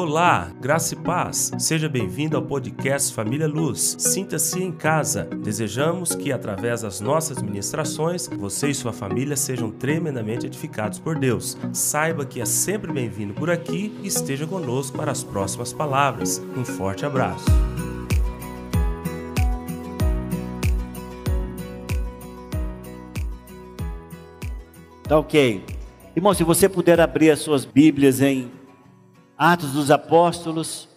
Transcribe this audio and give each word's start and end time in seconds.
Olá, 0.00 0.52
graça 0.60 0.94
e 0.94 0.96
paz. 0.96 1.50
Seja 1.58 1.88
bem-vindo 1.88 2.36
ao 2.36 2.42
podcast 2.44 3.12
Família 3.12 3.48
Luz. 3.48 3.96
Sinta-se 3.98 4.62
em 4.62 4.70
casa. 4.70 5.24
Desejamos 5.24 6.14
que, 6.14 6.30
através 6.30 6.82
das 6.82 7.00
nossas 7.00 7.42
ministrações, 7.42 8.28
você 8.28 8.68
e 8.68 8.74
sua 8.76 8.92
família 8.92 9.36
sejam 9.36 9.72
tremendamente 9.72 10.46
edificados 10.46 11.00
por 11.00 11.18
Deus. 11.18 11.58
Saiba 11.72 12.24
que 12.24 12.40
é 12.40 12.44
sempre 12.44 12.92
bem-vindo 12.92 13.34
por 13.34 13.50
aqui 13.50 13.92
e 14.00 14.06
esteja 14.06 14.46
conosco 14.46 14.96
para 14.96 15.10
as 15.10 15.24
próximas 15.24 15.72
palavras. 15.72 16.40
Um 16.56 16.64
forte 16.64 17.04
abraço. 17.04 17.46
Tá 25.02 25.18
ok. 25.18 25.64
Irmão, 26.14 26.34
se 26.34 26.44
você 26.44 26.68
puder 26.68 27.00
abrir 27.00 27.32
as 27.32 27.40
suas 27.40 27.64
Bíblias 27.64 28.20
em 28.20 28.57
Atos 29.40 29.70
dos 29.70 29.88
Apóstolos, 29.88 30.88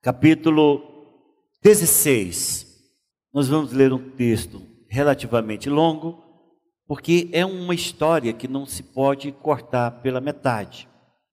capítulo 0.00 1.04
16. 1.62 2.66
Nós 3.34 3.48
vamos 3.48 3.70
ler 3.70 3.92
um 3.92 4.10
texto 4.12 4.62
relativamente 4.88 5.68
longo, 5.68 6.24
porque 6.86 7.28
é 7.32 7.44
uma 7.44 7.74
história 7.74 8.32
que 8.32 8.48
não 8.48 8.64
se 8.64 8.82
pode 8.82 9.30
cortar 9.30 9.90
pela 10.00 10.22
metade. 10.22 10.88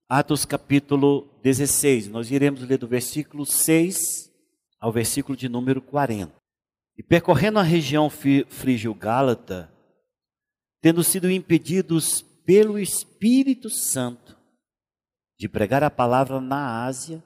Atos 0.06 0.44
capítulo 0.44 1.30
16, 1.42 2.08
nós 2.08 2.30
iremos 2.30 2.60
ler 2.60 2.76
do 2.76 2.86
versículo 2.86 3.46
6 3.46 4.30
ao 4.78 4.92
versículo 4.92 5.38
de 5.38 5.48
número 5.48 5.80
40. 5.80 6.30
E 6.98 7.02
percorrendo 7.02 7.58
a 7.58 7.62
região 7.62 8.10
frígio-gálata, 8.10 9.72
tendo 10.82 11.02
sido 11.02 11.30
impedidos 11.30 12.20
pelo 12.44 12.78
Espírito 12.78 13.70
Santo 13.70 14.39
de 15.40 15.48
pregar 15.48 15.82
a 15.82 15.90
palavra 15.90 16.38
na 16.38 16.84
Ásia, 16.84 17.24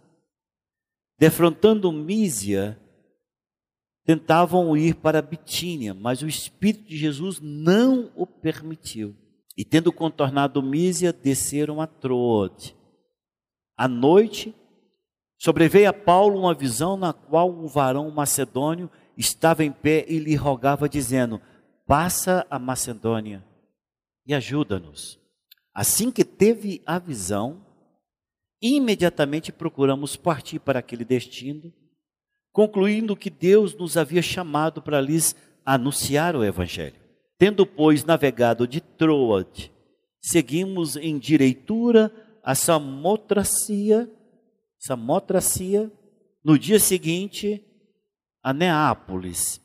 defrontando 1.18 1.90
Mísia, 1.90 2.80
tentavam 4.04 4.76
ir 4.76 4.94
para 4.94 5.20
Bitínia, 5.20 5.92
mas 5.92 6.22
o 6.22 6.28
Espírito 6.28 6.88
de 6.88 6.96
Jesus 6.96 7.40
não 7.40 8.12
o 8.14 8.24
permitiu. 8.24 9.16
E 9.56 9.64
tendo 9.64 9.92
contornado 9.92 10.62
Mísia, 10.62 11.12
desceram 11.12 11.80
a 11.80 11.88
Troade. 11.88 12.76
À 13.76 13.88
noite, 13.88 14.54
sobreveio 15.36 15.88
a 15.88 15.92
Paulo 15.92 16.38
uma 16.38 16.54
visão 16.54 16.96
na 16.96 17.12
qual 17.12 17.50
um 17.50 17.66
varão 17.66 18.08
macedônio 18.12 18.88
estava 19.16 19.64
em 19.64 19.72
pé 19.72 20.04
e 20.06 20.20
lhe 20.20 20.36
rogava, 20.36 20.88
dizendo: 20.88 21.40
Passa 21.84 22.46
a 22.48 22.60
Macedônia 22.60 23.44
e 24.24 24.32
ajuda-nos. 24.32 25.18
Assim 25.74 26.12
que 26.12 26.24
teve 26.24 26.80
a 26.86 27.00
visão, 27.00 27.73
imediatamente 28.64 29.52
procuramos 29.52 30.16
partir 30.16 30.58
para 30.58 30.78
aquele 30.78 31.04
destino, 31.04 31.70
concluindo 32.50 33.14
que 33.14 33.28
Deus 33.28 33.74
nos 33.74 33.98
havia 33.98 34.22
chamado 34.22 34.80
para 34.80 35.02
lhes 35.02 35.36
anunciar 35.66 36.34
o 36.34 36.42
Evangelho. 36.42 36.96
Tendo, 37.36 37.66
pois, 37.66 38.04
navegado 38.04 38.66
de 38.66 38.80
Troade, 38.80 39.70
seguimos 40.18 40.96
em 40.96 41.18
direitura 41.18 42.10
a 42.42 42.54
Samotracia, 42.54 44.10
Samotracia, 44.78 45.92
no 46.42 46.58
dia 46.58 46.78
seguinte 46.78 47.62
a 48.42 48.54
Neápolis, 48.54 49.60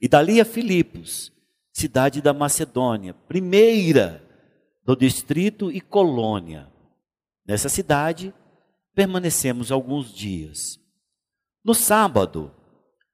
e 0.00 0.08
dali 0.08 0.40
a 0.40 0.46
Filipos, 0.46 1.30
cidade 1.74 2.22
da 2.22 2.32
Macedônia, 2.32 3.12
primeira 3.12 4.26
do 4.82 4.96
distrito 4.96 5.70
e 5.70 5.80
colônia. 5.80 6.71
Nessa 7.44 7.68
cidade, 7.68 8.32
permanecemos 8.94 9.72
alguns 9.72 10.12
dias. 10.12 10.78
No 11.64 11.74
sábado, 11.74 12.54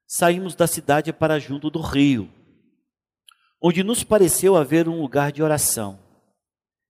saímos 0.07 0.55
da 0.55 0.67
cidade 0.67 1.11
para 1.11 1.39
junto 1.39 1.69
do 1.69 1.81
rio, 1.81 2.31
onde 3.61 3.83
nos 3.83 4.03
pareceu 4.03 4.55
haver 4.55 4.87
um 4.87 5.01
lugar 5.01 5.31
de 5.31 5.41
oração. 5.41 5.99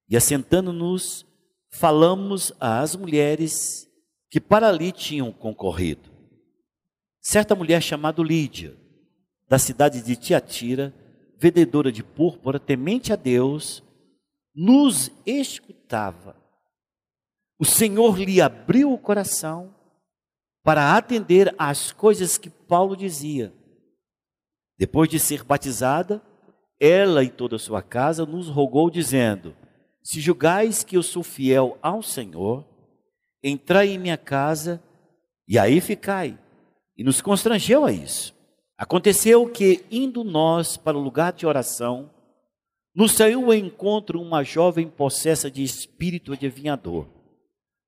E 0.08 0.18
assentando-nos, 0.18 1.26
falamos 1.72 2.52
às 2.60 2.96
mulheres 2.96 3.88
que 4.30 4.40
para 4.40 4.68
ali 4.68 4.92
tinham 4.92 5.32
concorrido. 5.32 6.10
Certa 7.22 7.56
mulher 7.56 7.82
chamada 7.82 8.22
Lídia, 8.22 8.78
da 9.48 9.60
cidade 9.60 10.02
de 10.02 10.16
Tiatira, 10.16 10.94
vendedora 11.38 11.92
de 11.92 12.04
púrpura, 12.04 12.60
temente 12.60 13.12
a 13.12 13.16
Deus, 13.16 13.84
nos 14.54 15.12
escutava 15.26 16.39
o 17.60 17.66
Senhor 17.66 18.18
lhe 18.18 18.40
abriu 18.40 18.94
o 18.94 18.98
coração 18.98 19.76
para 20.64 20.96
atender 20.96 21.54
às 21.58 21.92
coisas 21.92 22.38
que 22.38 22.50
Paulo 22.50 22.96
dizia. 22.96 23.54
Depois 24.78 25.10
de 25.10 25.20
ser 25.20 25.44
batizada, 25.44 26.24
ela 26.80 27.22
e 27.22 27.30
toda 27.30 27.58
a 27.58 27.60
sua 27.60 27.82
casa 27.82 28.26
nos 28.26 28.48
rogou, 28.48 28.90
dizendo: 28.90 29.54
Se 30.02 30.22
julgais 30.22 30.86
que 30.86 30.96
eu 30.96 31.04
sou 31.04 31.22
fiel 31.22 31.78
ao 31.82 32.02
Senhor, 32.02 32.66
entrai 33.44 33.90
em 33.90 33.98
minha 33.98 34.18
casa 34.18 34.82
e 35.46 35.60
aí 35.60 35.82
ficai. 35.82 36.40
E 36.96 37.04
nos 37.04 37.22
constrangeu 37.22 37.84
a 37.84 37.92
isso. 37.92 38.34
Aconteceu 38.78 39.50
que, 39.50 39.86
indo 39.92 40.24
nós 40.24 40.78
para 40.78 40.98
o 40.98 41.02
lugar 41.02 41.34
de 41.34 41.46
oração, 41.46 42.10
nos 42.96 43.12
saiu 43.12 43.46
ao 43.46 43.54
encontro 43.54 44.22
uma 44.22 44.44
jovem 44.44 44.88
possessa 44.88 45.52
de 45.52 45.62
espírito 45.62 46.32
adivinhador 46.32 47.19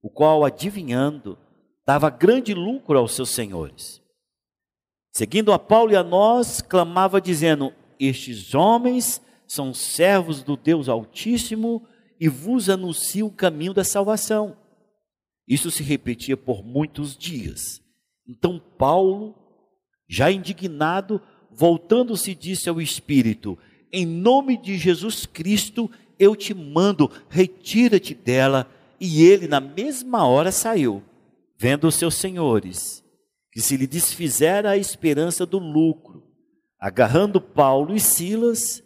o 0.01 0.09
qual, 0.09 0.43
adivinhando, 0.43 1.37
dava 1.85 2.09
grande 2.09 2.53
lucro 2.53 2.97
aos 2.97 3.13
seus 3.13 3.29
senhores. 3.29 4.01
Seguindo 5.13 5.51
a 5.51 5.59
Paulo 5.59 5.91
e 5.91 5.95
a 5.95 6.03
nós, 6.03 6.61
clamava 6.61 7.19
dizendo: 7.19 7.73
Estes 7.99 8.55
homens 8.55 9.21
são 9.45 9.73
servos 9.73 10.41
do 10.41 10.55
Deus 10.55 10.87
Altíssimo 10.87 11.85
e 12.19 12.29
vos 12.29 12.69
anunciam 12.69 13.27
o 13.27 13.33
caminho 13.33 13.73
da 13.73 13.83
salvação. 13.83 14.57
Isso 15.47 15.69
se 15.69 15.83
repetia 15.83 16.37
por 16.37 16.63
muitos 16.63 17.17
dias. 17.17 17.81
Então 18.25 18.61
Paulo, 18.77 19.35
já 20.07 20.31
indignado, 20.31 21.21
voltando-se, 21.51 22.33
disse 22.33 22.69
ao 22.69 22.79
Espírito: 22.79 23.57
Em 23.91 24.05
nome 24.05 24.55
de 24.55 24.77
Jesus 24.77 25.25
Cristo, 25.25 25.91
eu 26.17 26.35
te 26.35 26.53
mando, 26.53 27.11
retira-te 27.29 28.13
dela 28.13 28.69
e 29.03 29.23
ele, 29.23 29.47
na 29.47 29.59
mesma 29.59 30.27
hora, 30.27 30.51
saiu, 30.51 31.01
vendo 31.57 31.87
os 31.87 31.95
seus 31.95 32.13
senhores, 32.13 33.03
que 33.51 33.59
se 33.59 33.75
lhe 33.75 33.87
desfizera 33.87 34.69
a 34.69 34.77
esperança 34.77 35.43
do 35.43 35.57
lucro. 35.57 36.23
Agarrando 36.79 37.41
Paulo 37.41 37.95
e 37.95 37.99
Silas, 37.99 38.83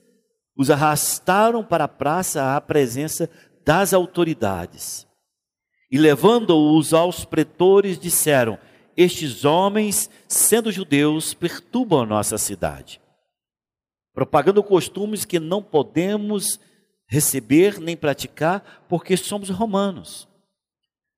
os 0.58 0.72
arrastaram 0.72 1.66
para 1.66 1.84
a 1.84 1.90
praça 1.90 2.56
à 2.56 2.62
presença 2.62 3.30
das 3.66 3.94
autoridades. 3.94 5.06
E 5.92 5.98
levando-os 5.98 6.94
aos 6.94 7.26
pretores, 7.26 8.00
disseram: 8.00 8.58
Estes 8.96 9.44
homens, 9.44 10.10
sendo 10.30 10.72
judeus, 10.72 11.34
perturbam 11.34 12.04
a 12.04 12.06
nossa 12.06 12.38
cidade, 12.38 13.02
propagando 14.14 14.64
costumes 14.64 15.26
que 15.26 15.42
não 15.42 15.62
podemos 15.62 16.58
receber 17.08 17.80
nem 17.80 17.96
praticar, 17.96 18.86
porque 18.90 19.16
somos 19.16 19.50
romanos. 19.50 20.28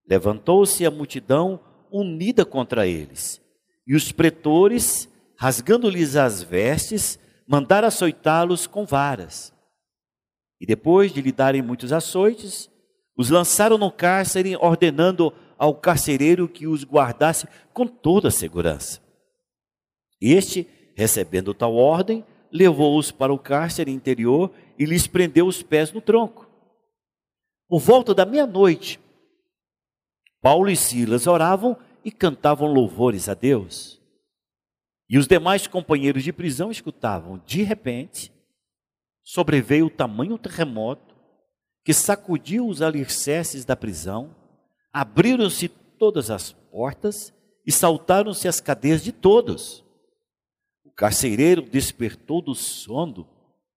Levantou-se 0.08 0.86
a 0.86 0.92
multidão 0.92 1.60
unida 1.92 2.46
contra 2.46 2.88
eles, 2.88 3.42
e 3.86 3.96
os 3.96 4.12
pretores, 4.12 5.10
rasgando-lhes 5.38 6.16
as 6.16 6.44
vestes, 6.44 7.18
mandaram 7.48 7.88
açoitá-los 7.88 8.68
com 8.68 8.86
varas. 8.86 9.54
E 10.60 10.66
depois 10.66 11.14
de 11.14 11.22
lhe 11.22 11.32
darem 11.32 11.62
muitos 11.62 11.94
açoites, 11.94 12.70
os 13.16 13.30
lançaram 13.30 13.78
no 13.78 13.92
cárcere, 13.92 14.56
ordenando 14.58 15.34
ao 15.58 15.74
carcereiro 15.74 16.48
que 16.48 16.68
os 16.68 16.84
guardasse 16.84 17.48
com 17.74 17.88
toda 17.88 18.28
a 18.28 18.32
segurança. 18.32 19.02
Este, 20.22 20.68
recebendo 20.96 21.54
tal 21.54 21.76
ordem, 21.76 22.26
levou-os 22.52 23.12
para 23.12 23.34
o 23.34 23.40
cárcere 23.40 23.92
interior 23.92 24.52
e 24.78 24.86
lhes 24.86 25.08
prendeu 25.08 25.48
os 25.48 25.64
pés 25.64 25.92
no 25.92 26.02
tronco. 26.02 26.48
Por 27.68 27.80
volta 27.80 28.14
da 28.14 28.26
meia-noite, 28.26 29.00
Paulo 30.42 30.70
e 30.70 30.76
Silas 30.76 31.28
oravam 31.28 31.78
e 32.04 32.12
cantavam 32.12 32.72
louvores 32.72 33.28
a 33.28 33.34
Deus. 33.34 34.02
E 35.10 35.18
os 35.18 35.28
demais 35.28 35.68
companheiros 35.68 36.24
de 36.24 36.32
prisão 36.32 36.70
escutavam. 36.70 37.42
De 37.46 37.64
repente, 37.64 38.32
sobreveio 39.24 39.88
o 39.88 39.90
tamanho 39.90 40.38
terremoto 40.38 41.16
que 41.84 41.94
sacudiu 41.94 42.68
os 42.68 42.82
alicerces 42.82 43.64
da 43.64 43.76
prisão, 43.76 44.36
abriram-se 44.92 45.70
todas 45.70 46.30
as 46.30 46.52
portas 46.52 47.34
e 47.66 47.72
saltaram-se 47.72 48.48
as 48.48 48.60
cadeias 48.60 49.02
de 49.02 49.12
todos. 49.12 49.86
O 50.84 50.92
carcereiro 50.92 51.62
despertou 51.62 52.42
do 52.42 52.54
sono, 52.54 53.28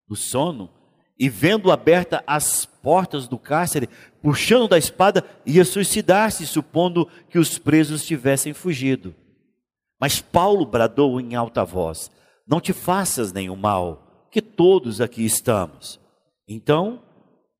do 0.08 0.17
sono 0.17 0.80
e 1.20 1.28
vendo 1.28 1.70
aberta 1.70 2.25
as 2.26 2.64
portas 2.64 3.28
do 3.28 3.38
cárcere, 3.38 3.90
puxando 4.22 4.69
da 4.69 4.78
espada, 4.78 5.22
ia 5.44 5.67
suicidar-se, 5.67 6.46
supondo 6.46 7.06
que 7.28 7.38
os 7.38 7.58
presos 7.58 8.06
tivessem 8.06 8.55
fugido. 8.55 9.14
Mas 10.00 10.22
Paulo 10.22 10.64
bradou 10.64 11.20
em 11.20 11.34
alta 11.34 11.62
voz: 11.62 12.11
Não 12.49 12.58
te 12.58 12.72
faças 12.72 13.34
nenhum 13.34 13.55
mal, 13.55 14.26
que 14.32 14.40
todos 14.40 14.99
aqui 14.99 15.22
estamos. 15.22 16.00
Então, 16.49 17.02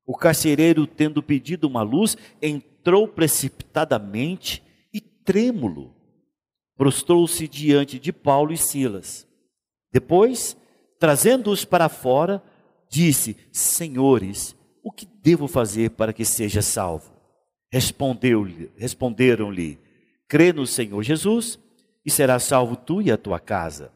o 0.07 0.17
carcereiro, 0.17 0.87
tendo 0.87 1.21
pedido 1.21 1.67
uma 1.67 1.83
luz, 1.83 2.17
entrou 2.41 3.07
precipitadamente 3.07 4.63
e 4.91 4.99
trêmulo, 4.99 5.93
prostrou-se 6.75 7.47
diante 7.47 7.99
de 7.99 8.11
Paulo 8.11 8.51
e 8.51 8.57
Silas. 8.57 9.27
Depois, 9.93 10.57
trazendo-os 10.99 11.63
para 11.63 11.87
fora, 11.89 12.41
disse: 12.91 13.37
Senhores, 13.51 14.55
o 14.83 14.91
que 14.91 15.05
devo 15.05 15.47
fazer 15.47 15.91
para 15.91 16.11
que 16.11 16.25
seja 16.25 16.61
salvo? 16.61 17.11
Respondeu-lhe, 17.71 18.69
responderam-lhe: 18.75 19.79
Crê 20.27 20.51
no 20.51 20.67
Senhor 20.67 21.01
Jesus 21.01 21.57
e 22.05 22.11
serás 22.11 22.43
salvo 22.43 22.75
tu 22.75 23.01
e 23.01 23.09
a 23.11 23.17
tua 23.17 23.39
casa. 23.39 23.91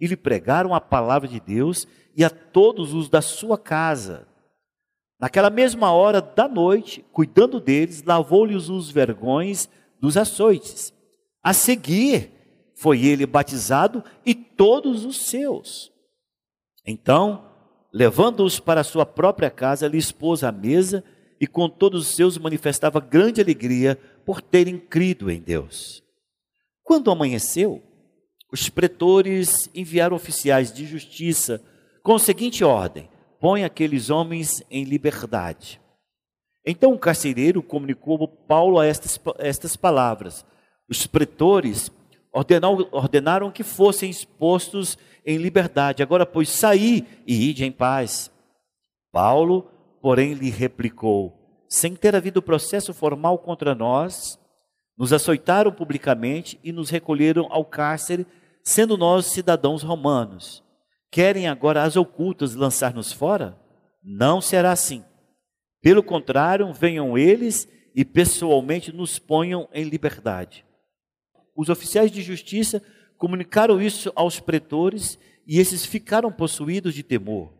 E 0.00 0.06
lhe 0.06 0.16
pregaram 0.16 0.74
a 0.74 0.80
palavra 0.80 1.28
de 1.28 1.38
Deus 1.38 1.86
e 2.16 2.24
a 2.24 2.30
todos 2.30 2.92
os 2.92 3.08
da 3.08 3.22
sua 3.22 3.56
casa. 3.56 4.26
Naquela 5.20 5.50
mesma 5.50 5.92
hora 5.92 6.20
da 6.20 6.48
noite, 6.48 7.04
cuidando 7.12 7.60
deles, 7.60 8.02
lavou-lhes 8.02 8.68
os 8.68 8.90
vergões 8.90 9.68
dos 10.00 10.16
açoites. 10.16 10.92
A 11.40 11.52
seguir, 11.52 12.32
foi 12.74 13.04
ele 13.04 13.24
batizado 13.24 14.02
e 14.26 14.34
todos 14.34 15.04
os 15.04 15.26
seus. 15.26 15.92
Então, 16.84 17.51
levando-os 17.92 18.58
para 18.58 18.82
sua 18.82 19.04
própria 19.04 19.50
casa, 19.50 19.86
lhe 19.86 19.98
expôs 19.98 20.42
a 20.42 20.50
mesa 20.50 21.04
e 21.40 21.46
com 21.46 21.68
todos 21.68 22.08
os 22.08 22.14
seus 22.14 22.38
manifestava 22.38 23.00
grande 23.00 23.40
alegria 23.40 23.98
por 24.24 24.40
terem 24.40 24.78
crido 24.78 25.30
em 25.30 25.40
Deus. 25.40 26.02
Quando 26.82 27.10
amanheceu, 27.10 27.82
os 28.50 28.68
pretores 28.68 29.68
enviaram 29.74 30.16
oficiais 30.16 30.72
de 30.72 30.86
justiça 30.86 31.62
com 32.02 32.14
a 32.14 32.18
seguinte 32.18 32.64
ordem: 32.64 33.08
põe 33.40 33.64
aqueles 33.64 34.10
homens 34.10 34.62
em 34.70 34.84
liberdade. 34.84 35.80
Então 36.64 36.92
o 36.92 36.98
carcereiro 36.98 37.62
comunicou 37.62 38.28
Paulo 38.28 38.78
a 38.78 38.86
estas, 38.86 39.18
estas 39.38 39.76
palavras. 39.76 40.44
Os 40.88 41.06
pretores 41.06 41.90
ordenaram, 42.32 42.88
ordenaram 42.92 43.50
que 43.50 43.64
fossem 43.64 44.08
expostos 44.08 44.96
em 45.24 45.38
liberdade. 45.38 46.02
Agora, 46.02 46.26
pois, 46.26 46.48
saí 46.48 47.06
e 47.26 47.50
ide 47.50 47.64
em 47.64 47.72
paz. 47.72 48.30
Paulo, 49.10 49.70
porém, 50.00 50.34
lhe 50.34 50.50
replicou: 50.50 51.64
sem 51.68 51.94
ter 51.94 52.14
havido 52.14 52.42
processo 52.42 52.92
formal 52.92 53.38
contra 53.38 53.74
nós, 53.74 54.38
nos 54.96 55.12
açoitaram 55.12 55.72
publicamente 55.72 56.60
e 56.62 56.70
nos 56.72 56.90
recolheram 56.90 57.46
ao 57.50 57.64
cárcere, 57.64 58.26
sendo 58.62 58.96
nós 58.96 59.26
cidadãos 59.26 59.82
romanos. 59.82 60.62
Querem 61.10 61.48
agora 61.48 61.82
as 61.82 61.96
ocultas 61.96 62.54
lançar-nos 62.54 63.12
fora? 63.12 63.58
Não 64.02 64.40
será 64.40 64.72
assim. 64.72 65.04
Pelo 65.80 66.02
contrário, 66.02 66.72
venham 66.72 67.18
eles 67.18 67.68
e 67.94 68.04
pessoalmente 68.04 68.92
nos 68.92 69.18
ponham 69.18 69.68
em 69.72 69.84
liberdade. 69.84 70.64
Os 71.56 71.68
oficiais 71.68 72.10
de 72.10 72.22
justiça 72.22 72.82
comunicaram 73.22 73.80
isso 73.80 74.10
aos 74.16 74.40
pretores 74.40 75.16
e 75.46 75.60
esses 75.60 75.86
ficaram 75.86 76.32
possuídos 76.32 76.92
de 76.92 77.04
temor, 77.04 77.54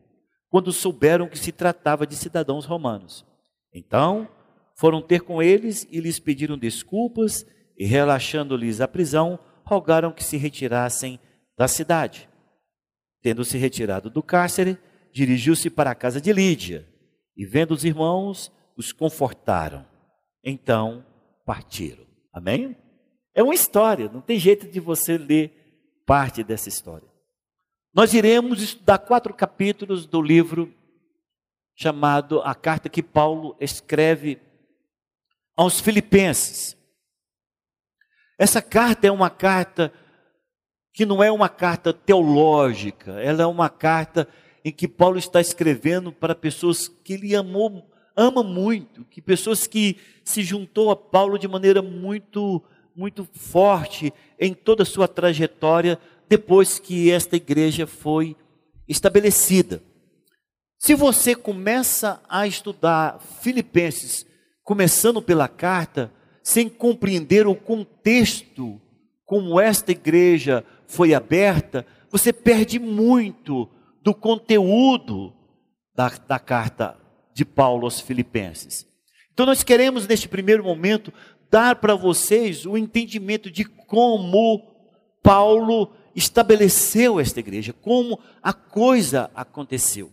quando 0.49 0.73
souberam 0.73 1.29
que 1.29 1.38
se 1.38 1.53
tratava 1.53 2.05
de 2.05 2.17
cidadãos 2.17 2.64
romanos. 2.64 3.25
Então, 3.73 4.29
foram 4.75 5.00
ter 5.00 5.20
com 5.20 5.41
eles 5.41 5.87
e 5.88 6.00
lhes 6.00 6.19
pediram 6.19 6.59
desculpas 6.59 7.47
e, 7.79 7.87
relaxando-lhes 7.87 8.81
a 8.81 8.88
prisão, 8.88 9.38
rogaram 9.64 10.11
que 10.11 10.25
se 10.25 10.37
retirassem 10.37 11.20
da 11.56 11.69
cidade. 11.69 12.29
Tendo 13.23 13.44
se 13.44 13.56
retirado 13.56 14.11
do 14.11 14.20
cárcere, 14.20 14.76
dirigiu-se 15.12 15.70
para 15.70 15.93
a 15.93 15.94
casa 15.94 16.20
de 16.20 16.32
Lídia 16.32 16.88
e, 17.37 17.47
vendo 17.47 17.70
os 17.70 17.85
irmãos, 17.85 18.50
os 18.76 18.91
confortaram. 18.91 19.87
Então 20.43 21.06
partiram. 21.47 22.05
Amém? 22.32 22.76
É 23.34 23.43
uma 23.43 23.55
história, 23.55 24.11
não 24.11 24.20
tem 24.20 24.38
jeito 24.38 24.69
de 24.69 24.79
você 24.79 25.17
ler 25.17 26.02
parte 26.05 26.43
dessa 26.44 26.69
história. 26.69 27.08
Nós 27.94 28.12
iremos 28.14 28.62
estudar 28.62 28.99
quatro 28.99 29.32
capítulos 29.34 30.06
do 30.06 30.20
livro 30.20 30.73
chamado 31.75 32.40
A 32.43 32.55
Carta 32.55 32.88
que 32.88 33.02
Paulo 33.02 33.56
escreve 33.61 34.38
aos 35.56 35.81
Filipenses. 35.81 36.76
Essa 38.38 38.61
carta 38.61 39.06
é 39.06 39.11
uma 39.11 39.31
carta 39.31 39.93
que 40.93 41.06
não 41.06 41.23
é 41.23 41.31
uma 41.31 41.49
carta 41.49 41.93
teológica, 41.93 43.12
ela 43.20 43.43
é 43.43 43.46
uma 43.46 43.70
carta 43.70 44.28
em 44.64 44.70
que 44.70 44.87
Paulo 44.87 45.19
está 45.19 45.40
escrevendo 45.40 46.12
para 46.12 46.35
pessoas 46.35 46.87
que 46.87 47.14
ele 47.14 47.35
amou, 47.35 47.90
ama 48.14 48.43
muito, 48.43 49.05
que 49.06 49.23
pessoas 49.23 49.67
que 49.67 49.96
se 50.23 50.43
juntou 50.43 50.90
a 50.90 50.96
Paulo 50.96 51.38
de 51.38 51.49
maneira 51.49 51.81
muito 51.81 52.62
muito 52.94 53.28
forte 53.32 54.12
em 54.38 54.54
toda 54.54 54.82
a 54.82 54.86
sua 54.86 55.08
trajetória 55.08 55.98
depois 56.28 56.78
que 56.78 57.10
esta 57.10 57.36
igreja 57.36 57.86
foi 57.86 58.36
estabelecida. 58.88 59.82
Se 60.78 60.94
você 60.94 61.34
começa 61.34 62.20
a 62.28 62.46
estudar 62.46 63.20
Filipenses, 63.40 64.26
começando 64.64 65.22
pela 65.22 65.48
carta, 65.48 66.12
sem 66.42 66.68
compreender 66.68 67.46
o 67.46 67.54
contexto 67.54 68.80
como 69.24 69.60
esta 69.60 69.92
igreja 69.92 70.64
foi 70.86 71.14
aberta, 71.14 71.86
você 72.10 72.32
perde 72.32 72.78
muito 72.78 73.68
do 74.02 74.12
conteúdo 74.14 75.32
da, 75.94 76.08
da 76.08 76.38
carta 76.38 76.98
de 77.32 77.44
Paulo 77.44 77.84
aos 77.84 78.00
Filipenses. 78.00 78.86
Então, 79.32 79.46
nós 79.46 79.62
queremos, 79.62 80.06
neste 80.06 80.28
primeiro 80.28 80.62
momento, 80.62 81.12
dar 81.52 81.76
para 81.76 81.94
vocês 81.94 82.64
o 82.64 82.78
entendimento 82.78 83.50
de 83.50 83.66
como 83.66 84.72
Paulo 85.22 85.93
estabeleceu 86.16 87.20
esta 87.20 87.40
igreja, 87.40 87.75
como 87.75 88.19
a 88.43 88.54
coisa 88.54 89.31
aconteceu. 89.34 90.10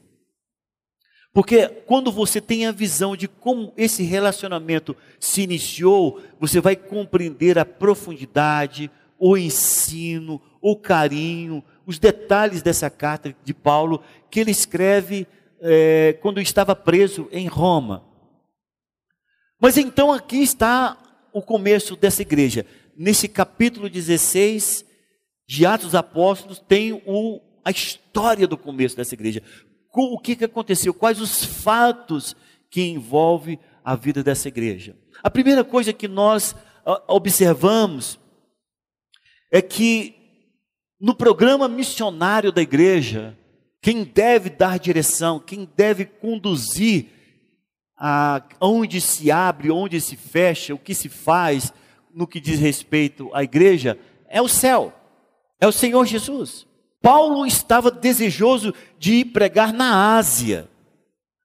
Porque 1.34 1.68
quando 1.86 2.12
você 2.12 2.42
tem 2.42 2.66
a 2.66 2.74
visão 2.74 3.16
de 3.16 3.30
como 3.30 3.72
esse 3.78 4.04
relacionamento 4.04 4.98
se 5.18 5.42
iniciou, 5.42 6.22
você 6.38 6.60
vai 6.60 6.76
compreender 6.76 7.58
a 7.58 7.64
profundidade, 7.64 8.92
o 9.18 9.38
ensino, 9.38 10.42
o 10.62 10.76
carinho, 10.76 11.64
os 11.86 11.98
detalhes 12.00 12.62
dessa 12.62 12.90
carta 12.90 13.34
de 13.46 13.54
Paulo 13.54 14.04
que 14.30 14.42
ele 14.42 14.52
escreve 14.52 15.26
é, 15.62 16.18
quando 16.22 16.42
estava 16.42 16.76
preso 16.76 17.30
em 17.32 17.48
Roma. 17.48 18.04
Mas 19.58 19.78
então 19.78 20.12
aqui 20.12 20.42
está 20.42 20.98
o 21.34 21.42
começo 21.42 21.96
dessa 21.96 22.22
igreja. 22.22 22.66
Nesse 22.96 23.28
capítulo 23.28 23.90
16 23.90 24.86
de 25.48 25.66
Atos 25.66 25.88
dos 25.88 25.96
Apóstolos, 25.96 26.60
tem 26.60 26.94
o, 27.06 27.42
a 27.64 27.72
história 27.72 28.48
do 28.48 28.58
começo 28.58 28.96
dessa 28.96 29.16
igreja. 29.16 29.42
O 29.94 30.20
que, 30.20 30.36
que 30.36 30.46
aconteceu? 30.46 30.94
Quais 30.94 31.20
os 31.20 31.44
fatos 31.44 32.36
que 32.70 32.82
envolvem 32.82 33.60
a 33.84 33.96
vida 33.96 34.24
dessa 34.24 34.48
igreja? 34.48 34.96
A 35.24 35.30
primeira 35.30 35.64
coisa 35.64 35.92
que 35.92 36.08
nós 36.08 36.56
observamos 37.08 38.20
é 39.52 39.62
que 39.62 40.16
no 41.00 41.16
programa 41.16 41.68
missionário 41.68 42.52
da 42.52 42.62
igreja, 42.62 43.38
quem 43.82 44.04
deve 44.04 44.50
dar 44.50 44.78
direção, 44.78 45.40
quem 45.40 45.68
deve 45.76 46.06
conduzir 46.06 47.08
a, 48.00 48.42
onde 48.62 49.02
se 49.02 49.30
abre, 49.30 49.70
onde 49.70 50.00
se 50.00 50.16
fecha, 50.16 50.74
o 50.74 50.80
que 50.80 50.96
se 50.96 51.10
faz 51.10 51.74
no 52.14 52.26
que 52.26 52.40
diz 52.40 52.60
respeito 52.60 53.30
à 53.34 53.44
igreja, 53.44 54.00
é 54.28 54.42
o 54.42 54.48
céu, 54.48 54.94
é 55.60 55.68
o 55.68 55.72
Senhor 55.72 56.06
Jesus. 56.06 56.66
Paulo 57.02 57.46
estava 57.46 57.92
desejoso 57.92 58.74
de 58.98 59.16
ir 59.16 59.26
pregar 59.26 59.74
na 59.74 60.18
Ásia, 60.18 60.70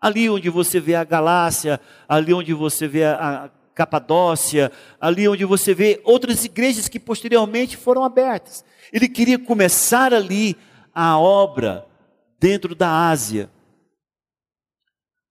ali 0.01 0.29
onde 0.31 0.49
você 0.49 0.79
vê 0.79 0.95
a 0.95 1.05
Galácia, 1.05 1.81
ali 2.09 2.33
onde 2.33 2.53
você 2.53 2.87
vê 2.87 3.05
a 3.05 3.51
Capadócia, 3.75 4.71
ali 5.01 5.29
onde 5.29 5.45
você 5.45 5.75
vê 5.75 6.01
outras 6.05 6.45
igrejas 6.45 6.89
que 6.89 7.01
posteriormente 7.01 7.77
foram 7.77 8.05
abertas. 8.05 8.65
Ele 8.93 9.09
queria 9.09 9.39
começar 9.39 10.15
ali 10.15 10.57
a 10.95 11.19
obra 11.19 11.87
dentro 12.39 12.75
da 12.75 13.09
Ásia. 13.09 13.51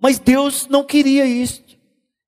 Mas 0.03 0.19
Deus 0.19 0.67
não 0.67 0.83
queria 0.83 1.25
isso. 1.25 1.63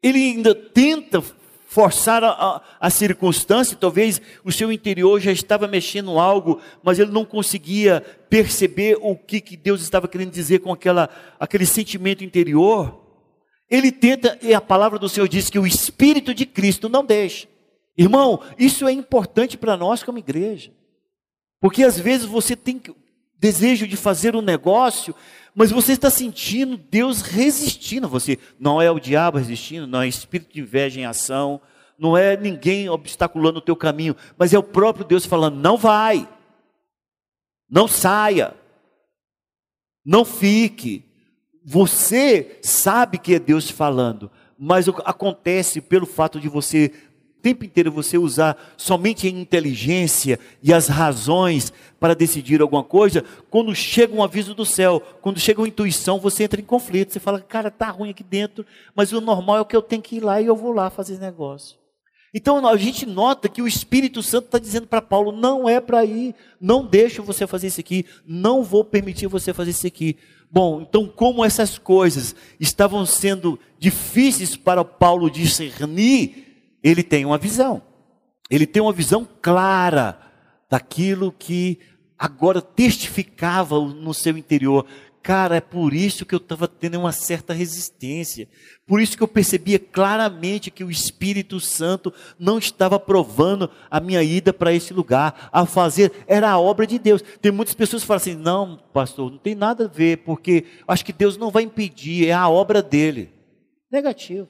Ele 0.01 0.17
ainda 0.17 0.55
tenta 0.55 1.21
forçar 1.67 2.23
a, 2.23 2.29
a, 2.29 2.61
a, 2.79 2.89
circunstância, 2.89 3.75
talvez 3.75 4.21
o 4.45 4.51
seu 4.51 4.71
interior 4.71 5.19
já 5.19 5.29
estava 5.29 5.67
mexendo 5.67 6.17
algo, 6.17 6.61
mas 6.81 6.99
ele 6.99 7.11
não 7.11 7.25
conseguia 7.25 7.99
perceber 8.29 8.97
o 9.01 9.13
que, 9.13 9.41
que 9.41 9.57
Deus 9.57 9.81
estava 9.81 10.07
querendo 10.07 10.31
dizer 10.31 10.59
com 10.59 10.71
aquela, 10.71 11.09
aquele 11.37 11.65
sentimento 11.65 12.23
interior. 12.23 13.03
Ele 13.69 13.91
tenta, 13.91 14.39
e 14.41 14.53
a 14.53 14.61
palavra 14.61 14.97
do 14.97 15.09
Senhor 15.09 15.27
diz 15.27 15.49
que 15.49 15.59
o 15.59 15.67
Espírito 15.67 16.33
de 16.33 16.45
Cristo 16.45 16.87
não 16.87 17.03
deixa. 17.03 17.45
Irmão, 17.97 18.41
isso 18.57 18.87
é 18.87 18.93
importante 18.93 19.57
para 19.57 19.75
nós 19.75 20.01
como 20.01 20.17
igreja. 20.17 20.71
Porque 21.59 21.83
às 21.83 21.99
vezes 21.99 22.25
você 22.25 22.55
tem 22.55 22.81
desejo 23.37 23.85
de 23.85 23.97
fazer 23.97 24.33
um 24.33 24.41
negócio, 24.41 25.13
mas 25.55 25.71
você 25.71 25.93
está 25.93 26.09
sentindo 26.09 26.75
Deus 26.75 27.21
resistindo 27.21 28.05
a 28.05 28.09
você. 28.09 28.37
Não 28.59 28.81
é 28.81 28.91
o 28.91 28.99
diabo 28.99 29.37
resistindo, 29.37 29.87
não 29.87 30.01
é 30.01 30.07
espírito 30.07 30.53
de 30.53 30.59
inveja 30.59 30.99
em 30.99 31.05
ação, 31.05 31.61
não 31.97 32.17
é 32.17 32.35
ninguém 32.35 32.89
obstaculando 32.89 33.59
o 33.59 33.61
teu 33.61 33.75
caminho, 33.75 34.17
mas 34.37 34.53
é 34.53 34.59
o 34.59 34.63
próprio 34.63 35.05
Deus 35.05 35.25
falando: 35.25 35.55
não 35.55 35.77
vai, 35.77 36.27
não 37.69 37.87
saia, 37.87 38.53
não 40.03 40.25
fique. 40.25 41.05
Você 41.67 42.59
sabe 42.61 43.17
que 43.17 43.33
é 43.33 43.39
Deus 43.39 43.71
falando, 43.71 44.29
mas 44.59 44.87
acontece 44.87 45.81
pelo 45.81 46.05
fato 46.05 46.39
de 46.39 46.47
você 46.47 46.91
tempo 47.45 47.63
inteiro 47.63 47.91
você 47.91 48.17
usar 48.17 48.57
somente 48.75 49.27
a 49.27 49.29
inteligência 49.29 50.39
e 50.63 50.73
as 50.73 50.87
razões 50.87 51.71
para 51.99 52.15
decidir 52.15 52.59
alguma 52.59 52.83
coisa, 52.83 53.23
quando 53.51 53.75
chega 53.75 54.15
um 54.15 54.23
aviso 54.23 54.55
do 54.55 54.65
céu, 54.65 54.99
quando 55.21 55.39
chega 55.39 55.61
uma 55.61 55.67
intuição, 55.67 56.19
você 56.19 56.45
entra 56.45 56.59
em 56.59 56.63
conflito. 56.63 57.13
Você 57.13 57.19
fala, 57.19 57.39
cara, 57.39 57.69
tá 57.69 57.91
ruim 57.91 58.09
aqui 58.09 58.23
dentro, 58.23 58.65
mas 58.95 59.13
o 59.13 59.21
normal 59.21 59.59
é 59.59 59.63
que 59.63 59.75
eu 59.75 59.81
tenho 59.83 60.01
que 60.01 60.15
ir 60.15 60.21
lá 60.21 60.41
e 60.41 60.47
eu 60.47 60.55
vou 60.55 60.71
lá 60.71 60.89
fazer 60.89 61.19
negócio. 61.19 61.77
Então 62.33 62.67
a 62.67 62.77
gente 62.77 63.05
nota 63.05 63.47
que 63.47 63.61
o 63.61 63.67
Espírito 63.67 64.23
Santo 64.23 64.45
está 64.45 64.57
dizendo 64.57 64.87
para 64.87 64.99
Paulo: 64.99 65.31
não 65.31 65.69
é 65.69 65.79
para 65.79 66.03
ir, 66.03 66.33
não 66.59 66.83
deixo 66.83 67.21
você 67.21 67.45
fazer 67.45 67.67
isso 67.67 67.79
aqui, 67.79 68.07
não 68.25 68.63
vou 68.63 68.83
permitir 68.83 69.27
você 69.27 69.53
fazer 69.53 69.69
isso 69.69 69.85
aqui. 69.85 70.17
Bom, 70.51 70.81
então, 70.81 71.07
como 71.07 71.45
essas 71.45 71.77
coisas 71.77 72.35
estavam 72.59 73.05
sendo 73.05 73.59
difíceis 73.77 74.55
para 74.55 74.83
Paulo 74.83 75.29
discernir, 75.29 76.44
ele 76.85 77.01
tem 77.01 77.25
uma 77.25 77.39
visão. 77.39 77.81
Ele 78.47 78.67
tem 78.67 78.79
uma 78.79 78.93
visão 78.93 79.27
clara 79.41 80.19
daquilo 80.69 81.31
que 81.31 81.79
agora 82.15 82.61
testificava 82.61 83.79
no 83.79 84.13
seu 84.13 84.37
interior. 84.37 84.85
Cara, 85.23 85.55
é 85.55 85.61
por 85.61 85.95
isso 85.95 86.23
que 86.27 86.35
eu 86.35 86.37
estava 86.37 86.67
tendo 86.67 86.99
uma 86.99 87.11
certa 87.11 87.51
resistência. 87.53 88.47
Por 88.85 89.01
isso 89.01 89.17
que 89.17 89.23
eu 89.23 89.27
percebia 89.27 89.79
claramente 89.79 90.69
que 90.69 90.83
o 90.83 90.91
Espírito 90.91 91.59
Santo 91.59 92.13
não 92.37 92.59
estava 92.59 92.99
provando 92.99 93.67
a 93.89 93.99
minha 93.99 94.21
ida 94.21 94.53
para 94.53 94.71
esse 94.71 94.93
lugar. 94.93 95.49
A 95.51 95.65
fazer 95.65 96.11
era 96.27 96.51
a 96.51 96.59
obra 96.59 96.85
de 96.85 96.99
Deus. 96.99 97.23
Tem 97.41 97.51
muitas 97.51 97.73
pessoas 97.73 98.03
que 98.03 98.07
falam 98.07 98.17
assim: 98.17 98.35
não, 98.35 98.77
pastor, 98.93 99.31
não 99.31 99.39
tem 99.39 99.55
nada 99.55 99.85
a 99.85 99.87
ver, 99.87 100.17
porque 100.17 100.65
acho 100.87 101.03
que 101.03 101.11
Deus 101.11 101.35
não 101.35 101.49
vai 101.49 101.63
impedir, 101.63 102.27
é 102.27 102.31
a 102.31 102.47
obra 102.47 102.83
dele. 102.83 103.33
Negativo. 103.91 104.47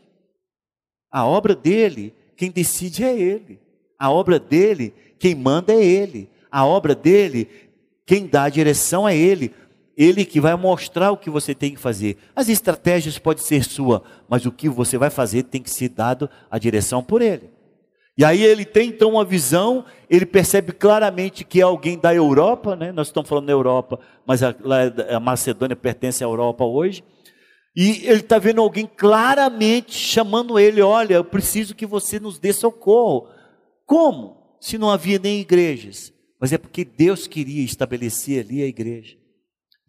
A 1.09 1.25
obra 1.25 1.55
dele 1.55 2.13
quem 2.35 2.51
decide 2.51 3.03
é 3.03 3.17
Ele. 3.17 3.59
A 3.97 4.11
obra 4.11 4.39
dele, 4.39 4.93
quem 5.17 5.35
manda 5.35 5.73
é 5.73 5.83
Ele. 5.83 6.29
A 6.51 6.65
obra 6.65 6.93
dele, 6.93 7.47
quem 8.05 8.27
dá 8.27 8.43
a 8.43 8.49
direção 8.49 9.07
é 9.07 9.15
Ele. 9.15 9.53
Ele 9.97 10.25
que 10.25 10.41
vai 10.41 10.55
mostrar 10.55 11.11
o 11.11 11.17
que 11.17 11.29
você 11.29 11.55
tem 11.55 11.73
que 11.73 11.79
fazer. 11.79 12.17
As 12.35 12.49
estratégias 12.49 13.17
podem 13.17 13.43
ser 13.43 13.63
sua, 13.63 14.03
mas 14.27 14.45
o 14.45 14.51
que 14.51 14.67
você 14.67 14.97
vai 14.97 15.09
fazer 15.09 15.43
tem 15.43 15.61
que 15.61 15.69
ser 15.69 15.89
dado 15.89 16.29
a 16.51 16.57
direção 16.57 17.01
por 17.01 17.21
Ele. 17.21 17.55
E 18.17 18.23
aí 18.23 18.41
ele 18.43 18.63
tem 18.63 18.89
então 18.89 19.11
uma 19.11 19.25
visão, 19.25 19.83
ele 20.09 20.25
percebe 20.25 20.71
claramente 20.71 21.43
que 21.43 21.59
é 21.59 21.63
alguém 21.63 21.99
da 21.99 22.15
Europa, 22.15 22.73
né? 22.73 22.91
nós 22.93 23.07
estamos 23.07 23.27
falando 23.27 23.47
da 23.47 23.51
Europa, 23.51 23.99
mas 24.25 24.41
a, 24.41 24.55
a 25.09 25.19
Macedônia 25.19 25.75
pertence 25.75 26.23
à 26.23 26.27
Europa 26.27 26.63
hoje. 26.63 27.03
E 27.75 28.05
ele 28.05 28.21
está 28.21 28.39
vendo 28.39 28.61
alguém 28.61 28.87
claramente 28.87 29.93
chamando 29.93 30.57
ele: 30.57 30.81
Olha, 30.81 31.15
eu 31.15 31.25
preciso 31.25 31.75
que 31.75 31.85
você 31.85 32.19
nos 32.19 32.39
dê 32.39 32.53
socorro. 32.53 33.27
Como? 33.85 34.57
Se 34.61 34.77
não 34.77 34.89
havia 34.89 35.19
nem 35.19 35.41
igrejas. 35.41 36.13
Mas 36.39 36.53
é 36.53 36.57
porque 36.57 36.85
Deus 36.85 37.27
queria 37.27 37.63
estabelecer 37.63 38.45
ali 38.45 38.63
a 38.63 38.67
igreja. 38.67 39.17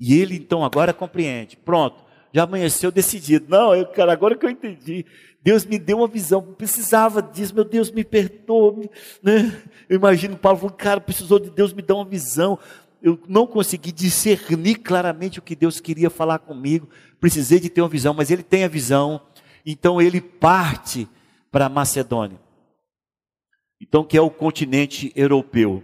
E 0.00 0.18
ele 0.20 0.36
então 0.36 0.64
agora 0.64 0.92
compreende: 0.92 1.56
Pronto, 1.56 2.04
já 2.32 2.42
amanheceu 2.42 2.90
decidido. 2.90 3.46
Não, 3.48 3.74
eu, 3.74 3.86
cara, 3.86 4.12
agora 4.12 4.36
que 4.36 4.44
eu 4.44 4.50
entendi. 4.50 5.06
Deus 5.42 5.64
me 5.64 5.78
deu 5.78 5.98
uma 5.98 6.08
visão, 6.08 6.42
precisava 6.42 7.22
disso, 7.22 7.54
meu 7.54 7.62
Deus, 7.62 7.88
me 7.88 8.02
perdoa. 8.02 8.74
Né? 9.22 9.56
Eu 9.88 9.96
imagino 9.96 10.36
Paulo 10.36 10.58
falando, 10.58 10.74
cara, 10.74 11.00
precisou 11.00 11.38
de 11.38 11.50
Deus 11.50 11.72
me 11.72 11.82
dar 11.82 11.94
uma 11.94 12.04
visão 12.04 12.58
eu 13.02 13.18
não 13.28 13.46
consegui 13.46 13.92
discernir 13.92 14.76
claramente 14.76 15.38
o 15.38 15.42
que 15.42 15.54
Deus 15.54 15.80
queria 15.80 16.10
falar 16.10 16.38
comigo, 16.38 16.88
precisei 17.20 17.60
de 17.60 17.68
ter 17.68 17.82
uma 17.82 17.88
visão, 17.88 18.14
mas 18.14 18.30
ele 18.30 18.42
tem 18.42 18.64
a 18.64 18.68
visão, 18.68 19.20
então 19.64 20.00
ele 20.00 20.20
parte 20.20 21.08
para 21.50 21.68
Macedônia. 21.68 22.38
Então, 23.80 24.04
que 24.04 24.16
é 24.16 24.20
o 24.20 24.30
continente 24.30 25.12
europeu. 25.14 25.82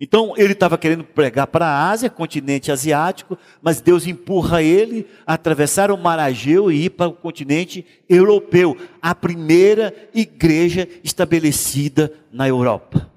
Então, 0.00 0.34
ele 0.36 0.52
estava 0.52 0.76
querendo 0.76 1.04
pregar 1.04 1.46
para 1.46 1.66
a 1.66 1.90
Ásia, 1.90 2.10
continente 2.10 2.72
asiático, 2.72 3.38
mas 3.62 3.80
Deus 3.80 4.06
empurra 4.06 4.62
ele 4.62 5.06
a 5.26 5.34
atravessar 5.34 5.90
o 5.90 5.96
Mar 5.96 6.18
Ageu 6.18 6.70
e 6.70 6.86
ir 6.86 6.90
para 6.90 7.08
o 7.08 7.14
continente 7.14 7.86
europeu, 8.08 8.76
a 9.00 9.14
primeira 9.14 9.94
igreja 10.12 10.88
estabelecida 11.02 12.12
na 12.32 12.48
Europa. 12.48 13.10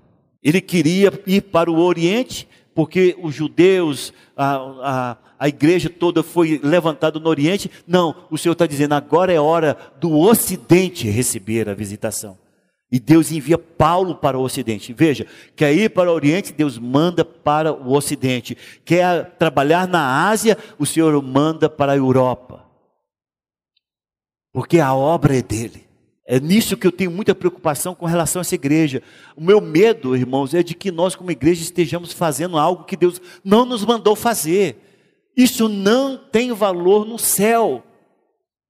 Ele 0.44 0.62
queria 0.62 1.12
ir 1.26 1.42
para 1.42 1.72
o 1.72 1.80
Oriente, 1.80 2.48
porque 2.78 3.18
os 3.24 3.34
judeus, 3.34 4.14
a, 4.36 4.56
a, 4.56 5.18
a 5.40 5.48
igreja 5.48 5.90
toda 5.90 6.22
foi 6.22 6.62
levantada 6.64 7.20
no 7.20 7.28
Oriente. 7.28 7.72
Não, 7.88 8.16
o 8.30 8.38
Senhor 8.38 8.54
está 8.54 8.68
dizendo, 8.68 8.94
agora 8.94 9.34
é 9.34 9.40
hora 9.40 9.76
do 10.00 10.16
Ocidente 10.16 11.10
receber 11.10 11.68
a 11.68 11.74
visitação. 11.74 12.38
E 12.92 13.00
Deus 13.00 13.32
envia 13.32 13.58
Paulo 13.58 14.14
para 14.14 14.38
o 14.38 14.44
Ocidente. 14.44 14.94
Veja, 14.94 15.26
quer 15.56 15.74
ir 15.74 15.90
para 15.90 16.12
o 16.12 16.14
Oriente, 16.14 16.54
Deus 16.54 16.78
manda 16.78 17.26
para 17.26 17.74
o 17.74 17.94
Ocidente. 17.94 18.56
Quer 18.86 19.26
trabalhar 19.40 19.88
na 19.88 20.30
Ásia, 20.30 20.56
o 20.78 20.86
Senhor 20.86 21.20
manda 21.24 21.68
para 21.68 21.94
a 21.94 21.98
Europa. 21.98 22.64
Porque 24.54 24.80
a 24.80 24.94
obra 24.94 25.36
é 25.36 25.42
dele. 25.42 25.87
É 26.30 26.42
nisso 26.42 26.76
que 26.76 26.86
eu 26.86 26.92
tenho 26.92 27.10
muita 27.10 27.34
preocupação 27.34 27.96
com 27.96 28.06
relação 28.06 28.42
a 28.42 28.44
essa 28.44 28.54
igreja. 28.54 29.02
O 29.34 29.42
meu 29.42 29.62
medo, 29.62 30.14
irmãos, 30.14 30.54
é 30.54 30.62
de 30.62 30.76
que 30.76 30.92
nós, 30.92 31.16
como 31.16 31.32
igreja, 31.32 31.62
estejamos 31.62 32.12
fazendo 32.12 32.58
algo 32.58 32.84
que 32.84 32.98
Deus 32.98 33.22
não 33.46 33.64
nos 33.64 33.86
mandou 33.86 34.14
fazer. 34.14 34.76
Isso 35.38 35.70
não 35.70 36.18
tem 36.18 36.52
valor 36.52 37.06
no 37.06 37.18
céu. 37.18 37.82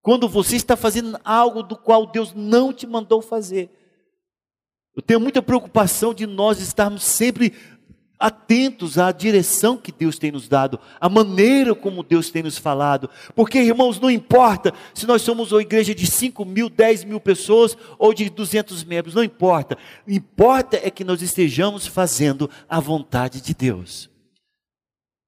Quando 0.04 0.30
você 0.30 0.56
está 0.56 0.78
fazendo 0.78 1.20
algo 1.26 1.64
do 1.64 1.76
qual 1.76 2.06
Deus 2.06 2.32
não 2.32 2.72
te 2.72 2.86
mandou 2.86 3.24
fazer. 3.24 3.72
Eu 4.96 5.02
tenho 5.02 5.20
muita 5.20 5.42
preocupação 5.42 6.14
de 6.14 6.28
nós 6.28 6.60
estarmos 6.60 7.04
sempre 7.04 7.54
atentos 8.20 8.98
à 8.98 9.12
direção 9.12 9.78
que 9.78 9.92
Deus 9.92 10.18
tem 10.18 10.32
nos 10.32 10.48
dado, 10.48 10.80
à 11.00 11.08
maneira 11.08 11.76
como 11.76 12.04
Deus 12.04 12.30
tem 12.30 12.42
nos 12.42 12.58
falado, 12.58 13.10
porque 13.36 13.60
irmãos, 13.60 14.00
não 14.00 14.10
importa 14.10 14.74
se 14.94 15.06
nós 15.06 15.22
somos 15.22 15.52
uma 15.52 15.62
igreja 15.62 15.94
de 15.94 16.08
5 16.08 16.44
mil, 16.44 16.70
10 16.70 17.04
mil 17.04 17.20
pessoas 17.20 17.78
ou 18.00 18.14
de 18.14 18.30
200 18.30 18.84
membros, 18.84 19.14
não 19.14 19.24
importa, 19.24 19.78
o 20.08 20.12
importa 20.12 20.80
é 20.82 20.90
que 20.90 21.04
nós 21.04 21.22
estejamos 21.22 21.86
fazendo 21.86 22.50
a 22.68 22.80
vontade 22.80 23.42
de 23.42 23.54
Deus. 23.54 24.10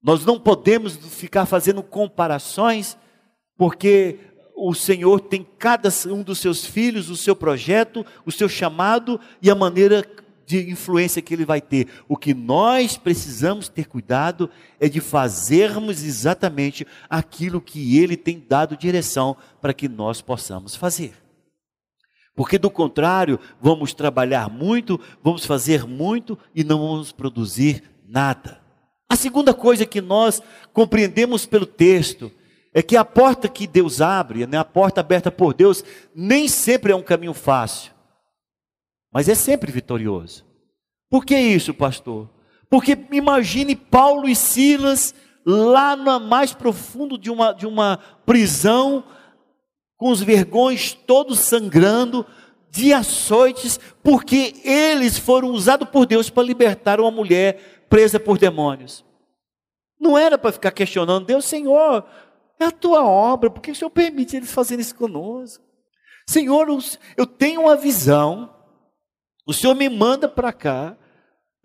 Nós 0.02 0.26
não 0.26 0.40
podemos 0.40 0.96
ficar 0.96 1.46
fazendo 1.46 1.84
comparações, 1.84 2.98
porque 3.58 4.18
o 4.56 4.74
Senhor 4.74 5.20
tem 5.22 5.46
cada 5.58 5.90
um 6.08 6.24
dos 6.24 6.40
seus 6.40 6.66
filhos, 6.66 7.10
o 7.10 7.16
seu 7.16 7.36
projeto, 7.36 8.06
o 8.26 8.32
seu 8.32 8.50
chamado 8.50 9.20
e 9.42 9.50
a 9.50 9.56
maneira 9.56 10.04
de 10.50 10.68
influência 10.68 11.22
que 11.22 11.32
ele 11.32 11.46
vai 11.46 11.62
ter. 11.62 11.88
O 12.08 12.18
que 12.18 12.34
nós 12.34 12.98
precisamos 12.98 13.70
ter 13.70 13.88
cuidado 13.88 14.50
é 14.80 14.90
de 14.90 15.00
fazermos 15.00 16.04
exatamente 16.04 16.88
aquilo 17.08 17.62
que 17.62 18.00
ele 18.00 18.18
tem 18.18 18.44
dado 18.50 18.76
direção 18.76 19.38
para 19.62 19.76
que 19.76 19.88
nós 19.88 20.22
possamos 20.22 20.76
fazer. 20.76 21.14
Porque 22.36 22.58
do 22.58 22.72
contrário, 22.72 23.40
vamos 23.62 23.94
trabalhar 23.94 24.50
muito, 24.50 25.00
vamos 25.24 25.46
fazer 25.46 25.86
muito 25.86 26.36
e 26.56 26.64
não 26.64 26.80
vamos 26.80 27.12
produzir 27.12 27.84
nada. 28.04 28.60
A 29.08 29.16
segunda 29.16 29.54
coisa 29.54 29.86
que 29.86 30.02
nós 30.02 30.42
compreendemos 30.74 31.46
pelo 31.46 31.68
texto 31.68 32.32
é 32.74 32.82
que 32.82 32.98
a 32.98 33.06
porta 33.06 33.48
que 33.48 33.68
Deus 33.68 34.02
abre, 34.02 34.48
né, 34.48 34.58
a 34.58 34.66
porta 34.66 35.00
aberta 35.00 35.30
por 35.30 35.54
Deus, 35.54 35.84
nem 36.16 36.48
sempre 36.48 36.92
é 36.92 36.96
um 36.96 37.04
caminho 37.04 37.36
fácil 37.36 37.99
mas 39.12 39.28
é 39.28 39.36
sempre 39.36 39.72
vitorioso. 39.72 40.46
Por 41.10 41.26
que 41.26 41.38
isso, 41.38 41.74
pastor? 41.74 42.30
Porque 42.70 42.98
imagine 43.12 43.76
Paulo 43.76 44.30
e 44.30 44.36
Silas 44.36 45.14
lá 45.46 45.96
no 45.96 46.20
mais 46.20 46.54
profundo 46.54 47.18
de 47.18 47.32
uma, 47.32 47.52
de 47.52 47.66
uma 47.66 47.98
prisão, 48.26 49.04
com 49.98 50.12
os 50.12 50.22
vergões 50.22 50.94
todos 50.94 51.40
sangrando, 51.40 52.26
de 52.72 52.94
açoites, 52.94 53.80
porque 54.04 54.56
eles 54.64 55.18
foram 55.18 55.50
usados 55.50 55.90
por 55.90 56.06
Deus 56.06 56.30
para 56.30 56.44
libertar 56.44 57.00
uma 57.00 57.10
mulher 57.10 57.86
presa 57.90 58.20
por 58.20 58.38
demônios. 58.38 59.04
Não 60.00 60.18
era 60.18 60.38
para 60.38 60.52
ficar 60.52 60.72
questionando, 60.72 61.26
Deus, 61.26 61.46
Senhor, 61.46 62.06
é 62.60 62.66
a 62.66 62.72
tua 62.72 63.04
obra, 63.04 63.50
por 63.50 63.62
que 63.62 63.72
o 63.72 63.76
Senhor 63.76 63.90
permite 63.90 64.38
eles 64.38 64.52
fazerem 64.52 64.82
isso 64.82 64.96
conosco? 64.96 65.64
Senhor, 66.28 66.68
eu 67.18 67.26
tenho 67.26 67.62
uma 67.62 67.76
visão, 67.76 68.54
o 69.50 69.54
Senhor 69.54 69.74
me 69.74 69.90
manda 69.90 70.30
para 70.30 70.54
cá, 70.54 70.96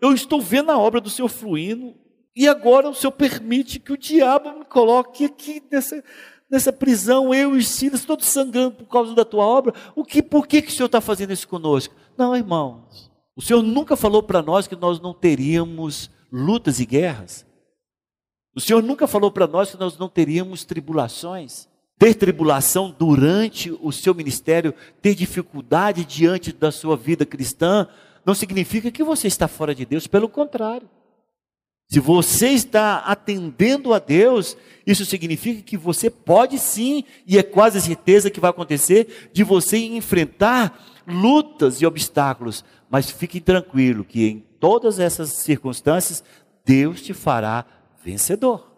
eu 0.01 0.11
estou 0.11 0.41
vendo 0.41 0.71
a 0.71 0.77
obra 0.79 0.99
do 0.99 1.07
Senhor 1.07 1.27
fluindo, 1.27 1.93
e 2.35 2.47
agora 2.47 2.89
o 2.89 2.95
Senhor 2.95 3.11
permite 3.11 3.79
que 3.79 3.93
o 3.93 3.97
diabo 3.97 4.57
me 4.57 4.65
coloque 4.65 5.25
aqui 5.25 5.61
nessa, 5.71 6.03
nessa 6.49 6.73
prisão, 6.73 7.31
eu 7.31 7.55
e 7.55 7.63
Silas, 7.63 8.03
todos 8.03 8.25
sangrando 8.25 8.77
por 8.77 8.87
causa 8.87 9.13
da 9.13 9.23
tua 9.23 9.45
obra. 9.45 9.71
O 9.95 10.03
que, 10.03 10.23
por 10.23 10.47
que, 10.47 10.63
que 10.63 10.69
o 10.69 10.71
Senhor 10.71 10.87
está 10.87 10.99
fazendo 10.99 11.31
isso 11.31 11.47
conosco? 11.47 11.93
Não, 12.17 12.35
irmãos, 12.35 13.11
o 13.35 13.41
Senhor 13.41 13.61
nunca 13.61 13.95
falou 13.95 14.23
para 14.23 14.41
nós 14.41 14.65
que 14.65 14.75
nós 14.75 14.99
não 14.99 15.13
teríamos 15.13 16.09
lutas 16.31 16.79
e 16.79 16.87
guerras. 16.87 17.45
O 18.55 18.59
Senhor 18.59 18.81
nunca 18.81 19.05
falou 19.05 19.29
para 19.29 19.45
nós 19.45 19.69
que 19.69 19.77
nós 19.77 19.95
não 19.95 20.09
teríamos 20.09 20.65
tribulações. 20.65 21.69
Ter 21.97 22.13
tribulação 22.13 22.93
durante 22.97 23.71
o 23.81 23.91
seu 23.91 24.13
ministério, 24.13 24.73
ter 25.01 25.15
dificuldade 25.15 26.03
diante 26.03 26.51
da 26.51 26.71
sua 26.71 26.97
vida 26.97 27.25
cristã, 27.25 27.87
não 28.25 28.33
significa 28.33 28.91
que 28.91 29.03
você 29.03 29.27
está 29.27 29.47
fora 29.47 29.73
de 29.73 29.85
Deus, 29.85 30.07
pelo 30.07 30.27
contrário. 30.27 30.89
Se 31.87 31.99
você 31.99 32.49
está 32.49 32.97
atendendo 32.97 33.93
a 33.93 33.99
Deus, 33.99 34.57
isso 34.85 35.05
significa 35.05 35.61
que 35.61 35.77
você 35.77 36.09
pode 36.09 36.57
sim, 36.57 37.03
e 37.27 37.37
é 37.37 37.43
quase 37.43 37.79
certeza 37.79 38.31
que 38.31 38.39
vai 38.39 38.49
acontecer, 38.49 39.29
de 39.31 39.43
você 39.43 39.77
enfrentar 39.77 41.03
lutas 41.07 41.81
e 41.81 41.85
obstáculos. 41.85 42.65
Mas 42.89 43.11
fique 43.11 43.39
tranquilo 43.39 44.03
que 44.03 44.25
em 44.27 44.39
todas 44.59 44.99
essas 44.99 45.29
circunstâncias, 45.33 46.23
Deus 46.65 47.01
te 47.01 47.13
fará 47.13 47.65
vencedor. 48.03 48.71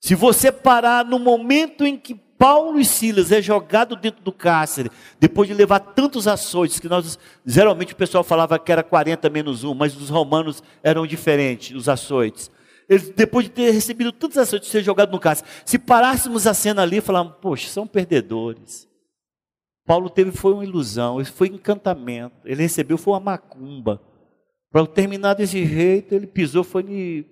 Se 0.00 0.14
você 0.14 0.50
parar 0.50 1.04
no 1.04 1.18
momento 1.18 1.86
em 1.86 1.96
que 1.96 2.20
Paulo 2.38 2.78
e 2.78 2.84
Silas 2.84 3.32
é 3.32 3.42
jogado 3.42 3.96
dentro 3.96 4.22
do 4.22 4.30
cárcere, 4.30 4.90
depois 5.18 5.48
de 5.48 5.54
levar 5.54 5.80
tantos 5.80 6.28
açoites, 6.28 6.78
que 6.78 6.88
nós, 6.88 7.18
geralmente 7.44 7.92
o 7.92 7.96
pessoal 7.96 8.22
falava 8.22 8.58
que 8.58 8.70
era 8.70 8.84
40 8.84 9.28
menos 9.28 9.64
um, 9.64 9.74
mas 9.74 9.96
os 9.96 10.08
romanos 10.08 10.62
eram 10.82 11.04
diferentes, 11.04 11.76
os 11.76 11.88
açoites. 11.88 12.48
Eles, 12.88 13.10
depois 13.10 13.46
de 13.46 13.50
ter 13.50 13.70
recebido 13.72 14.12
tantos 14.12 14.38
açoites, 14.38 14.68
ser 14.68 14.84
jogado 14.84 15.10
no 15.10 15.18
cárcere, 15.18 15.50
se 15.64 15.78
parássemos 15.78 16.46
a 16.46 16.54
cena 16.54 16.82
ali, 16.82 17.00
falávamos, 17.00 17.36
poxa, 17.40 17.68
são 17.68 17.86
perdedores. 17.86 18.86
Paulo 19.84 20.08
teve, 20.08 20.30
foi 20.30 20.52
uma 20.52 20.64
ilusão, 20.64 21.22
foi 21.24 21.50
um 21.50 21.54
encantamento, 21.54 22.36
ele 22.44 22.62
recebeu, 22.62 22.96
foi 22.96 23.14
uma 23.14 23.20
macumba. 23.20 24.00
Para 24.70 24.86
terminar 24.86 25.34
desse 25.34 25.64
jeito, 25.66 26.14
ele 26.14 26.26
pisou, 26.26 26.62
foi 26.62 27.26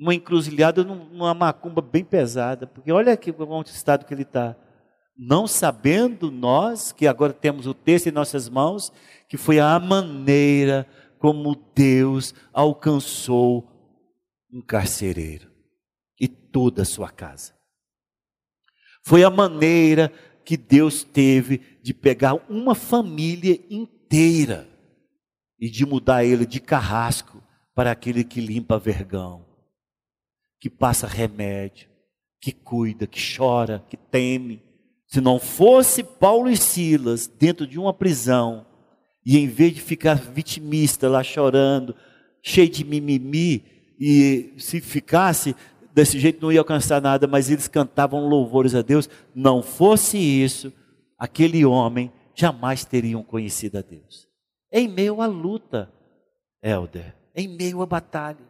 numa 0.00 0.14
encruzilhada, 0.14 0.82
numa 0.82 1.34
macumba 1.34 1.82
bem 1.82 2.02
pesada, 2.02 2.66
porque 2.66 2.90
olha 2.90 3.12
aqui 3.12 3.30
o 3.30 3.62
estado 3.66 4.06
que 4.06 4.14
ele 4.14 4.22
está. 4.22 4.56
Não 5.14 5.46
sabendo 5.46 6.30
nós, 6.30 6.90
que 6.90 7.06
agora 7.06 7.34
temos 7.34 7.66
o 7.66 7.74
texto 7.74 8.06
em 8.06 8.10
nossas 8.10 8.48
mãos, 8.48 8.90
que 9.28 9.36
foi 9.36 9.60
a 9.60 9.78
maneira 9.78 10.86
como 11.18 11.54
Deus 11.74 12.34
alcançou 12.50 13.68
um 14.50 14.62
carcereiro 14.62 15.50
e 16.18 16.26
toda 16.26 16.80
a 16.80 16.86
sua 16.86 17.10
casa. 17.10 17.52
Foi 19.04 19.22
a 19.22 19.28
maneira 19.28 20.10
que 20.46 20.56
Deus 20.56 21.04
teve 21.04 21.60
de 21.82 21.92
pegar 21.92 22.36
uma 22.48 22.74
família 22.74 23.60
inteira 23.68 24.66
e 25.58 25.68
de 25.68 25.84
mudar 25.84 26.24
ele 26.24 26.46
de 26.46 26.58
carrasco 26.58 27.42
para 27.74 27.90
aquele 27.90 28.24
que 28.24 28.40
limpa 28.40 28.78
vergão 28.78 29.49
que 30.60 30.68
passa 30.68 31.06
remédio, 31.06 31.88
que 32.40 32.52
cuida, 32.52 33.06
que 33.06 33.20
chora, 33.36 33.84
que 33.88 33.96
teme. 33.96 34.62
Se 35.06 35.20
não 35.20 35.40
fosse 35.40 36.04
Paulo 36.04 36.50
e 36.50 36.56
Silas 36.56 37.26
dentro 37.26 37.66
de 37.66 37.78
uma 37.78 37.94
prisão, 37.94 38.66
e 39.24 39.38
em 39.38 39.48
vez 39.48 39.74
de 39.74 39.80
ficar 39.80 40.14
vitimista 40.14 41.08
lá 41.08 41.22
chorando, 41.22 41.96
cheio 42.42 42.68
de 42.68 42.84
mimimi, 42.84 43.64
e 43.98 44.54
se 44.58 44.80
ficasse 44.80 45.56
desse 45.92 46.18
jeito 46.18 46.40
não 46.40 46.52
ia 46.52 46.60
alcançar 46.60 47.02
nada, 47.02 47.26
mas 47.26 47.50
eles 47.50 47.66
cantavam 47.66 48.28
louvores 48.28 48.74
a 48.74 48.82
Deus, 48.82 49.08
não 49.34 49.62
fosse 49.62 50.16
isso, 50.16 50.72
aquele 51.18 51.64
homem 51.64 52.12
jamais 52.34 52.84
teriam 52.84 53.22
conhecido 53.22 53.78
a 53.78 53.82
Deus. 53.82 54.28
Em 54.72 54.86
meio 54.86 55.20
à 55.20 55.26
luta, 55.26 55.92
Helder, 56.62 57.14
em 57.34 57.48
meio 57.48 57.82
à 57.82 57.86
batalha. 57.86 58.49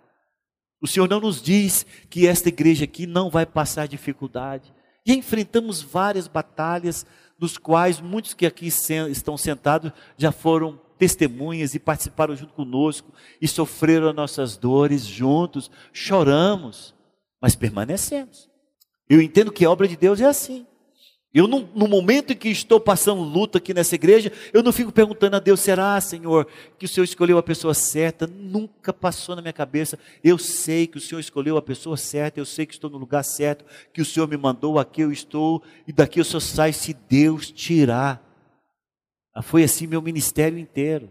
O 0.80 0.86
Senhor 0.86 1.08
não 1.08 1.20
nos 1.20 1.42
diz 1.42 1.84
que 2.08 2.26
esta 2.26 2.48
igreja 2.48 2.84
aqui 2.84 3.06
não 3.06 3.28
vai 3.28 3.44
passar 3.44 3.86
dificuldade. 3.86 4.72
E 5.04 5.12
enfrentamos 5.12 5.82
várias 5.82 6.26
batalhas, 6.26 7.06
dos 7.38 7.56
quais 7.56 8.00
muitos 8.00 8.34
que 8.34 8.46
aqui 8.46 8.66
estão 8.66 9.36
sentados 9.36 9.92
já 10.16 10.30
foram 10.30 10.80
testemunhas 10.98 11.74
e 11.74 11.78
participaram 11.78 12.36
junto 12.36 12.52
conosco 12.52 13.10
e 13.40 13.48
sofreram 13.48 14.10
as 14.10 14.14
nossas 14.14 14.56
dores 14.58 15.06
juntos, 15.06 15.70
choramos, 15.92 16.94
mas 17.40 17.56
permanecemos. 17.56 18.50
Eu 19.08 19.22
entendo 19.22 19.50
que 19.50 19.64
a 19.64 19.70
obra 19.70 19.88
de 19.88 19.96
Deus 19.96 20.20
é 20.20 20.26
assim. 20.26 20.66
Eu, 21.32 21.46
no, 21.46 21.60
no, 21.76 21.86
momento 21.86 22.32
em 22.32 22.36
que 22.36 22.48
estou 22.48 22.80
passando 22.80 23.20
luta 23.22 23.58
aqui 23.58 23.72
nessa 23.72 23.94
igreja, 23.94 24.32
eu 24.52 24.64
não 24.64 24.72
fico 24.72 24.90
perguntando 24.90 25.36
a 25.36 25.38
Deus, 25.38 25.60
será, 25.60 26.00
Senhor, 26.00 26.48
que 26.76 26.86
o 26.86 26.88
Senhor 26.88 27.04
escolheu 27.04 27.38
a 27.38 27.42
pessoa 27.42 27.72
certa? 27.72 28.26
Nunca 28.26 28.92
passou 28.92 29.36
na 29.36 29.42
minha 29.42 29.52
cabeça. 29.52 29.96
Eu 30.24 30.38
sei 30.38 30.88
que 30.88 30.98
o 30.98 31.00
Senhor 31.00 31.20
escolheu 31.20 31.56
a 31.56 31.62
pessoa 31.62 31.96
certa, 31.96 32.40
eu 32.40 32.44
sei 32.44 32.66
que 32.66 32.74
estou 32.74 32.90
no 32.90 32.98
lugar 32.98 33.22
certo, 33.22 33.64
que 33.92 34.02
o 34.02 34.04
Senhor 34.04 34.26
me 34.26 34.36
mandou, 34.36 34.76
aqui 34.76 35.02
eu 35.02 35.12
estou, 35.12 35.62
e 35.86 35.92
daqui 35.92 36.18
eu 36.18 36.24
só 36.24 36.40
saio 36.40 36.74
se 36.74 36.92
Deus 36.92 37.48
tirar. 37.48 38.20
Ah, 39.32 39.40
foi 39.42 39.62
assim 39.62 39.86
meu 39.86 40.02
ministério 40.02 40.58
inteiro, 40.58 41.08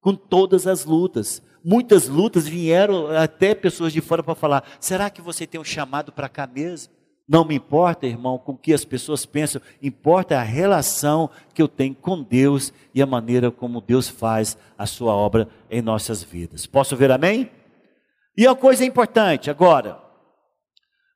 com 0.00 0.14
todas 0.14 0.68
as 0.68 0.84
lutas. 0.84 1.42
Muitas 1.64 2.06
lutas 2.06 2.46
vieram 2.46 3.08
até 3.08 3.52
pessoas 3.52 3.92
de 3.92 4.00
fora 4.00 4.22
para 4.22 4.36
falar: 4.36 4.62
será 4.78 5.10
que 5.10 5.20
você 5.20 5.44
tem 5.44 5.60
um 5.60 5.64
chamado 5.64 6.12
para 6.12 6.28
cá 6.28 6.46
mesmo? 6.46 6.95
Não 7.28 7.44
me 7.44 7.56
importa, 7.56 8.06
irmão, 8.06 8.38
com 8.38 8.52
o 8.52 8.56
que 8.56 8.72
as 8.72 8.84
pessoas 8.84 9.26
pensam, 9.26 9.60
importa 9.82 10.38
a 10.38 10.42
relação 10.42 11.28
que 11.52 11.60
eu 11.60 11.66
tenho 11.66 11.94
com 11.94 12.22
Deus 12.22 12.72
e 12.94 13.02
a 13.02 13.06
maneira 13.06 13.50
como 13.50 13.80
Deus 13.80 14.08
faz 14.08 14.56
a 14.78 14.86
sua 14.86 15.12
obra 15.12 15.48
em 15.68 15.82
nossas 15.82 16.22
vidas. 16.22 16.66
Posso 16.66 16.96
ver 16.96 17.10
amém? 17.10 17.50
E 18.36 18.46
a 18.46 18.54
coisa 18.54 18.84
importante 18.84 19.50
agora, 19.50 19.98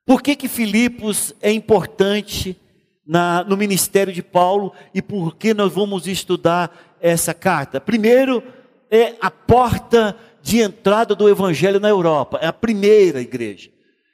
por 0.05 0.21
que 0.21 0.35
que 0.35 0.49
Filipos 0.49 1.33
é 1.41 1.51
importante 1.51 2.59
na, 3.07 3.45
no 3.45 3.55
ministério 3.55 4.11
de 4.11 4.21
Paulo 4.21 4.73
e 4.93 5.01
por 5.01 5.37
que 5.37 5.53
nós 5.53 5.71
vamos 5.71 6.07
estudar 6.07 6.97
essa 6.99 7.33
carta? 7.33 7.79
Primeiro, 7.79 8.43
é 8.89 9.15
a 9.21 9.31
porta 9.31 10.17
de 10.41 10.59
entrada 10.59 11.15
do 11.15 11.29
evangelho 11.29 11.79
na 11.79 11.87
Europa, 11.87 12.37
é 12.41 12.47
a 12.47 12.53
primeira 12.53 13.21
igreja. 13.21 13.69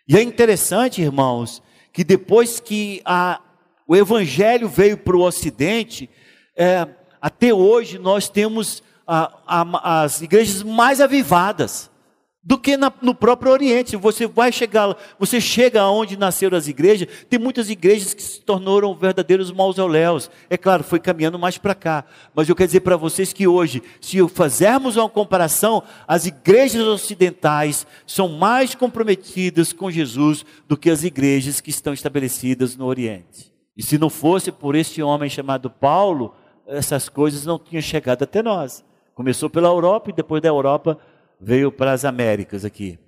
E 0.07 0.15
é 0.15 0.21
interessante, 0.21 1.01
irmãos, 1.01 1.63
que 1.97 2.03
depois 2.03 2.60
que 2.60 3.01
a, 3.03 3.41
o 3.88 3.95
Evangelho 3.95 4.69
veio 4.69 4.95
para 4.95 5.17
o 5.17 5.23
Ocidente, 5.23 6.07
é, 6.55 6.88
até 7.19 7.51
hoje 7.51 7.97
nós 7.97 8.29
temos 8.29 8.83
a, 9.07 9.33
a, 9.47 10.03
as 10.03 10.21
igrejas 10.21 10.62
mais 10.62 11.01
avivadas 11.01 11.89
do 12.47 12.57
que 12.57 12.77
na, 12.77 12.89
no 13.01 13.13
próprio 13.13 13.51
Oriente. 13.51 13.97
Você 13.97 14.25
vai 14.25 14.53
chegar, 14.53 14.95
você 15.19 15.41
chega 15.41 15.81
aonde 15.81 16.15
nasceram 16.15 16.57
as 16.57 16.69
igrejas, 16.69 17.10
tem 17.29 17.38
muitas 17.38 17.69
igrejas 17.69 18.13
que 18.13 18.23
se 18.23 18.39
tornaram 18.39 18.95
verdadeiros 18.95 19.51
mausoléus. 19.51 20.31
É 20.49 20.55
claro, 20.55 20.81
foi 20.81 20.97
caminhando 20.97 21.38
mais 21.38 21.57
para 21.57 21.75
cá. 21.75 22.05
Mas 22.33 22.47
eu 22.47 22.55
quero 22.55 22.67
dizer 22.67 22.79
para 22.79 22.95
vocês 22.95 23.33
que 23.33 23.45
hoje, 23.45 23.83
se 23.99 24.25
fizermos 24.29 24.95
uma 24.95 25.10
comparação, 25.10 25.83
as 26.07 26.25
igrejas 26.25 26.83
ocidentais 26.83 27.86
são 28.05 28.29
mais 28.29 28.73
comprometidas 28.73 29.73
com 29.73 29.91
Jesus 29.91 30.45
do 30.69 30.77
que 30.77 30.89
as 30.89 31.03
igrejas 31.03 31.60
que 31.60 31.69
estão 31.69 31.93
estabelecidas 31.93 32.77
no 32.77 32.86
Oriente. 32.86 33.53
E 33.75 33.83
se 33.83 33.97
não 33.97 34.10
fosse 34.10 34.53
por 34.53 34.73
este 34.73 35.03
homem 35.03 35.29
chamado 35.29 35.69
Paulo, 35.69 36.33
essas 36.65 37.10
coisas 37.10 37.45
não 37.45 37.60
tinham 37.60 37.81
chegado 37.81 38.23
até 38.23 38.41
nós. 38.41 38.86
Começou 39.13 39.49
pela 39.49 39.67
Europa 39.67 40.12
e 40.12 40.13
depois 40.13 40.41
da 40.41 40.47
Europa 40.47 40.97
veio 41.39 41.71
para 41.71 41.91
as 41.91 42.06
Américas 42.06 42.65
aqui. 42.65 43.00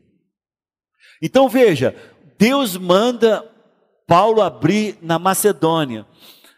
Então 1.22 1.50
veja, 1.50 1.96
Deus 2.38 2.78
manda 2.78 3.46
Paulo 4.08 4.42
abrir 4.42 4.98
na 5.02 5.20
Macedônia. 5.20 6.06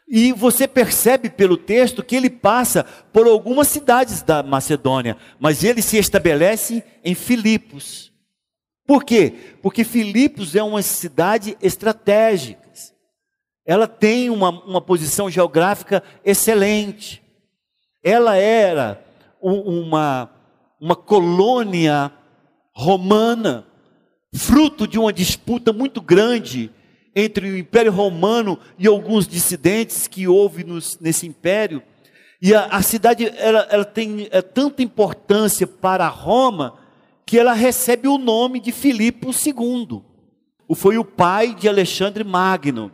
E 0.08 0.34
você 0.34 0.68
percebe 0.68 1.30
pelo 1.30 1.56
texto 1.56 2.04
que 2.04 2.16
ele 2.16 2.30
passa 2.30 2.84
por 3.14 3.28
algumas 3.28 3.68
cidades 3.70 4.22
da 4.22 4.44
Macedônia, 4.44 5.16
mas 5.40 5.64
ele 5.64 5.82
se 5.82 5.98
estabelece 5.98 6.84
em 7.04 7.16
Filipos. 7.16 8.12
Por 8.86 9.06
quê? 9.06 9.34
Porque 9.62 9.86
Filipos 9.86 10.54
é 10.56 10.62
uma 10.62 10.82
cidade 10.82 11.58
estratégica. 11.62 12.62
Ela 13.66 13.88
tem 13.88 14.30
uma, 14.30 14.50
uma 14.50 14.82
posição 14.82 15.30
geográfica 15.30 16.04
excelente. 16.26 17.22
Ela 18.04 18.36
era 18.36 19.02
uma, 19.40 20.30
uma 20.82 20.96
colônia 20.96 22.12
romana, 22.74 23.68
fruto 24.34 24.88
de 24.88 24.98
uma 24.98 25.14
disputa 25.14 25.72
muito 25.72 26.02
grande 26.02 26.72
entre 27.16 27.52
o 27.52 27.58
Império 27.58 27.92
Romano 27.92 28.58
e 28.80 28.88
alguns 28.88 29.28
dissidentes 29.28 30.08
que 30.08 30.28
houve 30.28 30.64
nos, 30.64 30.98
nesse 31.00 31.28
império. 31.28 31.84
E 32.42 32.56
a, 32.56 32.66
a 32.66 32.82
cidade 32.82 33.32
ela, 33.38 33.68
ela 33.70 33.86
tem 33.86 34.28
é, 34.32 34.42
tanta 34.42 34.82
importância 34.82 35.68
para 35.68 36.08
Roma 36.08 36.80
que 37.28 37.38
ela 37.38 37.54
recebe 37.54 38.08
o 38.08 38.18
nome 38.18 38.60
de 38.60 38.72
Filipe 38.72 39.28
II. 39.28 40.02
Foi 40.74 40.98
o 40.98 41.06
pai 41.06 41.54
de 41.54 41.70
Alexandre 41.70 42.24
Magno. 42.24 42.92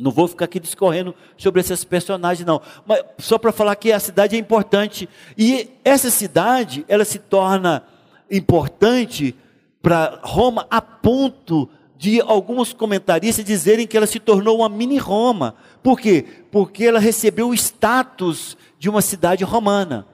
Não 0.00 0.10
vou 0.10 0.26
ficar 0.26 0.46
aqui 0.46 0.58
discorrendo 0.58 1.14
sobre 1.36 1.60
esses 1.60 1.84
personagens, 1.84 2.46
não. 2.46 2.62
Mas 2.86 3.04
só 3.18 3.36
para 3.36 3.52
falar 3.52 3.76
que 3.76 3.92
a 3.92 4.00
cidade 4.00 4.34
é 4.34 4.38
importante. 4.38 5.06
E 5.36 5.68
essa 5.84 6.10
cidade, 6.10 6.86
ela 6.88 7.04
se 7.04 7.18
torna 7.18 7.84
importante 8.30 9.34
para 9.82 10.18
Roma 10.22 10.66
a 10.70 10.80
ponto 10.80 11.68
de 11.98 12.18
alguns 12.22 12.72
comentaristas 12.72 13.44
dizerem 13.44 13.86
que 13.86 13.94
ela 13.94 14.06
se 14.06 14.18
tornou 14.18 14.58
uma 14.58 14.70
mini 14.70 14.96
Roma. 14.96 15.54
Por 15.82 16.00
quê? 16.00 16.24
Porque 16.50 16.86
ela 16.86 16.98
recebeu 16.98 17.50
o 17.50 17.54
status 17.54 18.56
de 18.78 18.88
uma 18.88 19.02
cidade 19.02 19.44
romana. 19.44 20.06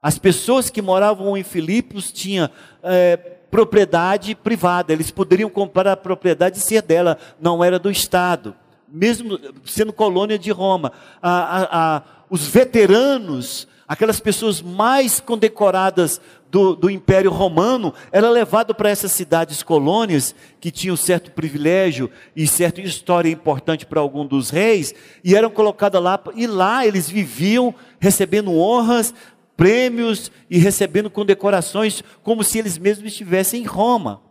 As 0.00 0.16
pessoas 0.16 0.70
que 0.70 0.80
moravam 0.80 1.36
em 1.36 1.42
Filipos 1.42 2.12
tinham 2.12 2.48
é, 2.84 3.16
propriedade 3.16 4.36
privada, 4.36 4.92
eles 4.92 5.10
poderiam 5.10 5.50
comprar 5.50 5.88
a 5.88 5.96
propriedade 5.96 6.58
e 6.58 6.60
ser 6.60 6.82
dela, 6.82 7.18
não 7.40 7.64
era 7.64 7.80
do 7.80 7.90
Estado 7.90 8.54
mesmo 8.90 9.38
sendo 9.64 9.92
colônia 9.92 10.38
de 10.38 10.50
Roma, 10.50 10.92
a, 11.22 11.30
a, 11.30 11.96
a, 11.96 12.02
os 12.30 12.46
veteranos, 12.46 13.68
aquelas 13.86 14.20
pessoas 14.20 14.60
mais 14.60 15.20
condecoradas 15.20 16.20
do, 16.50 16.74
do 16.74 16.90
Império 16.90 17.30
Romano, 17.30 17.92
era 18.10 18.30
levado 18.30 18.74
para 18.74 18.88
essas 18.88 19.12
cidades 19.12 19.62
colônias, 19.62 20.34
que 20.60 20.70
tinham 20.70 20.96
certo 20.96 21.30
privilégio 21.30 22.10
e 22.34 22.46
certa 22.46 22.80
história 22.80 23.30
importante 23.30 23.84
para 23.84 24.00
algum 24.00 24.26
dos 24.26 24.50
reis, 24.50 24.94
e 25.22 25.34
eram 25.34 25.50
colocados 25.50 26.02
lá, 26.02 26.20
e 26.34 26.46
lá 26.46 26.86
eles 26.86 27.08
viviam 27.08 27.74
recebendo 28.00 28.56
honras, 28.56 29.12
prêmios 29.56 30.30
e 30.48 30.58
recebendo 30.58 31.10
condecorações, 31.10 32.02
como 32.22 32.44
se 32.44 32.58
eles 32.58 32.78
mesmos 32.78 33.08
estivessem 33.08 33.62
em 33.62 33.66
Roma. 33.66 34.27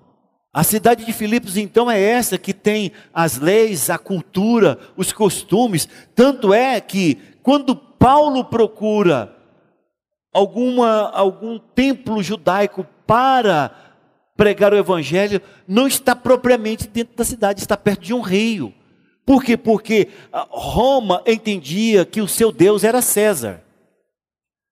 A 0.54 0.64
cidade 0.64 1.06
de 1.06 1.14
Filipos, 1.14 1.58
então, 1.58 1.90
é 1.90 2.02
essa 2.02 2.38
que 2.38 2.54
tem 2.54 2.92
as 3.14 3.38
leis, 3.38 3.90
a 3.90 3.98
cultura, 3.98 4.80
os 4.96 5.12
costumes. 5.12 5.88
Tanto 6.16 6.54
é 6.54 6.80
que, 6.82 7.18
quando 7.44 7.76
Paulo 7.76 8.44
procura 8.46 9.36
alguma, 10.34 11.10
algum 11.12 11.60
templo 11.60 12.22
judaico 12.24 12.86
para 13.06 13.72
pregar 14.36 14.74
o 14.74 14.78
evangelho, 14.78 15.42
não 15.68 15.88
está 15.88 16.16
propriamente 16.16 16.88
dentro 16.88 17.16
da 17.16 17.24
cidade, 17.24 17.60
está 17.60 17.76
perto 17.76 18.02
de 18.02 18.14
um 18.14 18.22
rio. 18.22 18.74
Por 19.26 19.44
quê? 19.44 19.58
Porque 19.58 20.08
Roma 20.32 21.22
entendia 21.26 22.06
que 22.06 22.22
o 22.22 22.28
seu 22.28 22.52
Deus 22.52 22.84
era 22.84 23.02
César. 23.02 23.62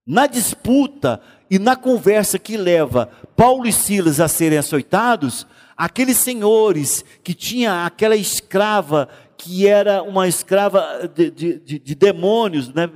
Na 0.08 0.28
disputa 0.28 1.20
e 1.50 1.60
na 1.60 1.76
conversa 1.76 2.40
que 2.40 2.56
leva 2.56 3.10
Paulo 3.36 3.68
e 3.68 3.74
Silas 3.74 4.20
a 4.20 4.28
serem 4.28 4.58
açoitados, 4.58 5.46
Aqueles 5.76 6.18
senhores 6.18 7.04
que 7.24 7.34
tinha 7.34 7.86
aquela 7.86 8.16
escrava 8.16 9.10
que 9.38 9.68
era 9.68 10.02
uma 10.02 10.28
escrava 10.28 11.08
de, 11.14 11.30
de, 11.30 11.80
de 11.80 11.96
demônios, 11.96 12.74
né? 12.74 12.90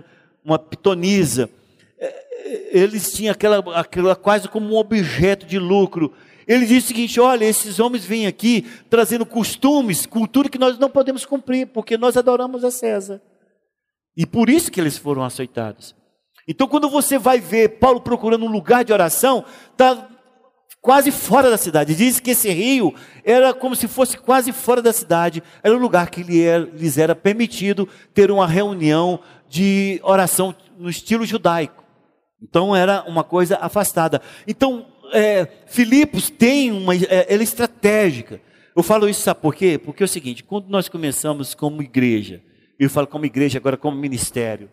uma 0.44 0.58
pitonisa, 0.58 1.50
é, 2.00 2.06
é, 2.06 2.70
eles 2.72 3.12
tinham 3.12 3.32
aquela, 3.32 3.58
aquela 3.80 4.16
quase 4.16 4.48
como 4.48 4.74
um 4.74 4.78
objeto 4.78 5.46
de 5.46 5.60
lucro. 5.60 6.14
Ele 6.48 6.66
disse 6.66 6.86
o 6.86 6.88
seguinte: 6.88 7.20
olha, 7.20 7.46
esses 7.46 7.80
homens 7.80 8.06
vêm 8.06 8.26
aqui 8.26 8.66
trazendo 8.90 9.26
costumes, 9.26 10.06
cultura 10.06 10.50
que 10.50 10.58
nós 10.58 10.80
não 10.80 10.90
podemos 10.90 11.26
cumprir, 11.26 11.68
porque 11.68 11.98
nós 11.98 12.18
adoramos 12.18 12.64
a 12.64 12.72
César. 12.72 13.22
E 14.16 14.26
por 14.26 14.50
isso 14.50 14.72
que 14.72 14.82
eles 14.82 14.98
foram 14.98 15.24
aceitados. 15.24 15.96
Então, 16.48 16.68
quando 16.68 16.90
você 16.90 17.20
vai 17.20 17.40
ver 17.40 17.78
Paulo 17.78 18.02
procurando 18.02 18.44
um 18.44 18.52
lugar 18.52 18.84
de 18.84 18.92
oração, 18.92 19.46
está 19.72 20.10
quase 20.82 21.12
fora 21.12 21.50
da 21.50 21.58
cidade. 21.58 21.96
Diz 21.96 22.20
que 22.20 22.32
esse 22.32 22.50
rio 22.50 22.94
era 23.24 23.54
como 23.54 23.76
se 23.76 23.88
fosse 23.88 24.18
quase 24.18 24.52
fora 24.52 24.82
da 24.82 24.94
cidade. 24.94 25.44
Era 25.64 25.76
o 25.76 25.80
lugar 25.80 26.10
que 26.10 26.24
lhes 26.24 26.98
era 26.98 27.16
permitido 27.16 27.88
ter 28.14 28.32
uma 28.32 28.48
reunião 28.48 29.20
de 29.48 30.00
oração 30.04 30.56
no 30.78 30.90
estilo 30.90 31.26
judaico. 31.26 31.84
Então 32.42 32.76
era 32.76 33.04
uma 33.08 33.24
coisa 33.24 33.58
afastada. 33.58 34.22
Então, 34.48 34.86
é, 35.12 35.48
Filipos 35.68 36.30
tem 36.30 36.72
uma. 36.72 36.96
É, 36.96 37.26
ela 37.30 37.42
é 37.42 37.44
estratégica. 37.44 38.42
Eu 38.76 38.84
falo 38.84 39.10
isso, 39.10 39.22
sabe 39.22 39.42
por 39.42 39.56
quê? 39.56 39.78
Porque 39.78 40.04
é 40.04 40.06
o 40.06 40.10
seguinte: 40.10 40.44
quando 40.44 40.68
nós 40.70 40.88
começamos 40.88 41.54
como 41.54 41.82
igreja, 41.82 42.42
eu 42.80 42.90
falo 42.90 43.08
como 43.08 43.26
igreja, 43.26 43.58
agora 43.58 43.76
como 43.76 43.98
ministério, 43.98 44.70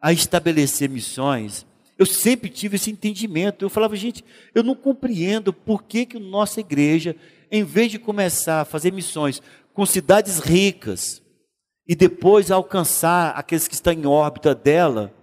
a 0.00 0.12
estabelecer 0.12 0.90
missões, 0.90 1.66
eu 1.98 2.04
sempre 2.04 2.50
tive 2.50 2.76
esse 2.76 2.90
entendimento. 2.90 3.64
Eu 3.64 3.70
falava, 3.70 3.96
gente, 3.96 4.24
eu 4.54 4.62
não 4.62 4.74
compreendo 4.74 5.52
por 5.52 5.82
que, 5.82 6.06
que 6.06 6.18
nossa 6.18 6.60
igreja, 6.60 7.16
em 7.50 7.64
vez 7.64 7.90
de 7.90 7.98
começar 7.98 8.60
a 8.60 8.64
fazer 8.64 8.92
missões 8.92 9.40
com 9.72 9.86
cidades 9.86 10.38
ricas 10.38 11.22
e 11.86 11.94
depois 11.94 12.50
alcançar 12.50 13.30
aqueles 13.30 13.66
que 13.66 13.74
estão 13.74 13.92
em 13.92 14.06
órbita 14.06 14.54
dela, 14.54 15.14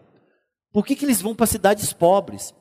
por 0.71 0.85
que, 0.85 0.95
que 0.95 1.05
eles 1.05 1.21
vão 1.21 1.35
para 1.35 1.45
cidades 1.45 1.93
pobres? 1.93 2.53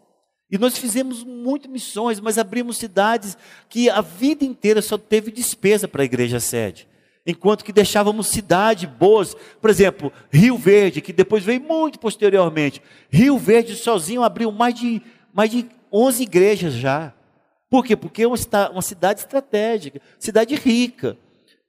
E 0.50 0.58
nós 0.58 0.76
fizemos 0.76 1.24
muitas 1.24 1.70
missões, 1.70 2.20
mas 2.20 2.36
abrimos 2.36 2.76
cidades 2.76 3.38
que 3.70 3.88
a 3.88 4.02
vida 4.02 4.44
inteira 4.44 4.82
só 4.82 4.98
teve 4.98 5.30
despesa 5.30 5.88
para 5.88 6.02
a 6.02 6.04
igreja 6.04 6.38
sede 6.38 6.86
enquanto 7.26 7.64
que 7.64 7.72
deixávamos 7.72 8.26
cidades 8.26 8.88
boas, 8.88 9.36
por 9.60 9.70
exemplo, 9.70 10.12
Rio 10.30 10.56
Verde, 10.56 11.00
que 11.00 11.12
depois 11.12 11.44
veio 11.44 11.60
muito 11.60 11.98
posteriormente. 11.98 12.82
Rio 13.10 13.38
Verde 13.38 13.76
sozinho 13.76 14.22
abriu 14.22 14.50
mais 14.50 14.74
de, 14.74 15.00
mais 15.32 15.50
de 15.50 15.66
11 15.92 16.22
igrejas 16.22 16.72
já. 16.74 17.12
Por 17.70 17.84
quê? 17.84 17.96
Porque 17.96 18.22
é 18.22 18.26
uma, 18.26 18.36
uma 18.70 18.82
cidade 18.82 19.20
estratégica, 19.20 20.00
cidade 20.18 20.54
rica. 20.54 21.16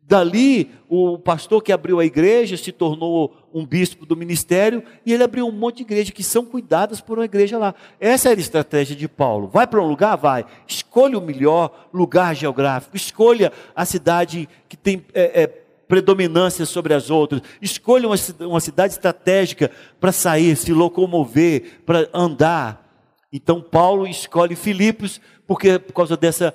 Dali, 0.05 0.69
o 0.89 1.17
pastor 1.17 1.63
que 1.63 1.71
abriu 1.71 1.99
a 1.99 2.05
igreja 2.05 2.57
se 2.57 2.71
tornou 2.71 3.35
um 3.53 3.65
bispo 3.65 4.05
do 4.05 4.17
ministério 4.17 4.83
e 5.05 5.13
ele 5.13 5.23
abriu 5.23 5.47
um 5.47 5.51
monte 5.51 5.77
de 5.77 5.83
igrejas 5.83 6.09
que 6.09 6.23
são 6.23 6.43
cuidadas 6.43 6.99
por 6.99 7.17
uma 7.17 7.25
igreja 7.25 7.57
lá. 7.57 7.73
Essa 7.99 8.29
era 8.29 8.39
a 8.39 8.41
estratégia 8.41 8.95
de 8.95 9.07
Paulo. 9.07 9.47
Vai 9.47 9.65
para 9.65 9.81
um 9.81 9.87
lugar? 9.87 10.17
Vai. 10.17 10.45
Escolha 10.67 11.17
o 11.17 11.21
melhor 11.21 11.87
lugar 11.93 12.35
geográfico. 12.35 12.97
Escolha 12.97 13.51
a 13.73 13.85
cidade 13.85 14.49
que 14.67 14.75
tem 14.75 15.05
é, 15.13 15.43
é, 15.43 15.47
predominância 15.87 16.65
sobre 16.65 16.93
as 16.93 17.09
outras. 17.09 17.41
Escolha 17.61 18.07
uma, 18.07 18.15
uma 18.41 18.59
cidade 18.59 18.93
estratégica 18.93 19.71
para 20.01 20.11
sair, 20.11 20.55
se 20.57 20.73
locomover, 20.73 21.81
para 21.85 22.09
andar. 22.13 22.83
Então, 23.31 23.61
Paulo 23.61 24.05
escolhe 24.05 24.55
Filipos, 24.55 25.21
porque 25.47 25.79
por 25.79 25.93
causa 25.93 26.17
dessa 26.17 26.53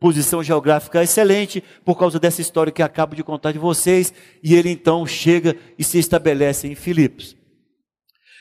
posição 0.00 0.42
geográfica 0.42 1.02
excelente, 1.02 1.62
por 1.84 1.98
causa 1.98 2.18
dessa 2.18 2.40
história 2.40 2.72
que 2.72 2.82
acabo 2.82 3.14
de 3.14 3.22
contar 3.22 3.52
de 3.52 3.58
vocês, 3.58 4.12
e 4.42 4.54
ele 4.54 4.70
então 4.70 5.06
chega 5.06 5.54
e 5.78 5.84
se 5.84 5.98
estabelece 5.98 6.66
em 6.66 6.74
Filipos. 6.74 7.36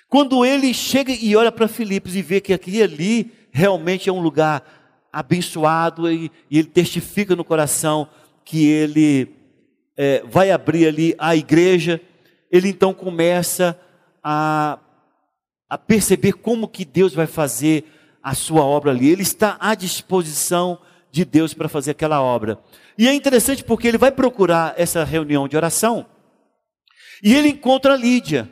Quando 0.08 0.46
ele 0.46 0.74
chega 0.74 1.12
e 1.12 1.36
olha 1.36 1.52
para 1.52 1.68
Filipos 1.68 2.16
e 2.16 2.22
vê 2.22 2.40
que 2.40 2.54
aqui 2.54 2.82
ali 2.82 3.32
realmente 3.52 4.10
é 4.10 4.14
um 4.14 4.22
lugar 4.22 4.64
abençoado, 5.12 6.10
e, 6.10 6.32
e 6.50 6.58
ele 6.58 6.70
testifica 6.70 7.36
no 7.36 7.44
coração 7.44 8.08
que 8.46 8.66
ele 8.66 9.36
é, 9.98 10.24
vai 10.26 10.52
abrir 10.52 10.88
ali 10.88 11.14
a 11.20 11.36
igreja, 11.36 12.00
ele 12.50 12.70
então 12.70 12.94
começa 12.94 13.78
a, 14.24 14.80
a 15.70 15.78
perceber 15.78 16.34
como 16.34 16.70
que 16.70 16.86
Deus 16.86 17.14
vai 17.14 17.28
fazer 17.28 17.84
a 18.24 18.34
sua 18.34 18.64
obra 18.64 18.92
ali. 18.92 19.10
Ele 19.10 19.24
está 19.24 19.58
à 19.60 19.76
disposição 19.76 20.80
de 21.12 21.26
Deus 21.26 21.54
para 21.54 21.70
fazer 21.70 21.92
aquela 21.92 22.22
obra. 22.22 22.60
E 22.98 23.08
é 23.08 23.14
interessante 23.14 23.64
porque 23.64 23.88
ele 23.88 23.98
vai 23.98 24.12
procurar 24.12 24.74
essa 24.78 25.04
reunião 25.04 25.48
de 25.48 25.58
oração 25.58 26.06
e 27.24 27.36
ele 27.36 27.50
encontra 27.50 27.96
Lídia. 27.96 28.50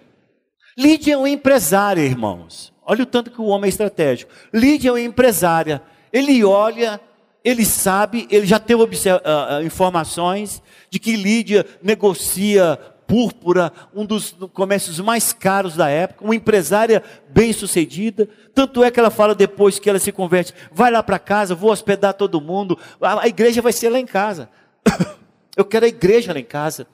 Lídia 0.77 1.13
é 1.13 1.17
uma 1.17 1.29
empresária, 1.29 2.01
irmãos. 2.01 2.73
Olha 2.85 3.03
o 3.03 3.05
tanto 3.05 3.31
que 3.31 3.41
o 3.41 3.45
homem 3.45 3.67
é 3.67 3.69
estratégico. 3.69 4.31
Lídia 4.53 4.89
é 4.89 4.91
uma 4.91 5.01
empresária. 5.01 5.81
Ele 6.11 6.43
olha, 6.43 6.99
ele 7.43 7.65
sabe, 7.65 8.27
ele 8.29 8.45
já 8.45 8.59
tem 8.59 8.75
uh, 8.75 8.83
uh, 8.83 9.65
informações 9.65 10.61
de 10.89 10.99
que 10.99 11.15
Lídia 11.15 11.65
negocia 11.81 12.79
púrpura, 13.07 13.71
um 13.95 14.05
dos 14.05 14.35
comércios 14.53 14.99
mais 14.99 15.31
caros 15.31 15.75
da 15.75 15.89
época, 15.89 16.25
uma 16.25 16.35
empresária 16.35 17.01
bem-sucedida. 17.29 18.27
Tanto 18.53 18.83
é 18.83 18.91
que 18.91 18.99
ela 18.99 19.09
fala 19.09 19.33
depois 19.33 19.79
que 19.79 19.89
ela 19.89 19.97
se 19.97 20.11
converte: 20.11 20.53
vai 20.71 20.91
lá 20.91 21.01
para 21.01 21.17
casa, 21.17 21.55
vou 21.55 21.71
hospedar 21.71 22.13
todo 22.13 22.41
mundo, 22.41 22.77
a, 23.01 23.23
a 23.23 23.27
igreja 23.27 23.61
vai 23.61 23.71
ser 23.71 23.89
lá 23.89 23.99
em 23.99 24.05
casa. 24.05 24.49
Eu 25.55 25.65
quero 25.65 25.85
a 25.85 25.89
igreja 25.89 26.33
lá 26.33 26.39
em 26.39 26.45
casa. 26.45 26.85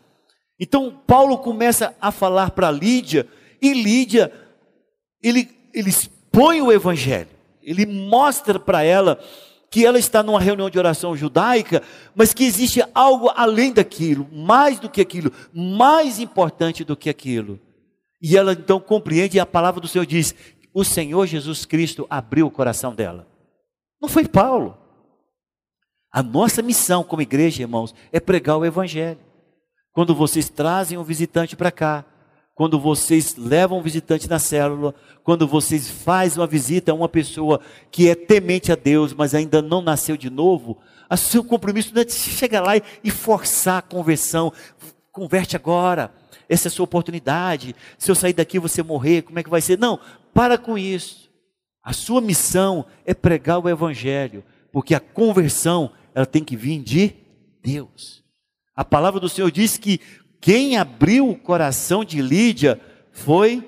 Então 0.57 1.01
Paulo 1.05 1.39
começa 1.39 1.93
a 1.99 2.11
falar 2.11 2.51
para 2.51 2.71
Lídia, 2.71 3.27
e 3.61 3.73
Lídia 3.73 4.31
ele, 5.21 5.49
ele 5.73 5.89
expõe 5.89 6.61
o 6.61 6.71
evangelho, 6.71 7.29
ele 7.61 7.85
mostra 7.85 8.59
para 8.59 8.83
ela 8.83 9.19
que 9.73 9.83
ela 9.83 9.97
está 9.97 10.21
numa 10.21 10.39
reunião 10.39 10.69
de 10.69 10.77
oração 10.77 11.17
judaica, 11.17 11.81
mas 12.13 12.31
que 12.31 12.43
existe 12.43 12.85
algo 12.93 13.31
além 13.35 13.73
daquilo, 13.73 14.29
mais 14.31 14.79
do 14.79 14.87
que 14.87 15.01
aquilo, 15.01 15.31
mais 15.51 16.19
importante 16.19 16.83
do 16.83 16.95
que 16.95 17.09
aquilo. 17.09 17.59
E 18.21 18.37
ela 18.37 18.53
então 18.53 18.79
compreende, 18.79 19.37
e 19.37 19.39
a 19.39 19.47
palavra 19.47 19.81
do 19.81 19.87
Senhor 19.87 20.05
diz: 20.05 20.35
o 20.71 20.83
Senhor 20.83 21.25
Jesus 21.25 21.65
Cristo 21.65 22.05
abriu 22.07 22.45
o 22.45 22.51
coração 22.51 22.93
dela. 22.93 23.27
Não 23.99 24.07
foi 24.07 24.27
Paulo. 24.27 24.77
A 26.11 26.21
nossa 26.21 26.61
missão 26.61 27.03
como 27.03 27.23
igreja, 27.23 27.63
irmãos, 27.63 27.95
é 28.11 28.19
pregar 28.19 28.59
o 28.59 28.65
Evangelho. 28.65 29.17
Quando 29.91 30.13
vocês 30.13 30.49
trazem 30.49 30.99
um 30.99 31.03
visitante 31.03 31.55
para 31.55 31.71
cá, 31.71 32.05
quando 32.55 32.79
vocês 32.79 33.35
levam 33.35 33.79
um 33.79 33.81
visitante 33.81 34.29
na 34.29 34.39
célula, 34.39 34.93
quando 35.23 35.47
vocês 35.47 35.89
fazem 35.89 36.39
uma 36.39 36.47
visita 36.47 36.91
a 36.91 36.95
uma 36.95 37.09
pessoa 37.09 37.59
que 37.91 38.09
é 38.09 38.15
temente 38.15 38.71
a 38.71 38.75
Deus, 38.75 39.13
mas 39.13 39.33
ainda 39.33 39.61
não 39.61 39.81
nasceu 39.81 40.15
de 40.15 40.29
novo, 40.29 40.77
o 41.09 41.17
seu 41.17 41.43
compromisso 41.43 41.93
não 41.93 42.01
é 42.01 42.05
de 42.05 42.13
chegar 42.13 42.61
lá 42.61 42.73
e 43.03 43.11
forçar 43.11 43.77
a 43.77 43.81
conversão. 43.81 44.51
Converte 45.11 45.55
agora, 45.55 46.11
essa 46.49 46.67
é 46.67 46.69
a 46.69 46.71
sua 46.71 46.85
oportunidade. 46.85 47.75
Se 47.97 48.09
eu 48.09 48.15
sair 48.15 48.33
daqui 48.33 48.57
você 48.59 48.81
morrer, 48.81 49.21
como 49.21 49.37
é 49.37 49.43
que 49.43 49.49
vai 49.49 49.61
ser? 49.61 49.77
Não, 49.77 49.99
para 50.33 50.57
com 50.57 50.77
isso. 50.77 51.29
A 51.83 51.93
sua 51.93 52.21
missão 52.21 52.85
é 53.05 53.13
pregar 53.13 53.59
o 53.59 53.69
Evangelho, 53.69 54.43
porque 54.71 54.95
a 54.95 54.99
conversão 54.99 55.91
ela 56.15 56.25
tem 56.25 56.43
que 56.43 56.55
vir 56.55 56.81
de 56.81 57.13
Deus. 57.61 58.23
A 58.75 58.83
palavra 58.83 59.19
do 59.19 59.29
Senhor 59.29 59.51
diz 59.51 59.77
que 59.77 59.99
quem 60.43 60.75
abriu 60.75 61.29
o 61.29 61.37
coração 61.37 62.03
de 62.03 62.21
Lídia 62.21 62.77
foi 63.13 63.65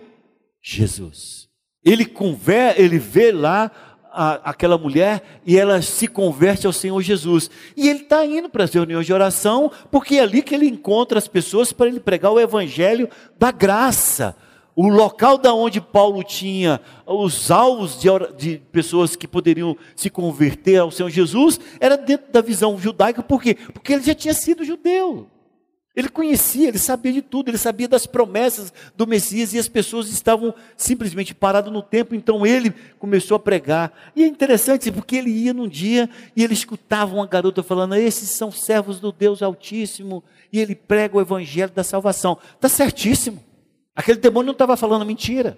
Jesus. 0.61 1.47
Ele, 1.81 2.03
conver, 2.03 2.77
ele 2.77 2.99
vê 2.99 3.31
lá 3.31 3.71
a, 4.11 4.49
aquela 4.49 4.77
mulher 4.77 5.23
e 5.45 5.57
ela 5.57 5.81
se 5.81 6.05
converte 6.05 6.67
ao 6.67 6.73
Senhor 6.73 7.01
Jesus. 7.01 7.49
E 7.77 7.87
ele 7.87 8.01
está 8.01 8.25
indo 8.25 8.49
para 8.49 8.65
as 8.65 8.73
reuniões 8.73 9.05
de 9.05 9.13
oração, 9.13 9.71
porque 9.89 10.15
é 10.15 10.19
ali 10.19 10.41
que 10.41 10.53
ele 10.53 10.67
encontra 10.67 11.17
as 11.17 11.29
pessoas 11.29 11.71
para 11.71 11.87
ele 11.87 12.01
pregar 12.01 12.33
o 12.33 12.41
evangelho 12.41 13.09
da 13.39 13.51
graça. 13.51 14.35
O 14.75 14.89
local 14.89 15.37
da 15.37 15.53
onde 15.53 15.79
Paulo 15.79 16.21
tinha 16.25 16.81
os 17.07 17.49
alvos 17.51 17.97
de, 17.97 18.09
de, 18.37 18.57
pessoas 18.73 19.15
que 19.15 19.29
poderiam 19.29 19.77
se 19.95 20.09
converter 20.09 20.79
ao 20.79 20.91
Senhor 20.91 21.09
Jesus 21.09 21.57
era 21.79 21.95
dentro 21.95 22.33
da 22.33 22.41
visão 22.41 22.77
judaica, 22.77 23.23
por 23.23 23.41
quê? 23.41 23.55
Porque 23.73 23.93
ele 23.93 24.03
já 24.03 24.13
tinha 24.13 24.33
sido 24.33 24.65
judeu. 24.65 25.31
Ele 25.95 26.09
conhecia, 26.09 26.67
ele 26.67 26.77
sabia 26.77 27.13
de 27.13 27.21
tudo, 27.21 27.49
ele 27.49 27.57
sabia 27.57 27.87
das 27.87 28.05
promessas 28.05 28.73
do 28.97 29.07
Messias 29.07 29.53
e 29.53 29.59
as 29.59 29.69
pessoas 29.69 30.09
estavam 30.09 30.53
simplesmente 30.75 31.33
paradas 31.33 31.71
no 31.71 31.81
tempo, 31.81 32.13
então 32.13 32.45
ele 32.45 32.73
começou 32.99 33.35
a 33.35 33.39
pregar. 33.39 33.93
E 34.13 34.23
é 34.23 34.27
interessante 34.27 34.91
porque 34.91 35.15
ele 35.15 35.29
ia 35.29 35.53
num 35.53 35.69
dia 35.69 36.09
e 36.35 36.43
ele 36.43 36.53
escutava 36.53 37.15
uma 37.15 37.25
garota 37.25 37.63
falando: 37.63 37.95
Esses 37.95 38.29
são 38.29 38.51
servos 38.51 38.99
do 38.99 39.09
Deus 39.09 39.41
Altíssimo, 39.41 40.21
e 40.51 40.59
ele 40.59 40.75
prega 40.75 41.15
o 41.15 41.21
evangelho 41.21 41.71
da 41.71 41.83
salvação. 41.83 42.37
Está 42.55 42.67
certíssimo. 42.67 43.41
Aquele 43.95 44.19
demônio 44.19 44.47
não 44.47 44.53
estava 44.53 44.75
falando 44.75 45.05
mentira. 45.05 45.57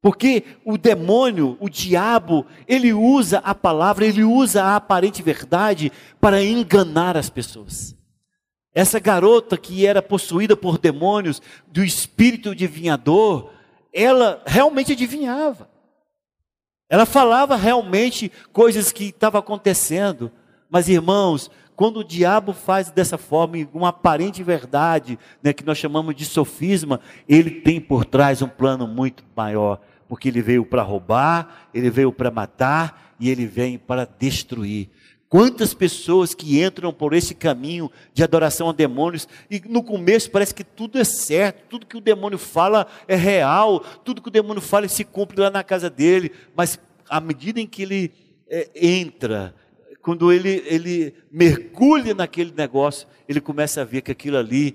Porque 0.00 0.44
o 0.64 0.78
demônio, 0.78 1.58
o 1.60 1.68
diabo, 1.68 2.46
ele 2.66 2.92
usa 2.92 3.38
a 3.38 3.54
palavra, 3.54 4.06
ele 4.06 4.22
usa 4.22 4.62
a 4.62 4.76
aparente 4.76 5.22
verdade 5.22 5.92
para 6.20 6.42
enganar 6.42 7.16
as 7.16 7.28
pessoas. 7.28 7.99
Essa 8.74 9.00
garota 9.00 9.56
que 9.56 9.86
era 9.86 10.00
possuída 10.00 10.56
por 10.56 10.78
demônios, 10.78 11.42
do 11.66 11.82
espírito 11.82 12.50
adivinhador, 12.50 13.50
ela 13.92 14.42
realmente 14.46 14.92
adivinhava. 14.92 15.68
Ela 16.88 17.06
falava 17.06 17.56
realmente 17.56 18.30
coisas 18.52 18.92
que 18.92 19.04
estavam 19.04 19.38
acontecendo. 19.38 20.30
Mas 20.68 20.88
irmãos, 20.88 21.50
quando 21.74 22.00
o 22.00 22.04
diabo 22.04 22.52
faz 22.52 22.90
dessa 22.90 23.16
forma, 23.16 23.56
uma 23.72 23.88
aparente 23.88 24.42
verdade, 24.42 25.18
né, 25.42 25.52
que 25.52 25.64
nós 25.64 25.78
chamamos 25.78 26.14
de 26.14 26.24
sofisma, 26.24 27.00
ele 27.28 27.50
tem 27.62 27.80
por 27.80 28.04
trás 28.04 28.42
um 28.42 28.48
plano 28.48 28.86
muito 28.86 29.24
maior, 29.34 29.80
porque 30.08 30.28
ele 30.28 30.42
veio 30.42 30.66
para 30.66 30.82
roubar, 30.82 31.68
ele 31.72 31.88
veio 31.88 32.12
para 32.12 32.30
matar 32.30 33.14
e 33.18 33.30
ele 33.30 33.46
vem 33.46 33.78
para 33.78 34.04
destruir. 34.04 34.90
Quantas 35.30 35.72
pessoas 35.72 36.34
que 36.34 36.60
entram 36.60 36.92
por 36.92 37.14
esse 37.14 37.36
caminho 37.36 37.88
de 38.12 38.24
adoração 38.24 38.68
a 38.68 38.72
demônios 38.72 39.28
e 39.48 39.62
no 39.64 39.80
começo 39.80 40.28
parece 40.28 40.52
que 40.52 40.64
tudo 40.64 40.98
é 40.98 41.04
certo, 41.04 41.68
tudo 41.68 41.86
que 41.86 41.96
o 41.96 42.00
demônio 42.00 42.36
fala 42.36 42.84
é 43.06 43.14
real, 43.14 43.78
tudo 44.04 44.20
que 44.20 44.26
o 44.26 44.32
demônio 44.32 44.60
fala 44.60 44.88
se 44.88 45.04
cumpre 45.04 45.40
lá 45.40 45.48
na 45.48 45.62
casa 45.62 45.88
dele, 45.88 46.32
mas 46.56 46.80
à 47.08 47.20
medida 47.20 47.60
em 47.60 47.66
que 47.68 47.82
ele 47.82 48.12
é, 48.48 48.70
entra, 48.74 49.54
quando 50.02 50.32
ele, 50.32 50.64
ele 50.66 51.14
mergulha 51.30 52.12
naquele 52.12 52.52
negócio, 52.52 53.06
ele 53.28 53.40
começa 53.40 53.82
a 53.82 53.84
ver 53.84 54.00
que 54.00 54.10
aquilo 54.10 54.36
ali, 54.36 54.74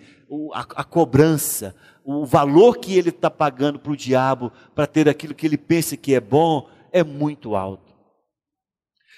a, 0.53 0.61
a 0.61 0.83
cobrança, 0.85 1.75
o 2.01 2.25
valor 2.25 2.77
que 2.77 2.97
ele 2.97 3.09
está 3.09 3.29
pagando 3.29 3.77
para 3.77 3.91
o 3.91 3.97
diabo 3.97 4.53
para 4.73 4.87
ter 4.87 5.09
aquilo 5.09 5.35
que 5.35 5.45
ele 5.45 5.57
pensa 5.57 5.97
que 5.97 6.15
é 6.15 6.21
bom, 6.21 6.69
é 6.93 7.03
muito 7.03 7.57
alto. 7.57 7.84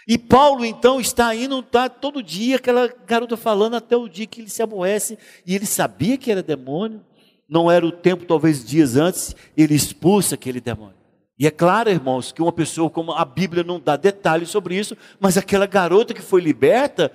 E 0.07 0.17
Paulo 0.17 0.63
então 0.63 1.01
está 1.01 1.35
indo, 1.35 1.59
está 1.59 1.89
todo 1.89 2.23
dia, 2.23 2.55
aquela 2.55 2.87
garota 3.05 3.35
falando 3.35 3.75
até 3.75 3.97
o 3.97 4.07
dia 4.07 4.25
que 4.25 4.39
ele 4.39 4.49
se 4.49 4.63
aborrece, 4.63 5.17
e 5.45 5.53
ele 5.53 5.65
sabia 5.65 6.17
que 6.17 6.31
era 6.31 6.41
demônio, 6.41 7.01
não 7.49 7.69
era 7.69 7.85
o 7.85 7.91
tempo, 7.91 8.25
talvez 8.25 8.63
dias 8.63 8.95
antes, 8.95 9.35
ele 9.55 9.75
expulsa 9.75 10.35
aquele 10.35 10.61
demônio. 10.61 10.95
E 11.37 11.45
é 11.45 11.51
claro, 11.51 11.89
irmãos, 11.89 12.31
que 12.31 12.41
uma 12.41 12.53
pessoa 12.53 12.89
como 12.89 13.11
a 13.11 13.25
Bíblia 13.25 13.63
não 13.63 13.79
dá 13.79 13.97
detalhes 13.97 14.49
sobre 14.49 14.75
isso, 14.75 14.95
mas 15.19 15.37
aquela 15.37 15.65
garota 15.65 16.13
que 16.13 16.21
foi 16.21 16.41
liberta, 16.41 17.11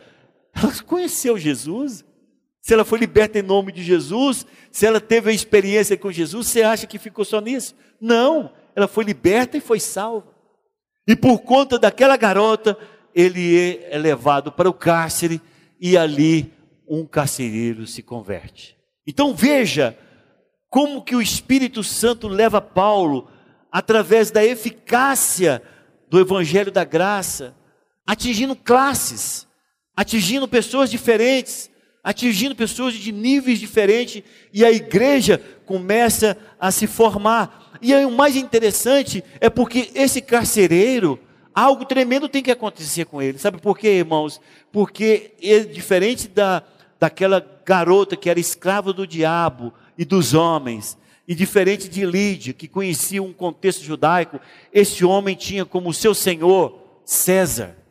ela 0.55 0.73
conheceu 0.87 1.39
Jesus. 1.39 2.05
Se 2.61 2.75
ela 2.75 2.85
foi 2.85 2.99
liberta 3.01 3.39
em 3.39 3.43
nome 3.43 3.73
de 3.73 3.83
Jesus, 3.83 4.47
se 4.71 4.87
ela 4.87 5.01
teve 5.01 5.31
a 5.31 5.35
experiência 5.35 5.97
com 5.97 6.13
Jesus, 6.13 6.47
você 6.47 6.63
acha 6.63 6.87
que 6.87 6.99
ficou 6.99 7.25
só 7.25 7.41
nisso? 7.41 7.75
Não, 8.01 8.53
ela 8.77 8.87
foi 8.87 9.03
liberta 9.03 9.57
e 9.57 9.61
foi 9.61 9.81
salva. 9.81 10.32
E 11.13 11.17
por 11.17 11.41
conta 11.41 11.79
daquela 11.79 12.17
garota, 12.17 12.75
ele 13.15 13.79
é 13.91 13.99
levado 13.99 14.51
para 14.51 14.67
o 14.67 14.73
cárcere 14.73 15.43
e 15.79 15.95
ali 15.95 16.51
um 16.89 17.05
carcereiro 17.05 17.87
se 17.87 18.03
converte. 18.03 18.79
Então 19.07 19.35
veja 19.35 19.95
como 20.71 21.03
que 21.03 21.15
o 21.15 21.21
Espírito 21.21 21.85
Santo 21.85 22.29
leva 22.29 22.63
Paulo 22.63 23.29
através 23.71 24.31
da 24.31 24.43
eficácia 24.43 25.63
do 26.09 26.19
evangelho 26.19 26.73
da 26.73 26.83
graça, 26.83 27.55
atingindo 28.07 28.57
classes, 28.57 29.47
atingindo 29.95 30.49
pessoas 30.49 30.91
diferentes, 30.91 31.71
atingindo 32.03 32.57
pessoas 32.57 32.95
de 32.95 33.13
níveis 33.13 33.61
diferentes, 33.61 34.23
e 34.51 34.65
a 34.65 34.73
igreja 34.73 35.39
começa 35.67 36.39
a 36.59 36.71
se 36.71 36.87
formar. 36.87 37.62
E 37.83 37.93
aí 37.93 38.07
o 38.07 38.11
mais 38.13 38.37
interessante 38.37 39.25
é 39.41 39.51
porque 39.51 39.91
esse 39.93 40.23
carcereiro, 40.23 41.19
algo 41.53 41.85
tremendo 41.85 42.29
tem 42.29 42.43
que 42.43 42.51
acontecer 42.53 43.05
com 43.07 43.21
ele. 43.21 43.39
Sabe 43.39 43.61
por 43.61 43.77
quê, 43.77 43.89
irmãos? 43.89 44.41
Porque 44.71 45.33
ele, 45.41 45.67
diferente 45.67 46.29
da, 46.29 46.63
daquela 47.01 47.45
garota 47.65 48.17
que 48.17 48.31
era 48.31 48.39
escrava 48.39 48.93
do 48.93 49.05
diabo 49.05 49.73
e 49.99 50.05
dos 50.05 50.33
homens, 50.33 50.97
e 51.27 51.35
diferente 51.35 51.89
de 51.89 52.07
Lídia, 52.07 52.53
que 52.53 52.69
conhecia 52.69 53.23
um 53.23 53.33
contexto 53.33 53.83
judaico, 53.83 54.41
esse 54.73 55.05
homem 55.05 55.35
tinha 55.35 55.65
como 55.65 55.93
seu 55.93 56.15
senhor 56.15 56.79
César. 57.05 57.82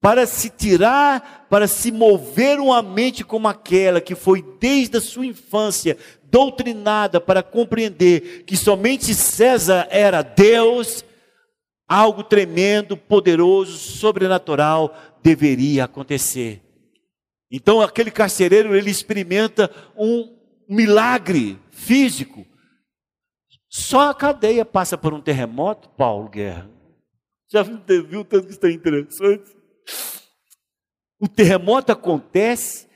Para 0.00 0.26
se 0.26 0.48
tirar, 0.48 1.46
para 1.50 1.68
se 1.68 1.92
mover 1.92 2.58
uma 2.58 2.80
mente 2.80 3.22
como 3.22 3.46
aquela 3.48 4.00
que 4.00 4.14
foi 4.14 4.42
desde 4.58 4.96
a 4.96 5.00
sua 5.00 5.26
infância 5.26 5.96
doutrinada 6.24 7.20
para 7.20 7.42
compreender 7.42 8.44
que 8.44 8.56
somente 8.56 9.14
César 9.14 9.86
era 9.90 10.22
Deus, 10.22 11.04
algo 11.86 12.22
tremendo, 12.22 12.96
poderoso, 12.96 13.76
sobrenatural 13.76 14.96
deveria 15.22 15.84
acontecer. 15.84 16.62
Então 17.50 17.80
aquele 17.80 18.10
carcereiro 18.10 18.74
ele 18.74 18.90
experimenta 18.90 19.70
um 19.96 20.38
milagre 20.68 21.58
físico. 21.70 22.46
Só 23.68 24.08
a 24.08 24.14
cadeia 24.14 24.64
passa 24.64 24.96
por 24.96 25.12
um 25.12 25.20
terremoto, 25.20 25.88
Paulo 25.90 26.28
Guerra. 26.28 26.70
Já 27.52 27.62
viu 27.62 28.24
tanto 28.24 28.46
que 28.46 28.52
está 28.52 28.70
interessante? 28.70 29.59
O 31.18 31.28
terremoto 31.28 31.92
acontece 31.92 32.88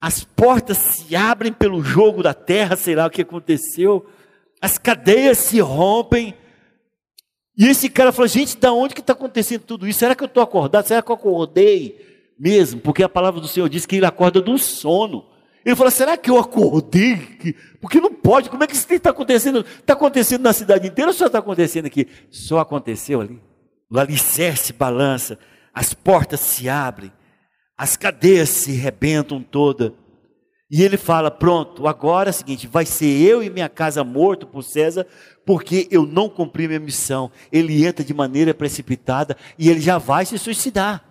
as 0.00 0.22
portas 0.22 0.76
se 0.76 1.16
abrem 1.16 1.52
pelo 1.52 1.82
jogo 1.82 2.22
da 2.22 2.34
terra, 2.34 2.76
sei 2.76 2.94
lá 2.94 3.06
o 3.06 3.10
que 3.10 3.22
aconteceu, 3.22 4.06
as 4.60 4.76
cadeias 4.76 5.38
se 5.38 5.60
rompem, 5.60 6.34
e 7.56 7.68
esse 7.68 7.88
cara 7.88 8.10
falou, 8.10 8.28
gente, 8.28 8.56
da 8.56 8.72
onde 8.72 8.94
que 8.94 9.00
está 9.00 9.12
acontecendo 9.12 9.62
tudo 9.62 9.86
isso? 9.86 10.00
Será 10.00 10.14
que 10.14 10.24
eu 10.24 10.26
estou 10.26 10.42
acordado? 10.42 10.86
Será 10.86 11.00
que 11.00 11.10
eu 11.10 11.14
acordei 11.14 12.34
mesmo? 12.38 12.80
Porque 12.80 13.02
a 13.02 13.08
palavra 13.08 13.40
do 13.40 13.46
Senhor 13.46 13.68
diz 13.68 13.86
que 13.86 13.96
ele 13.96 14.06
acorda 14.06 14.42
um 14.50 14.58
sono. 14.58 15.24
Ele 15.64 15.76
falou: 15.76 15.90
será 15.90 16.16
que 16.16 16.28
eu 16.28 16.36
acordei? 16.36 17.16
Porque 17.80 18.00
não 18.00 18.12
pode, 18.12 18.50
como 18.50 18.64
é 18.64 18.66
que 18.66 18.74
isso 18.74 18.92
está 18.92 19.10
acontecendo? 19.10 19.60
Está 19.60 19.92
acontecendo 19.92 20.42
na 20.42 20.52
cidade 20.52 20.88
inteira 20.88 21.10
ou 21.10 21.16
só 21.16 21.26
está 21.26 21.38
acontecendo 21.38 21.86
aqui? 21.86 22.08
Só 22.28 22.58
aconteceu 22.58 23.20
ali. 23.20 23.40
O 23.88 23.98
alicerce 23.98 24.72
balança, 24.72 25.38
as 25.74 25.92
portas 25.92 26.40
se 26.40 26.68
abrem, 26.68 27.12
as 27.76 27.96
cadeias 27.96 28.48
se 28.48 28.72
rebentam 28.72 29.42
toda. 29.42 29.92
E 30.70 30.82
ele 30.82 30.96
fala: 30.96 31.30
pronto, 31.30 31.86
agora 31.86 32.28
é 32.28 32.32
o 32.32 32.34
seguinte: 32.34 32.66
vai 32.66 32.86
ser 32.86 33.20
eu 33.20 33.42
e 33.42 33.50
minha 33.50 33.68
casa 33.68 34.04
morto 34.04 34.46
por 34.46 34.62
César, 34.62 35.06
porque 35.44 35.88
eu 35.90 36.06
não 36.06 36.28
cumpri 36.28 36.68
minha 36.68 36.80
missão. 36.80 37.30
Ele 37.50 37.84
entra 37.84 38.04
de 38.04 38.14
maneira 38.14 38.54
precipitada 38.54 39.36
e 39.58 39.68
ele 39.68 39.80
já 39.80 39.98
vai 39.98 40.24
se 40.24 40.38
suicidar. 40.38 41.04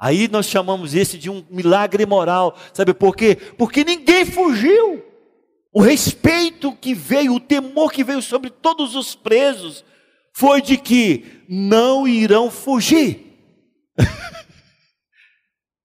Aí 0.00 0.28
nós 0.28 0.46
chamamos 0.46 0.94
esse 0.94 1.18
de 1.18 1.28
um 1.28 1.44
milagre 1.50 2.06
moral, 2.06 2.56
sabe 2.72 2.94
por 2.94 3.16
quê? 3.16 3.36
Porque 3.56 3.84
ninguém 3.84 4.24
fugiu. 4.24 5.04
O 5.72 5.82
respeito 5.82 6.72
que 6.72 6.94
veio, 6.94 7.34
o 7.34 7.40
temor 7.40 7.92
que 7.92 8.02
veio 8.02 8.22
sobre 8.22 8.48
todos 8.48 8.94
os 8.94 9.14
presos, 9.14 9.84
foi 10.32 10.62
de 10.62 10.76
que 10.76 11.42
não 11.48 12.06
irão 12.06 12.50
fugir. 12.50 13.27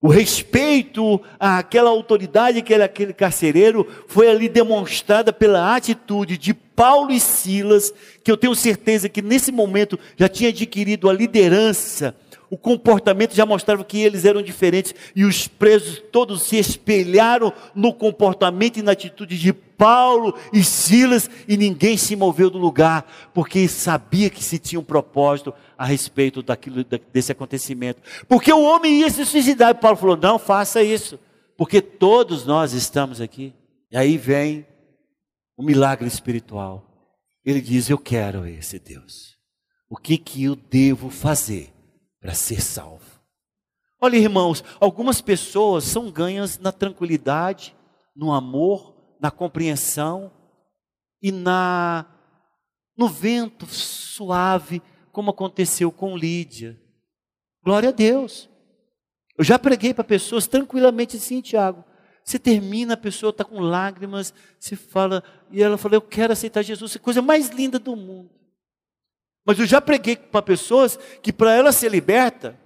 O 0.02 0.10
respeito 0.10 1.21
àquela 1.39 1.89
autoridade 1.89 2.62
que 2.62 2.73
era 2.73 2.86
aquele 2.86 3.13
carcereiro 3.13 3.88
foi 4.08 4.30
ali 4.30 4.49
demonstrada 4.49 5.32
pela 5.32 5.76
atitude 5.76 6.38
de 6.38 6.54
Paulo 6.54 7.12
e 7.12 7.19
Silas, 7.19 7.93
que 8.23 8.30
eu 8.30 8.36
tenho 8.36 8.54
certeza 8.54 9.08
que 9.08 9.21
nesse 9.21 9.52
momento 9.52 9.97
já 10.17 10.28
tinha 10.28 10.49
adquirido 10.49 11.10
a 11.10 11.13
liderança 11.13 12.15
o 12.54 12.58
comportamento 12.58 13.34
já 13.34 13.48
mostrava 13.48 13.84
que 13.84 14.00
eles 14.00 14.26
eram 14.26 14.39
diferentes 14.39 14.94
e 15.16 15.26
os 15.26 15.48
presos 15.48 16.00
todos 16.12 16.44
se 16.44 16.56
espelharam 16.56 17.52
no 17.74 17.92
comportamento 17.92 18.78
e 18.78 18.84
na 18.84 18.92
atitude 18.92 19.39
de 19.39 19.52
Paulo 19.52 20.38
e 20.54 20.63
Silas 20.63 21.28
e 21.48 21.58
ninguém 21.58 21.98
se 21.98 22.16
moveu 22.16 22.52
do 22.52 22.60
lugar 22.60 23.12
porque 23.34 23.68
sabia 23.68 24.30
que 24.30 24.44
se 24.44 24.60
tinha 24.60 24.80
um 24.80 24.84
propósito 24.84 25.52
a 25.76 25.84
respeito 25.84 26.44
daquilo 26.44 26.86
desse 27.12 27.32
acontecimento. 27.32 28.04
Porque 28.28 28.54
o 28.54 28.62
homem 28.62 29.00
ia 29.00 29.10
se 29.10 29.26
suicidar 29.26 29.72
e 29.72 29.80
Paulo 29.80 29.98
falou: 29.98 30.16
"Não 30.16 30.38
faça 30.38 30.84
isso, 30.84 31.20
porque 31.58 31.82
todos 31.82 32.46
nós 32.46 32.74
estamos 32.74 33.20
aqui". 33.20 33.52
E 33.92 33.98
aí 33.98 34.16
vem 34.16 34.63
o 35.58 35.63
milagre 35.63 36.08
espiritual. 36.08 36.86
Ele 37.44 37.62
diz: 37.62 37.89
"Eu 37.89 37.98
quero 37.98 38.46
esse 38.46 38.78
Deus. 38.78 39.39
O 39.89 39.98
que 39.98 40.20
que 40.20 40.44
eu 40.44 40.56
devo 40.56 41.10
fazer?" 41.10 41.73
Para 42.24 42.34
ser 42.34 42.62
salvo. 42.62 43.04
Olha, 44.00 44.16
irmãos, 44.16 44.64
algumas 44.80 45.20
pessoas 45.20 45.84
são 45.84 46.10
ganhas 46.10 46.58
na 46.58 46.72
tranquilidade, 46.72 47.76
no 48.16 48.32
amor, 48.32 48.96
na 49.20 49.30
compreensão 49.30 50.32
e 51.22 51.34
na 51.34 52.06
no 52.96 53.10
vento 53.10 53.66
suave, 53.66 54.82
como 55.12 55.32
aconteceu 55.32 55.92
com 55.92 56.16
Lídia. 56.16 56.80
Glória 57.62 57.90
a 57.90 57.92
Deus. 57.92 58.50
Eu 59.38 59.44
já 59.44 59.60
preguei 59.60 59.94
para 59.94 60.04
pessoas 60.04 60.48
tranquilamente 60.48 61.18
assim, 61.18 61.42
Tiago. 61.42 61.84
Você 62.24 62.40
termina, 62.40 62.94
a 62.94 62.98
pessoa 62.98 63.32
está 63.32 63.44
com 63.44 63.60
lágrimas, 63.60 64.34
se 64.60 64.78
fala, 64.78 65.24
e 65.52 65.62
ela 65.62 65.78
fala, 65.78 65.96
eu 65.96 66.02
quero 66.02 66.32
aceitar 66.32 66.62
Jesus, 66.62 66.96
é 66.96 67.00
a 67.00 67.02
coisa 67.02 67.22
mais 67.22 67.50
linda 67.50 67.80
do 67.80 67.98
mundo. 67.98 68.30
Mas 69.46 69.60
eu 69.60 69.66
já 69.66 69.82
preguei 69.82 70.16
para 70.16 70.42
pessoas 70.42 70.98
que 71.22 71.34
para 71.34 71.54
ela 71.54 71.72
ser 71.72 71.90
liberta, 71.90 72.58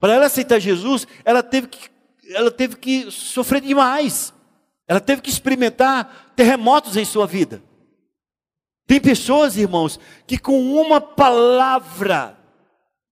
para 0.00 0.14
ela 0.14 0.26
aceitar 0.26 0.58
Jesus, 0.58 1.06
ela 1.24 1.42
teve 1.42 1.68
que, 1.68 1.90
ela 2.30 2.50
teve 2.50 2.76
que 2.76 3.10
sofrer 3.10 3.60
demais. 3.60 4.34
Ela 4.86 5.00
teve 5.00 5.22
que 5.22 5.30
experimentar 5.30 6.32
terremotos 6.36 6.96
em 6.96 7.04
sua 7.04 7.26
vida. 7.26 7.62
Tem 8.86 9.00
pessoas, 9.00 9.56
irmãos, 9.56 9.98
que 10.26 10.36
com 10.36 10.60
uma 10.78 11.00
palavra 11.00 12.38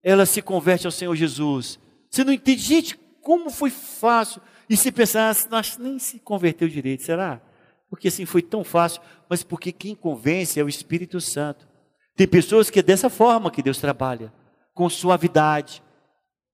ela 0.03 0.27
se 0.27 0.43
converte 0.43 0.87
ao 0.87 0.93
Senhor 0.93 1.15
Jesus. 1.15 1.79
Você 2.11 2.25
não 2.25 2.33
entende, 2.33 2.61
gente, 2.61 2.99
como 3.23 3.49
foi 3.49 3.71
fácil. 3.71 4.43
E 4.69 4.77
se 4.77 4.93
pensar, 4.93 5.35
nós 5.51 5.79
nem 5.79 5.99
se 5.99 6.19
converteu 6.19 6.69
direito, 6.69 7.05
será? 7.05 7.41
Porque 7.89 8.09
assim 8.09 8.27
foi 8.27 8.43
tão 8.43 8.63
fácil, 8.65 9.01
mas 9.29 9.43
porque 9.43 9.73
quem 9.73 9.95
convence 9.95 10.61
é 10.61 10.65
o 10.65 10.69
Espírito 10.69 11.21
Santo. 11.21 11.67
Tem 12.17 12.27
pessoas 12.27 12.71
que 12.71 12.81
é 12.81 12.83
dessa 12.83 13.09
forma 13.09 13.51
que 13.51 13.63
Deus 13.63 13.79
trabalha, 13.79 14.33
com 14.75 14.89
suavidade, 14.89 15.83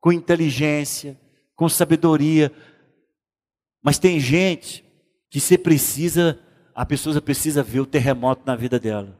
com 0.01 0.13
inteligência, 0.13 1.19
com 1.57 1.69
sabedoria. 1.69 2.53
Mas 3.83 3.99
tem 3.99 4.21
gente 4.21 4.85
que 5.31 5.41
você 5.41 5.59
precisa, 5.59 6.39
a 6.75 6.87
pessoa 6.87 7.21
precisa 7.21 7.63
ver 7.63 7.81
o 7.81 7.87
terremoto 7.87 8.43
na 8.47 8.55
vida 8.55 8.79
dela. 8.79 9.19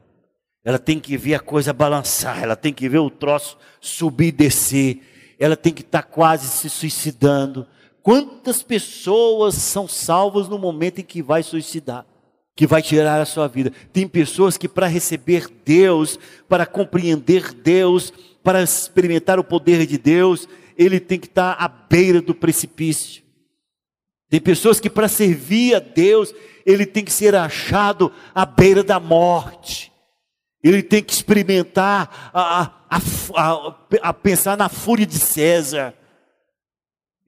Ela 0.63 0.79
tem 0.79 0.99
que 0.99 1.17
ver 1.17 1.35
a 1.35 1.39
coisa 1.39 1.73
balançar, 1.73 2.43
ela 2.43 2.55
tem 2.55 2.73
que 2.73 2.87
ver 2.89 2.99
o 2.99 3.09
troço 3.09 3.57
subir 3.79 4.27
e 4.27 4.31
descer. 4.31 5.35
Ela 5.39 5.55
tem 5.55 5.73
que 5.73 5.81
estar 5.81 6.03
quase 6.03 6.47
se 6.47 6.69
suicidando. 6.69 7.65
Quantas 8.01 8.61
pessoas 8.61 9.55
são 9.55 9.87
salvas 9.87 10.47
no 10.47 10.57
momento 10.57 10.99
em 10.99 11.03
que 11.03 11.21
vai 11.21 11.43
suicidar? 11.43 12.05
Que 12.55 12.67
vai 12.67 12.81
tirar 12.81 13.21
a 13.21 13.25
sua 13.25 13.47
vida. 13.47 13.71
Tem 13.93 14.07
pessoas 14.07 14.57
que, 14.57 14.67
para 14.67 14.87
receber 14.87 15.47
Deus, 15.63 16.19
para 16.47 16.65
compreender 16.65 17.53
Deus, 17.53 18.11
para 18.43 18.61
experimentar 18.61 19.39
o 19.39 19.43
poder 19.43 19.85
de 19.85 19.97
Deus, 19.97 20.47
ele 20.77 20.99
tem 20.99 21.19
que 21.19 21.27
estar 21.27 21.53
à 21.53 21.67
beira 21.67 22.21
do 22.21 22.33
precipício. 22.33 23.23
Tem 24.29 24.39
pessoas 24.39 24.79
que, 24.79 24.89
para 24.89 25.07
servir 25.07 25.75
a 25.75 25.79
Deus, 25.79 26.33
ele 26.65 26.85
tem 26.85 27.03
que 27.03 27.11
ser 27.11 27.35
achado 27.35 28.11
à 28.33 28.45
beira 28.45 28.83
da 28.83 28.99
morte. 28.99 29.91
Ele 30.63 30.83
tem 30.83 31.01
que 31.01 31.13
experimentar 31.13 32.31
a, 32.33 32.71
a, 32.89 33.01
a, 33.35 33.75
a 34.03 34.13
pensar 34.13 34.57
na 34.57 34.69
fúria 34.69 35.05
de 35.05 35.17
César. 35.17 35.93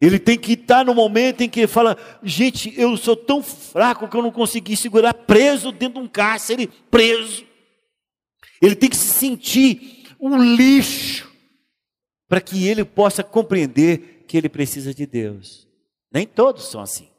Ele 0.02 0.18
tem 0.18 0.36
que 0.36 0.54
estar 0.54 0.84
no 0.84 0.96
momento 0.96 1.42
em 1.42 1.50
que 1.50 1.68
fala: 1.68 1.96
gente, 2.24 2.74
eu 2.76 2.98
sou 2.98 3.16
tão 3.16 3.44
fraco 3.44 4.08
que 4.08 4.18
eu 4.18 4.24
não 4.24 4.32
consegui 4.32 4.76
segurar, 4.76 5.14
preso 5.14 5.72
dentro 5.72 6.02
de 6.02 6.08
um 6.08 6.10
cárcere, 6.10 6.68
preso. 6.90 7.46
Ele 8.60 8.76
tem 8.76 8.90
que 8.90 8.98
se 8.98 9.14
sentir 9.14 10.16
um 10.20 10.42
lixo, 10.56 11.32
para 12.28 12.42
que 12.42 12.68
ele 12.68 12.84
possa 12.84 13.24
compreender 13.24 14.26
que 14.28 14.36
ele 14.36 14.50
precisa 14.50 14.94
de 14.94 15.06
Deus. 15.06 15.68
Nem 16.12 16.26
todos 16.26 16.70
são 16.70 16.82
assim, 16.82 17.10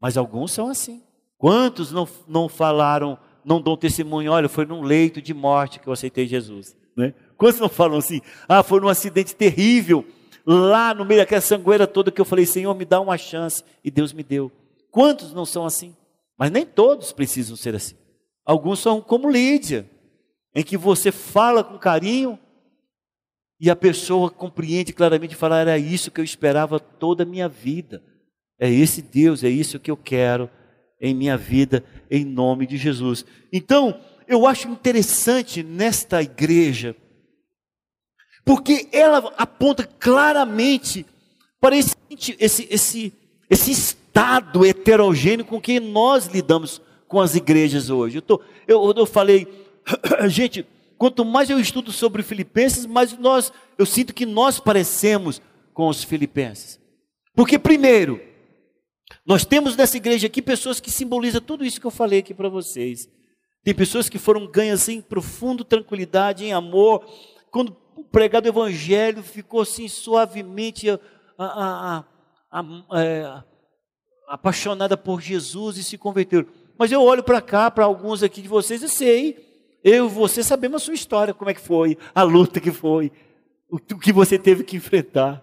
mas 0.00 0.16
alguns 0.16 0.52
são 0.52 0.68
assim. 0.68 1.02
Quantos 1.36 1.92
não, 1.92 2.08
não 2.26 2.48
falaram, 2.48 3.18
não 3.44 3.60
dão 3.60 3.76
testemunho? 3.76 4.32
Olha, 4.32 4.48
foi 4.48 4.64
num 4.64 4.82
leito 4.82 5.20
de 5.20 5.34
morte 5.34 5.80
que 5.80 5.88
eu 5.88 5.92
aceitei 5.92 6.26
Jesus. 6.26 6.76
Né? 6.96 7.12
Quantos 7.36 7.60
não 7.60 7.68
falam 7.68 7.98
assim? 7.98 8.20
Ah, 8.48 8.62
foi 8.62 8.80
num 8.80 8.88
acidente 8.88 9.34
terrível 9.34 10.06
lá 10.46 10.94
no 10.94 11.04
meio 11.04 11.20
daquela 11.20 11.40
sangueira 11.40 11.86
toda 11.86 12.10
que 12.10 12.20
eu 12.20 12.24
falei, 12.24 12.46
Senhor, 12.46 12.74
me 12.74 12.84
dá 12.84 13.00
uma 13.00 13.16
chance, 13.16 13.64
e 13.84 13.90
Deus 13.90 14.12
me 14.12 14.22
deu. 14.22 14.50
Quantos 14.90 15.32
não 15.32 15.44
são 15.44 15.64
assim? 15.64 15.96
Mas 16.38 16.50
nem 16.50 16.66
todos 16.66 17.12
precisam 17.12 17.56
ser 17.56 17.74
assim. 17.74 17.94
Alguns 18.44 18.80
são 18.80 19.00
como 19.00 19.30
Lídia, 19.30 19.88
em 20.54 20.62
que 20.62 20.76
você 20.76 21.10
fala 21.12 21.62
com 21.62 21.78
carinho 21.78 22.38
e 23.60 23.70
a 23.70 23.76
pessoa 23.76 24.28
compreende 24.28 24.92
claramente 24.92 25.32
e 25.32 25.36
fala: 25.36 25.60
era 25.60 25.78
isso 25.78 26.10
que 26.10 26.20
eu 26.20 26.24
esperava 26.24 26.80
toda 26.80 27.22
a 27.22 27.26
minha 27.26 27.48
vida. 27.48 28.02
É 28.58 28.68
esse 28.68 29.00
Deus, 29.00 29.44
é 29.44 29.48
isso 29.48 29.78
que 29.78 29.90
eu 29.90 29.96
quero 29.96 30.50
em 31.00 31.14
minha 31.14 31.36
vida, 31.36 31.84
em 32.10 32.24
nome 32.24 32.66
de 32.66 32.76
Jesus. 32.76 33.24
Então, 33.52 34.00
eu 34.28 34.46
acho 34.46 34.68
interessante 34.68 35.62
nesta 35.62 36.22
igreja 36.22 36.96
porque 38.44 38.88
ela 38.92 39.32
aponta 39.36 39.84
claramente 39.84 41.06
para 41.60 41.76
esse, 41.76 41.94
esse, 42.38 42.66
esse, 42.70 43.12
esse 43.48 43.70
estado 43.70 44.64
heterogêneo 44.64 45.44
com 45.44 45.60
que 45.60 45.78
nós 45.78 46.26
lidamos 46.26 46.80
com 47.06 47.20
as 47.20 47.34
igrejas 47.34 47.90
hoje. 47.90 48.18
Eu, 48.18 48.22
tô, 48.22 48.40
eu, 48.66 48.92
eu 48.96 49.06
falei, 49.06 49.46
gente, 50.28 50.66
quanto 50.98 51.24
mais 51.24 51.50
eu 51.50 51.60
estudo 51.60 51.92
sobre 51.92 52.22
Filipenses, 52.22 52.86
mais 52.86 53.16
nós, 53.16 53.52
eu 53.78 53.86
sinto 53.86 54.14
que 54.14 54.26
nós 54.26 54.58
parecemos 54.58 55.40
com 55.72 55.88
os 55.88 56.02
Filipenses. 56.02 56.80
Porque, 57.34 57.58
primeiro, 57.58 58.20
nós 59.24 59.44
temos 59.44 59.76
nessa 59.76 59.96
igreja 59.96 60.26
aqui 60.26 60.42
pessoas 60.42 60.80
que 60.80 60.90
simbolizam 60.90 61.40
tudo 61.40 61.64
isso 61.64 61.80
que 61.80 61.86
eu 61.86 61.90
falei 61.90 62.18
aqui 62.18 62.34
para 62.34 62.48
vocês. 62.48 63.08
Tem 63.62 63.74
pessoas 63.74 64.08
que 64.08 64.18
foram 64.18 64.46
ganhas 64.46 64.88
em 64.88 65.00
profundo 65.00 65.64
tranquilidade, 65.64 66.44
em 66.44 66.52
amor, 66.52 67.06
quando 67.50 67.76
o 68.02 68.04
pregado 68.04 68.48
evangelho 68.48 69.22
ficou 69.22 69.62
assim 69.62 69.86
suavemente 69.86 70.90
a, 70.90 70.98
a, 71.38 72.04
a, 72.50 73.00
é, 73.00 73.42
apaixonada 74.28 74.96
por 74.96 75.20
Jesus 75.20 75.78
e 75.78 75.84
se 75.84 75.96
converteram. 75.96 76.46
Mas 76.76 76.90
eu 76.90 77.00
olho 77.00 77.22
para 77.22 77.40
cá, 77.40 77.70
para 77.70 77.84
alguns 77.84 78.22
aqui 78.22 78.42
de 78.42 78.48
vocês, 78.48 78.82
e 78.82 78.88
sei, 78.88 79.78
eu 79.84 80.06
e 80.06 80.08
você 80.08 80.42
sabemos 80.42 80.82
a 80.82 80.84
sua 80.84 80.94
história, 80.94 81.32
como 81.32 81.50
é 81.50 81.54
que 81.54 81.60
foi, 81.60 81.96
a 82.14 82.22
luta 82.22 82.60
que 82.60 82.72
foi, 82.72 83.12
o 83.70 83.78
que 83.78 84.12
você 84.12 84.36
teve 84.36 84.64
que 84.64 84.76
enfrentar. 84.76 85.42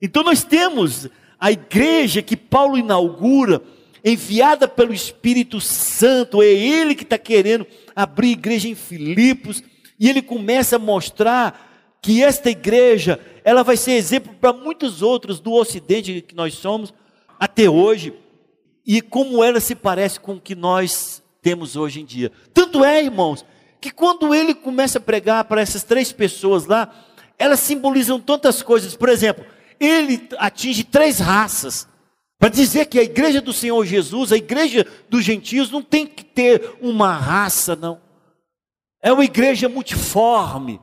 Então 0.00 0.22
nós 0.22 0.42
temos 0.42 1.08
a 1.38 1.52
igreja 1.52 2.22
que 2.22 2.36
Paulo 2.36 2.78
inaugura, 2.78 3.62
enviada 4.02 4.66
pelo 4.66 4.94
Espírito 4.94 5.60
Santo, 5.60 6.40
é 6.40 6.46
ele 6.46 6.94
que 6.94 7.02
está 7.02 7.18
querendo 7.18 7.66
abrir 7.94 8.30
igreja 8.30 8.68
em 8.68 8.74
Filipos, 8.74 9.62
e 9.98 10.08
ele 10.08 10.22
começa 10.22 10.76
a 10.76 10.78
mostrar 10.78 11.98
que 12.02 12.22
esta 12.22 12.50
igreja, 12.50 13.18
ela 13.42 13.62
vai 13.62 13.76
ser 13.76 13.92
exemplo 13.92 14.34
para 14.40 14.52
muitos 14.52 15.02
outros 15.02 15.40
do 15.40 15.52
ocidente 15.52 16.20
que 16.20 16.34
nós 16.34 16.54
somos 16.54 16.94
até 17.38 17.68
hoje, 17.68 18.14
e 18.86 19.02
como 19.02 19.42
ela 19.42 19.58
se 19.58 19.74
parece 19.74 20.20
com 20.20 20.34
o 20.34 20.40
que 20.40 20.54
nós 20.54 21.22
temos 21.42 21.74
hoje 21.76 22.00
em 22.00 22.04
dia. 22.04 22.30
Tanto 22.54 22.84
é, 22.84 23.02
irmãos, 23.02 23.44
que 23.80 23.90
quando 23.90 24.34
ele 24.34 24.54
começa 24.54 24.98
a 24.98 25.00
pregar 25.00 25.44
para 25.44 25.60
essas 25.60 25.82
três 25.82 26.12
pessoas 26.12 26.66
lá, 26.66 26.92
elas 27.38 27.60
simbolizam 27.60 28.20
tantas 28.20 28.62
coisas. 28.62 28.96
Por 28.96 29.08
exemplo, 29.08 29.44
ele 29.78 30.28
atinge 30.38 30.84
três 30.84 31.18
raças. 31.18 31.88
Para 32.38 32.48
dizer 32.50 32.86
que 32.86 32.98
a 32.98 33.02
igreja 33.02 33.40
do 33.40 33.52
Senhor 33.52 33.84
Jesus, 33.84 34.30
a 34.30 34.36
igreja 34.36 34.86
dos 35.08 35.24
gentios, 35.24 35.70
não 35.70 35.82
tem 35.82 36.06
que 36.06 36.24
ter 36.24 36.76
uma 36.80 37.12
raça, 37.16 37.74
não. 37.74 38.05
É 39.02 39.12
uma 39.12 39.24
igreja 39.24 39.68
multiforme, 39.68 40.80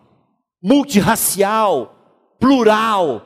multirracial, 0.62 2.36
plural. 2.40 3.22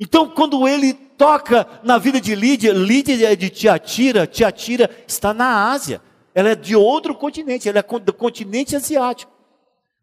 Então, 0.00 0.28
quando 0.28 0.66
ele 0.66 0.94
toca 0.94 1.66
na 1.82 1.98
vida 1.98 2.20
de 2.20 2.34
Lídia, 2.34 2.72
Lídia 2.72 3.32
é 3.32 3.36
de 3.36 3.48
Tiatira, 3.48 4.26
Tiatira 4.26 4.90
está 5.06 5.32
na 5.32 5.70
Ásia. 5.70 6.00
Ela 6.34 6.50
é 6.50 6.54
de 6.54 6.74
outro 6.74 7.14
continente, 7.14 7.68
ela 7.68 7.78
é 7.78 8.00
do 8.00 8.12
continente 8.12 8.74
asiático. 8.74 9.30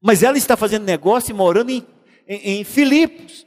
Mas 0.01 0.23
ela 0.23 0.37
está 0.37 0.55
fazendo 0.55 0.85
negócio 0.85 1.31
e 1.31 1.33
morando 1.33 1.71
em, 1.71 1.85
em, 2.27 2.59
em 2.59 2.63
Filipos. 2.63 3.45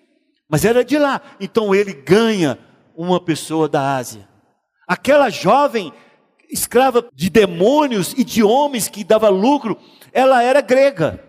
Mas 0.49 0.65
era 0.65 0.85
de 0.85 0.99
lá. 0.99 1.23
Então 1.41 1.75
ele 1.75 1.95
ganha 1.95 2.59
uma 2.95 3.19
pessoa 3.19 3.69
da 3.69 3.97
Ásia. 3.97 4.29
Aquela 4.87 5.31
jovem 5.31 5.93
escrava 6.51 7.09
de 7.15 7.31
demônios 7.31 8.13
e 8.17 8.23
de 8.23 8.43
homens 8.43 8.89
que 8.89 9.03
dava 9.03 9.31
lucro, 9.31 9.79
ela 10.13 10.43
era 10.43 10.61
grega. 10.61 11.23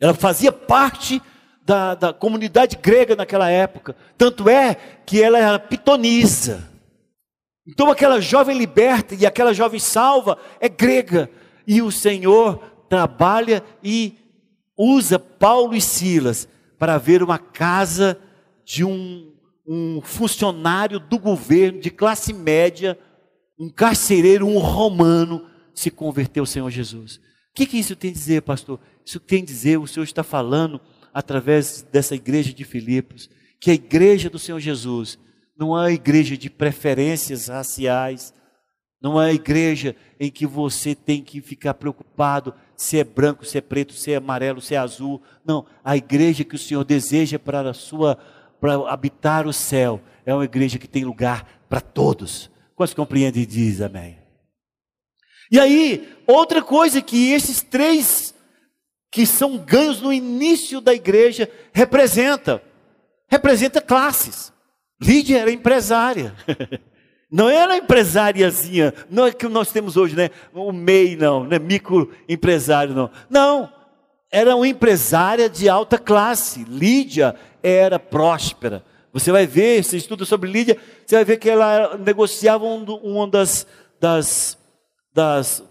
Ela 0.00 0.14
fazia 0.14 0.52
parte 0.52 1.20
da, 1.64 1.94
da 1.94 2.12
comunidade 2.12 2.76
grega 2.76 3.14
naquela 3.14 3.50
época. 3.50 3.94
Tanto 4.16 4.48
é 4.48 4.74
que 5.04 5.22
ela 5.22 5.38
era 5.38 5.58
pitonisa. 5.58 6.68
Então 7.66 7.90
aquela 7.90 8.20
jovem 8.20 8.56
liberta 8.56 9.14
e 9.14 9.26
aquela 9.26 9.52
jovem 9.52 9.78
salva 9.78 10.38
é 10.60 10.68
grega. 10.68 11.30
E 11.66 11.82
o 11.82 11.92
Senhor 11.92 12.58
trabalha 12.88 13.62
e 13.82 14.16
usa 14.76 15.18
Paulo 15.18 15.74
e 15.74 15.80
Silas 15.80 16.48
para 16.78 16.96
ver 16.96 17.22
uma 17.22 17.38
casa 17.38 18.18
de 18.64 18.84
um, 18.84 19.32
um 19.66 20.00
funcionário 20.00 20.98
do 20.98 21.18
governo 21.18 21.80
de 21.80 21.90
classe 21.90 22.32
média, 22.32 22.98
um 23.58 23.68
carcereiro, 23.68 24.46
um 24.46 24.58
romano, 24.58 25.46
se 25.74 25.90
converteu 25.90 26.42
ao 26.42 26.46
Senhor 26.46 26.70
Jesus. 26.70 27.20
Que, 27.58 27.66
que 27.66 27.76
isso 27.76 27.96
tem 27.96 28.12
a 28.12 28.14
dizer, 28.14 28.42
pastor? 28.42 28.78
Isso 29.04 29.18
tem 29.18 29.42
a 29.42 29.44
dizer, 29.44 29.78
o 29.78 29.86
Senhor 29.88 30.04
está 30.04 30.22
falando 30.22 30.80
através 31.12 31.82
dessa 31.82 32.14
igreja 32.14 32.52
de 32.52 32.62
Filipos, 32.62 33.28
que 33.58 33.72
a 33.72 33.74
igreja 33.74 34.30
do 34.30 34.38
Senhor 34.38 34.60
Jesus 34.60 35.18
não 35.58 35.76
é 35.76 35.88
a 35.88 35.90
igreja 35.90 36.36
de 36.36 36.48
preferências 36.48 37.48
raciais, 37.48 38.32
não 39.02 39.20
é 39.20 39.30
a 39.30 39.32
igreja 39.32 39.96
em 40.20 40.30
que 40.30 40.46
você 40.46 40.94
tem 40.94 41.20
que 41.20 41.40
ficar 41.40 41.74
preocupado 41.74 42.54
se 42.76 42.96
é 42.96 43.02
branco, 43.02 43.44
se 43.44 43.58
é 43.58 43.60
preto, 43.60 43.92
se 43.92 44.12
é 44.12 44.16
amarelo, 44.16 44.60
se 44.60 44.76
é 44.76 44.78
azul. 44.78 45.20
Não, 45.44 45.66
a 45.82 45.96
igreja 45.96 46.44
que 46.44 46.54
o 46.54 46.58
Senhor 46.60 46.84
deseja 46.84 47.40
para 47.40 47.70
a 47.70 47.74
sua 47.74 48.16
para 48.60 48.74
habitar 48.88 49.48
o 49.48 49.52
céu 49.52 50.00
é 50.24 50.32
uma 50.32 50.44
igreja 50.44 50.78
que 50.78 50.86
tem 50.86 51.04
lugar 51.04 51.44
para 51.68 51.80
todos. 51.80 52.52
Quantos 52.76 52.94
compreende 52.94 53.40
e 53.40 53.46
diz 53.46 53.80
amém? 53.80 54.17
E 55.50 55.58
aí, 55.58 56.08
outra 56.26 56.62
coisa 56.62 57.00
que 57.00 57.32
esses 57.32 57.62
três 57.62 58.34
que 59.10 59.24
são 59.24 59.56
ganhos 59.56 60.00
no 60.00 60.12
início 60.12 60.80
da 60.80 60.92
igreja 60.92 61.50
representa, 61.72 62.62
representa 63.28 63.80
classes. 63.80 64.52
Lídia 65.00 65.38
era 65.38 65.50
empresária. 65.50 66.34
Não 67.30 67.46
era 67.46 67.76
empresáriazinha, 67.76 68.94
não 69.10 69.26
é 69.26 69.32
que 69.32 69.46
nós 69.48 69.70
temos 69.70 69.98
hoje, 69.98 70.16
né? 70.16 70.30
O 70.50 70.72
MEI 70.72 71.14
não, 71.14 71.44
não 71.44 71.52
é 71.52 71.58
microempresário 71.58 72.94
não. 72.94 73.10
Não, 73.28 73.70
era 74.32 74.56
uma 74.56 74.66
empresária 74.66 75.46
de 75.46 75.68
alta 75.68 75.98
classe. 75.98 76.64
Lídia 76.64 77.34
era 77.62 77.98
próspera. 77.98 78.82
Você 79.12 79.30
vai 79.30 79.46
ver, 79.46 79.84
você 79.84 79.98
estuda 79.98 80.24
sobre 80.24 80.50
Lídia, 80.50 80.78
você 81.04 81.16
vai 81.16 81.24
ver 81.26 81.36
que 81.38 81.50
ela 81.50 81.98
negociava 81.98 82.64
um, 82.64 82.84
um 83.02 83.28
das, 83.28 83.66
das, 84.00 84.57
das 85.18 85.64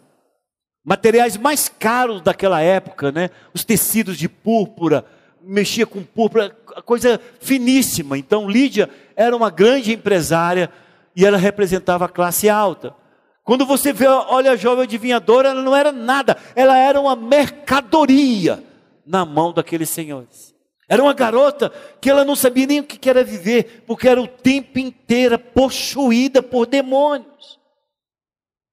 materiais 0.84 1.38
mais 1.38 1.70
caros 1.70 2.22
daquela 2.22 2.60
época, 2.60 3.14
né? 3.14 3.30
Os 3.54 3.64
tecidos 3.64 4.18
de 4.18 4.28
púrpura, 4.28 5.06
mexia 5.42 5.88
com 5.88 6.04
púrpura, 6.04 6.50
coisa 6.84 7.18
finíssima. 7.40 8.18
Então 8.18 8.50
Lídia 8.50 8.90
era 9.16 9.34
uma 9.34 9.50
grande 9.50 9.94
empresária 9.94 10.70
e 11.16 11.26
ela 11.26 11.38
representava 11.38 12.04
a 12.04 12.10
classe 12.10 12.50
alta. 12.50 12.94
Quando 13.42 13.66
você 13.66 13.94
vê, 13.94 14.06
olha 14.06 14.52
a 14.52 14.58
jovem 14.58 14.84
adivinhadora, 14.84 15.48
ela 15.48 15.62
não 15.62 15.74
era 15.74 15.94
nada, 15.94 16.36
ela 16.54 16.78
era 16.78 17.00
uma 17.00 17.16
mercadoria 17.16 18.62
na 19.06 19.24
mão 19.24 19.54
daqueles 19.54 19.90
senhores. 19.90 20.54
Era 20.90 21.02
uma 21.02 21.14
garota 21.14 21.72
que 22.02 22.10
ela 22.10 22.26
não 22.26 22.36
sabia 22.36 22.68
nem 22.68 22.82
o 22.82 22.84
que 22.84 23.10
era 23.10 23.24
viver, 23.24 23.86
porque 23.88 24.10
era 24.10 24.22
o 24.22 24.28
tempo 24.28 24.78
inteiro 24.78 25.40
possuída 25.40 26.44
por 26.44 26.66
demônios. 26.66 27.37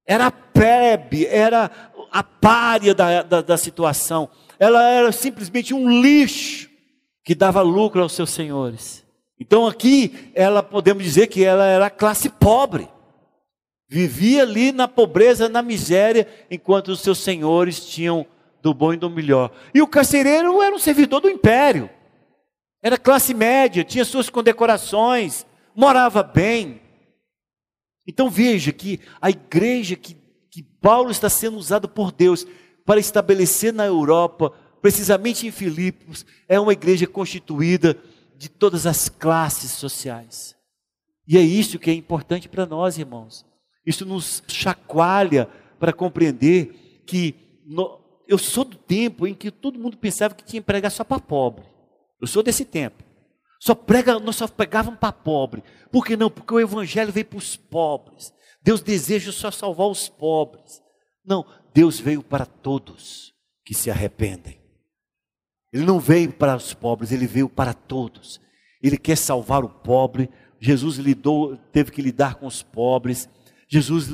Era 0.07 0.27
a 0.27 0.31
plebe, 0.31 1.27
era 1.27 1.71
a 2.13 2.23
párea 2.23 2.95
da, 2.95 3.23
da, 3.23 3.41
da 3.41 3.57
situação. 3.57 4.29
Ela 4.59 4.89
era 4.91 5.11
simplesmente 5.13 5.73
um 5.75 6.01
lixo 6.01 6.71
que 7.25 7.35
dava 7.35 7.63
lucro 7.63 8.03
aos 8.03 8.13
seus 8.13 8.31
senhores. 8.31 9.05
Então 9.41 9.67
aqui 9.67 10.31
ela 10.35 10.63
podemos 10.63 11.03
dizer 11.03 11.27
que 11.27 11.43
ela 11.43 11.65
era 11.65 11.91
classe 11.91 12.29
pobre. 12.29 12.89
Vivia 13.89 14.43
ali 14.43 14.73
na 14.73 14.89
pobreza, 14.89 15.49
na 15.49 15.63
miséria, 15.63 16.27
enquanto 16.51 16.89
os 16.89 17.01
seus 17.01 17.19
senhores 17.19 17.85
tinham 17.85 18.27
do 18.63 18.73
bom 18.73 18.93
e 18.93 18.97
do 18.97 19.11
melhor. 19.11 19.51
E 19.75 19.83
o 19.83 19.87
carcereiro 19.87 20.63
era 20.63 20.75
um 20.75 20.79
servidor 20.79 21.21
do 21.21 21.29
império. 21.29 21.91
Era 22.83 22.99
classe 22.99 23.33
média, 23.33 23.85
tinha 23.85 24.05
suas 24.05 24.29
condecorações, 24.29 25.47
morava 25.75 26.23
bem. 26.23 26.81
Então 28.07 28.31
veja 28.31 28.73
que 28.73 29.01
a 29.21 29.31
igreja 29.31 29.97
que, 29.97 30.17
que 30.51 30.63
Paulo 30.63 31.11
está 31.11 31.29
sendo 31.29 31.57
usado 31.57 31.89
por 31.89 32.13
Deus 32.13 32.47
para 32.85 33.01
estabelecer 33.01 33.73
na 33.73 33.87
Europa, 33.87 34.53
precisamente 34.83 35.47
em 35.47 35.51
Filipos, 35.51 36.27
é 36.49 36.61
uma 36.61 36.73
igreja 36.73 37.07
constituída 37.07 37.99
de 38.37 38.49
todas 38.49 38.87
as 38.87 39.09
classes 39.09 39.71
sociais. 39.73 40.55
E 41.27 41.39
é 41.39 41.41
isso 41.41 41.79
que 41.79 41.91
é 41.91 41.95
importante 41.95 42.49
para 42.49 42.67
nós, 42.67 42.99
irmãos. 42.99 43.47
Isso 43.87 44.05
nos 44.05 44.43
chacoalha 44.49 45.49
para 45.79 45.93
compreender 45.93 47.03
que 47.07 47.35
no, 47.67 48.01
eu 48.27 48.39
sou 48.39 48.65
do 48.65 48.77
tempo 48.77 49.27
em 49.27 49.35
que 49.35 49.51
todo 49.51 49.79
mundo 49.79 49.97
pensava 49.97 50.35
que 50.35 50.45
tinha 50.45 50.61
que 50.61 50.67
pregar 50.67 50.91
só 50.91 51.05
para 51.05 51.21
pobre. 51.21 51.65
Eu 52.21 52.27
sou 52.27 52.43
desse 52.43 52.65
tempo. 52.65 53.04
Só 53.65 53.75
prega, 53.75 54.19
nós 54.19 54.37
só 54.37 54.47
pregavam 54.47 54.95
para 54.95 55.11
pobre. 55.11 55.65
Por 55.91 56.05
que 56.05 56.19
não? 56.19 56.31
Porque 56.31 56.53
o 56.53 56.61
evangelho 56.61 57.11
veio 57.11 57.25
para 57.25 57.39
os 57.39 57.57
pobres. 57.57 58.31
Deus 58.63 58.83
deseja 58.83 59.33
só 59.33 59.51
salvar 59.51 59.87
os 59.87 60.07
pobres. 60.07 60.83
Não, 61.25 61.47
Deus 61.73 61.99
veio 61.99 62.23
para 62.23 62.45
todos 62.45 63.33
que 63.65 63.73
se 63.73 63.91
arrependem. 63.91 64.61
Ele 65.73 65.87
não 65.87 65.99
veio 65.99 66.31
para 66.31 66.55
os 66.55 66.75
pobres, 66.75 67.11
ele 67.11 67.27
veio 67.27 67.49
para 67.49 67.73
todos. 67.73 68.39
Ele 68.83 68.99
quer 68.99 69.17
salvar 69.17 69.65
o 69.65 69.71
pobre. 69.71 70.29
Jesus 70.61 70.99
lidou, 70.99 71.57
teve 71.73 71.91
que 71.91 72.03
lidar 72.03 72.35
com 72.35 72.47
os 72.47 72.63
pobres. 72.63 73.31
Jesus 73.67 74.11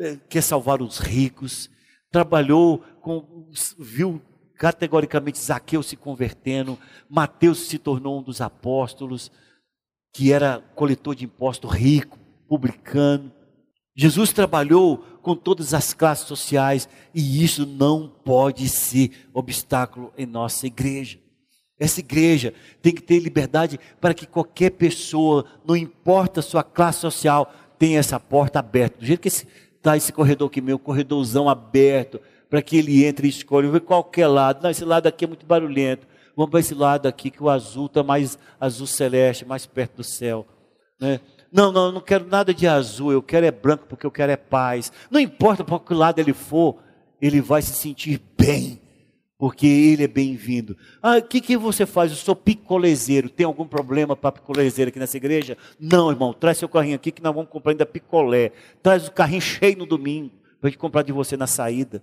eh, 0.00 0.16
quer 0.26 0.42
salvar 0.42 0.80
os 0.80 1.00
ricos. 1.00 1.68
Trabalhou 2.10 2.78
com, 3.02 3.46
viu 3.78 4.22
categoricamente 4.58 5.38
Zaqueu 5.38 5.82
se 5.82 5.96
convertendo. 5.96 6.78
Mateus 7.08 7.66
se 7.66 7.78
tornou 7.78 8.18
um 8.18 8.22
dos 8.22 8.40
apóstolos, 8.40 9.30
que 10.12 10.32
era 10.32 10.62
coletor 10.74 11.14
de 11.14 11.24
impostos 11.24 11.70
rico, 11.72 12.18
publicano. 12.48 13.32
Jesus 13.94 14.32
trabalhou 14.32 14.98
com 15.22 15.34
todas 15.34 15.72
as 15.72 15.94
classes 15.94 16.26
sociais 16.26 16.88
e 17.14 17.42
isso 17.42 17.64
não 17.66 18.08
pode 18.08 18.68
ser 18.68 19.10
obstáculo 19.32 20.12
em 20.16 20.26
nossa 20.26 20.66
igreja. 20.66 21.18
Essa 21.78 22.00
igreja 22.00 22.54
tem 22.80 22.94
que 22.94 23.02
ter 23.02 23.18
liberdade 23.18 23.78
para 24.00 24.14
que 24.14 24.26
qualquer 24.26 24.70
pessoa, 24.70 25.44
não 25.64 25.76
importa 25.76 26.40
a 26.40 26.42
sua 26.42 26.62
classe 26.62 27.00
social, 27.00 27.52
tenha 27.78 27.98
essa 27.98 28.18
porta 28.18 28.58
aberta. 28.58 28.98
Do 28.98 29.06
jeito 29.06 29.20
que 29.20 29.28
está 29.28 29.96
esse 29.96 30.12
corredor 30.12 30.48
aqui 30.48 30.60
meu, 30.60 30.78
corredorzão 30.78 31.48
aberto, 31.48 32.20
para 32.48 32.62
que 32.62 32.76
ele 32.76 33.04
entre 33.04 33.26
e 33.26 33.30
escolha, 33.30 33.70
ver 33.70 33.80
qualquer 33.80 34.26
lado. 34.26 34.62
Não, 34.62 34.70
esse 34.70 34.84
lado 34.84 35.06
aqui 35.06 35.24
é 35.24 35.28
muito 35.28 35.46
barulhento. 35.46 36.06
Vamos 36.36 36.50
para 36.50 36.60
esse 36.60 36.74
lado 36.74 37.06
aqui 37.06 37.30
que 37.30 37.42
o 37.42 37.48
azul 37.48 37.86
está 37.86 38.02
mais 38.02 38.38
azul 38.60 38.86
celeste, 38.86 39.44
mais 39.44 39.64
perto 39.66 39.96
do 39.96 40.04
céu. 40.04 40.46
Né? 41.00 41.20
Não, 41.50 41.72
não, 41.72 41.86
eu 41.86 41.92
não 41.92 42.00
quero 42.00 42.26
nada 42.26 42.52
de 42.52 42.66
azul, 42.66 43.12
eu 43.12 43.22
quero 43.22 43.46
é 43.46 43.50
branco 43.50 43.86
porque 43.88 44.06
eu 44.06 44.10
quero 44.10 44.32
é 44.32 44.36
paz. 44.36 44.92
Não 45.10 45.18
importa 45.18 45.64
para 45.64 45.78
que 45.78 45.94
lado 45.94 46.18
ele 46.18 46.34
for, 46.34 46.76
ele 47.20 47.40
vai 47.40 47.62
se 47.62 47.72
sentir 47.72 48.20
bem, 48.36 48.80
porque 49.38 49.66
ele 49.66 50.04
é 50.04 50.08
bem-vindo. 50.08 50.76
Ah, 51.02 51.16
o 51.16 51.22
que, 51.22 51.40
que 51.40 51.56
você 51.56 51.86
faz? 51.86 52.10
Eu 52.10 52.16
sou 52.16 52.36
picolezeiro. 52.36 53.30
Tem 53.30 53.46
algum 53.46 53.66
problema 53.66 54.14
para 54.14 54.32
picolezeiro 54.32 54.90
aqui 54.90 54.98
nessa 54.98 55.16
igreja? 55.16 55.56
Não, 55.80 56.10
irmão, 56.10 56.34
traz 56.34 56.58
seu 56.58 56.68
carrinho 56.68 56.96
aqui 56.96 57.10
que 57.10 57.22
nós 57.22 57.34
vamos 57.34 57.50
comprar 57.50 57.72
ainda 57.72 57.86
picolé. 57.86 58.52
Traz 58.82 59.08
o 59.08 59.12
carrinho 59.12 59.40
cheio 59.40 59.78
no 59.78 59.86
domingo, 59.86 60.32
para 60.60 60.70
comprar 60.76 61.02
de 61.02 61.12
você 61.12 61.36
na 61.36 61.46
saída. 61.46 62.02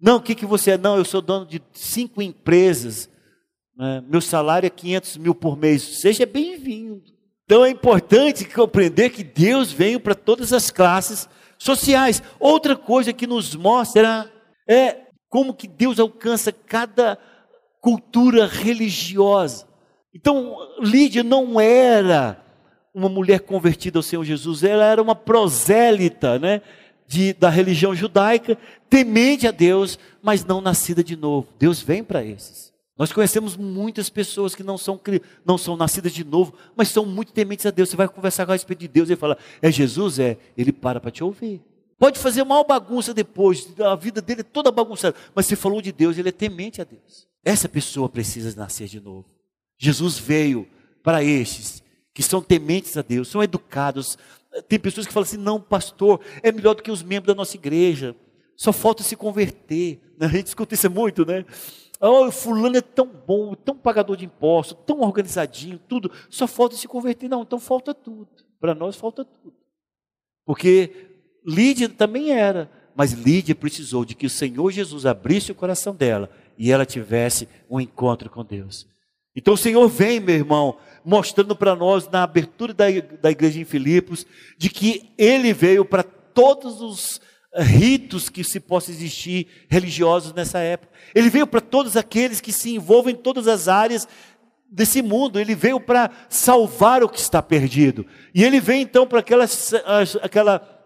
Não, 0.00 0.16
o 0.16 0.20
que, 0.20 0.34
que 0.34 0.46
você 0.46 0.72
é? 0.72 0.78
Não, 0.78 0.96
eu 0.96 1.04
sou 1.04 1.20
dono 1.20 1.44
de 1.44 1.60
cinco 1.72 2.22
empresas. 2.22 3.10
Né? 3.76 4.02
Meu 4.08 4.20
salário 4.20 4.66
é 4.66 4.70
500 4.70 5.16
mil 5.18 5.34
por 5.34 5.56
mês. 5.56 6.00
Seja 6.00 6.24
bem-vindo. 6.24 7.02
Então 7.44 7.64
é 7.64 7.70
importante 7.70 8.44
compreender 8.44 9.10
que 9.10 9.24
Deus 9.24 9.72
veio 9.72 10.00
para 10.00 10.14
todas 10.14 10.52
as 10.52 10.70
classes 10.70 11.28
sociais. 11.58 12.22
Outra 12.38 12.76
coisa 12.76 13.12
que 13.12 13.26
nos 13.26 13.54
mostra 13.54 14.30
é 14.68 15.08
como 15.28 15.52
que 15.52 15.68
Deus 15.68 15.98
alcança 16.00 16.52
cada 16.52 17.18
cultura 17.80 18.46
religiosa. 18.46 19.66
Então, 20.14 20.56
Lídia 20.80 21.22
não 21.22 21.60
era 21.60 22.42
uma 22.94 23.08
mulher 23.08 23.40
convertida 23.40 23.98
ao 23.98 24.02
Senhor 24.02 24.24
Jesus, 24.24 24.64
ela 24.64 24.84
era 24.84 25.00
uma 25.00 25.14
prosélita, 25.14 26.38
né? 26.38 26.60
De, 27.10 27.32
da 27.32 27.50
religião 27.50 27.92
judaica, 27.92 28.56
temente 28.88 29.48
a 29.48 29.50
Deus, 29.50 29.98
mas 30.22 30.44
não 30.44 30.60
nascida 30.60 31.02
de 31.02 31.16
novo. 31.16 31.48
Deus 31.58 31.82
vem 31.82 32.04
para 32.04 32.24
esses. 32.24 32.72
Nós 32.96 33.12
conhecemos 33.12 33.56
muitas 33.56 34.08
pessoas 34.08 34.54
que 34.54 34.62
não 34.62 34.78
são, 34.78 35.00
não 35.44 35.58
são 35.58 35.76
nascidas 35.76 36.12
de 36.12 36.22
novo, 36.22 36.54
mas 36.76 36.88
são 36.88 37.04
muito 37.04 37.32
tementes 37.32 37.66
a 37.66 37.70
Deus. 37.72 37.88
Você 37.88 37.96
vai 37.96 38.06
conversar 38.06 38.46
com 38.46 38.52
a 38.52 38.54
respeito 38.54 38.78
de 38.78 38.86
Deus 38.86 39.10
e 39.10 39.16
fala, 39.16 39.36
é 39.60 39.72
Jesus? 39.72 40.20
É. 40.20 40.38
Ele 40.56 40.72
para 40.72 41.00
para 41.00 41.10
te 41.10 41.24
ouvir. 41.24 41.60
Pode 41.98 42.16
fazer 42.18 42.44
mal 42.44 42.64
bagunça 42.64 43.12
depois, 43.12 43.68
a 43.78 43.96
vida 43.96 44.22
dele 44.22 44.42
é 44.42 44.44
toda 44.44 44.70
bagunçada, 44.70 45.14
mas 45.34 45.44
se 45.44 45.54
falou 45.54 45.82
de 45.82 45.92
Deus, 45.92 46.16
ele 46.16 46.30
é 46.30 46.32
temente 46.32 46.80
a 46.80 46.84
Deus. 46.84 47.26
Essa 47.44 47.68
pessoa 47.68 48.08
precisa 48.08 48.56
nascer 48.58 48.86
de 48.86 49.00
novo. 49.00 49.26
Jesus 49.76 50.18
veio 50.18 50.66
para 51.02 51.24
estes 51.24 51.82
que 52.14 52.22
são 52.22 52.42
tementes 52.42 52.96
a 52.96 53.02
Deus, 53.02 53.28
são 53.28 53.42
educados. 53.42 54.18
Tem 54.68 54.78
pessoas 54.78 55.06
que 55.06 55.12
falam 55.12 55.26
assim: 55.26 55.36
não, 55.36 55.60
pastor, 55.60 56.20
é 56.42 56.50
melhor 56.50 56.74
do 56.74 56.82
que 56.82 56.90
os 56.90 57.02
membros 57.02 57.28
da 57.28 57.36
nossa 57.36 57.56
igreja, 57.56 58.16
só 58.56 58.72
falta 58.72 59.02
se 59.02 59.16
converter. 59.16 60.00
A 60.20 60.28
gente 60.28 60.48
escuta 60.48 60.74
isso 60.74 60.90
muito, 60.90 61.24
né? 61.24 61.44
Oh, 62.00 62.30
fulano 62.30 62.76
é 62.76 62.80
tão 62.80 63.06
bom, 63.06 63.54
tão 63.54 63.76
pagador 63.76 64.16
de 64.16 64.24
impostos, 64.24 64.76
tão 64.86 65.00
organizadinho, 65.00 65.78
tudo. 65.78 66.10
Só 66.30 66.46
falta 66.46 66.74
se 66.74 66.88
converter. 66.88 67.28
Não, 67.28 67.42
então 67.42 67.60
falta 67.60 67.92
tudo. 67.92 68.28
Para 68.58 68.74
nós 68.74 68.96
falta 68.96 69.24
tudo. 69.24 69.54
Porque 70.44 71.10
Lídia 71.46 71.88
também 71.88 72.32
era, 72.32 72.70
mas 72.94 73.12
Lídia 73.12 73.54
precisou 73.54 74.04
de 74.04 74.14
que 74.14 74.26
o 74.26 74.30
Senhor 74.30 74.70
Jesus 74.70 75.06
abrisse 75.06 75.52
o 75.52 75.54
coração 75.54 75.94
dela 75.94 76.30
e 76.58 76.72
ela 76.72 76.84
tivesse 76.84 77.48
um 77.68 77.80
encontro 77.80 78.28
com 78.28 78.44
Deus. 78.44 78.86
Então 79.34 79.54
o 79.54 79.58
Senhor 79.58 79.88
vem, 79.88 80.20
meu 80.20 80.34
irmão, 80.34 80.78
mostrando 81.04 81.54
para 81.54 81.76
nós 81.76 82.08
na 82.08 82.22
abertura 82.22 82.74
da, 82.74 82.86
da 83.20 83.30
igreja 83.30 83.60
em 83.60 83.64
Filipos, 83.64 84.26
de 84.58 84.68
que 84.68 85.12
Ele 85.16 85.52
veio 85.52 85.84
para 85.84 86.02
todos 86.02 86.80
os 86.80 87.20
ritos 87.54 88.28
que 88.28 88.44
se 88.44 88.60
possa 88.60 88.90
existir 88.90 89.46
religiosos 89.68 90.32
nessa 90.32 90.58
época. 90.58 90.92
Ele 91.14 91.30
veio 91.30 91.46
para 91.46 91.60
todos 91.60 91.96
aqueles 91.96 92.40
que 92.40 92.52
se 92.52 92.74
envolvem 92.74 93.14
em 93.14 93.18
todas 93.18 93.48
as 93.48 93.66
áreas 93.68 94.06
desse 94.70 95.02
mundo. 95.02 95.38
Ele 95.38 95.54
veio 95.54 95.80
para 95.80 96.10
salvar 96.28 97.02
o 97.02 97.08
que 97.08 97.18
está 97.18 97.42
perdido. 97.42 98.06
E 98.34 98.44
ele 98.44 98.60
vem 98.60 98.82
então 98.82 99.06
para 99.06 99.20
aquela, 99.20 99.46
aquela 100.22 100.84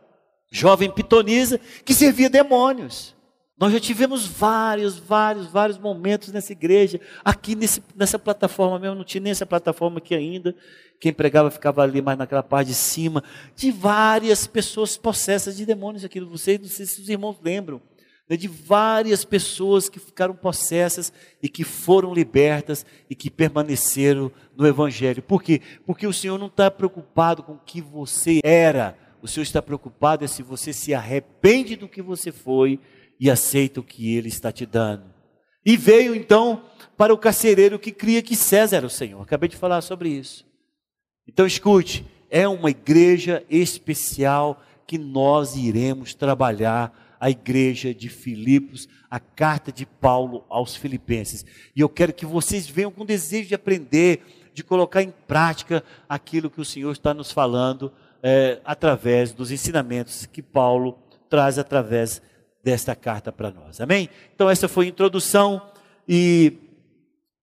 jovem 0.50 0.90
pitonisa 0.90 1.60
que 1.84 1.94
servia 1.94 2.30
demônios. 2.30 3.13
Nós 3.56 3.72
já 3.72 3.78
tivemos 3.78 4.26
vários, 4.26 4.98
vários, 4.98 5.46
vários 5.46 5.78
momentos 5.78 6.32
nessa 6.32 6.50
igreja, 6.50 7.00
aqui 7.24 7.54
nesse, 7.54 7.80
nessa 7.94 8.18
plataforma 8.18 8.80
mesmo, 8.80 8.96
não 8.96 9.04
tinha 9.04 9.20
nem 9.20 9.30
essa 9.30 9.46
plataforma 9.46 9.98
aqui 9.98 10.12
ainda. 10.12 10.54
Quem 10.98 11.12
pregava 11.12 11.50
ficava 11.52 11.82
ali 11.82 12.02
mais 12.02 12.18
naquela 12.18 12.42
parte 12.42 12.68
de 12.68 12.74
cima, 12.74 13.22
de 13.54 13.70
várias 13.70 14.46
pessoas 14.46 14.96
possessas 14.96 15.56
de 15.56 15.64
demônios 15.64 16.04
aqui. 16.04 16.20
Sei, 16.36 16.58
não 16.58 16.66
sei 16.66 16.84
se 16.84 17.00
os 17.00 17.08
irmãos 17.08 17.36
lembram, 17.42 17.80
né, 18.28 18.36
de 18.36 18.48
várias 18.48 19.24
pessoas 19.24 19.88
que 19.88 20.00
ficaram 20.00 20.34
possessas 20.34 21.12
e 21.40 21.48
que 21.48 21.62
foram 21.62 22.12
libertas 22.12 22.84
e 23.08 23.14
que 23.14 23.30
permaneceram 23.30 24.32
no 24.56 24.66
Evangelho. 24.66 25.22
Por 25.22 25.40
quê? 25.40 25.60
Porque 25.86 26.08
o 26.08 26.12
Senhor 26.12 26.38
não 26.38 26.48
está 26.48 26.70
preocupado 26.72 27.42
com 27.44 27.52
o 27.52 27.60
que 27.64 27.80
você 27.80 28.40
era, 28.42 28.98
o 29.22 29.28
Senhor 29.28 29.44
está 29.44 29.62
preocupado 29.62 30.24
é 30.24 30.28
se 30.28 30.42
você 30.42 30.72
se 30.72 30.92
arrepende 30.92 31.76
do 31.76 31.88
que 31.88 32.02
você 32.02 32.32
foi 32.32 32.80
e 33.18 33.30
aceita 33.30 33.80
o 33.80 33.84
que 33.84 34.16
ele 34.16 34.28
está 34.28 34.50
te 34.52 34.66
dando. 34.66 35.04
E 35.64 35.76
veio 35.76 36.14
então 36.14 36.64
para 36.96 37.14
o 37.14 37.18
carcereiro 37.18 37.78
que 37.78 37.90
cria 37.90 38.22
que 38.22 38.36
César 38.36 38.76
era 38.76 38.86
o 38.86 38.90
Senhor. 38.90 39.22
Acabei 39.22 39.48
de 39.48 39.56
falar 39.56 39.80
sobre 39.80 40.08
isso. 40.08 40.44
Então 41.26 41.46
escute, 41.46 42.04
é 42.30 42.46
uma 42.46 42.70
igreja 42.70 43.44
especial 43.48 44.62
que 44.86 44.98
nós 44.98 45.56
iremos 45.56 46.14
trabalhar 46.14 47.16
a 47.18 47.30
igreja 47.30 47.94
de 47.94 48.10
Filipos, 48.10 48.86
a 49.10 49.18
carta 49.18 49.72
de 49.72 49.86
Paulo 49.86 50.44
aos 50.50 50.76
Filipenses. 50.76 51.44
E 51.74 51.80
eu 51.80 51.88
quero 51.88 52.12
que 52.12 52.26
vocês 52.26 52.66
venham 52.66 52.90
com 52.90 53.06
desejo 53.06 53.48
de 53.48 53.54
aprender, 53.54 54.50
de 54.52 54.62
colocar 54.62 55.02
em 55.02 55.12
prática 55.26 55.82
aquilo 56.06 56.50
que 56.50 56.60
o 56.60 56.64
Senhor 56.64 56.92
está 56.92 57.14
nos 57.14 57.32
falando 57.32 57.90
é, 58.22 58.60
através 58.64 59.32
dos 59.32 59.50
ensinamentos 59.50 60.26
que 60.26 60.42
Paulo 60.42 60.98
traz 61.30 61.58
através 61.58 62.20
desta 62.64 62.96
carta 62.96 63.30
para 63.30 63.50
nós. 63.50 63.80
Amém? 63.80 64.08
Então, 64.34 64.48
essa 64.48 64.66
foi 64.66 64.86
a 64.86 64.88
introdução 64.88 65.60
e 66.08 66.54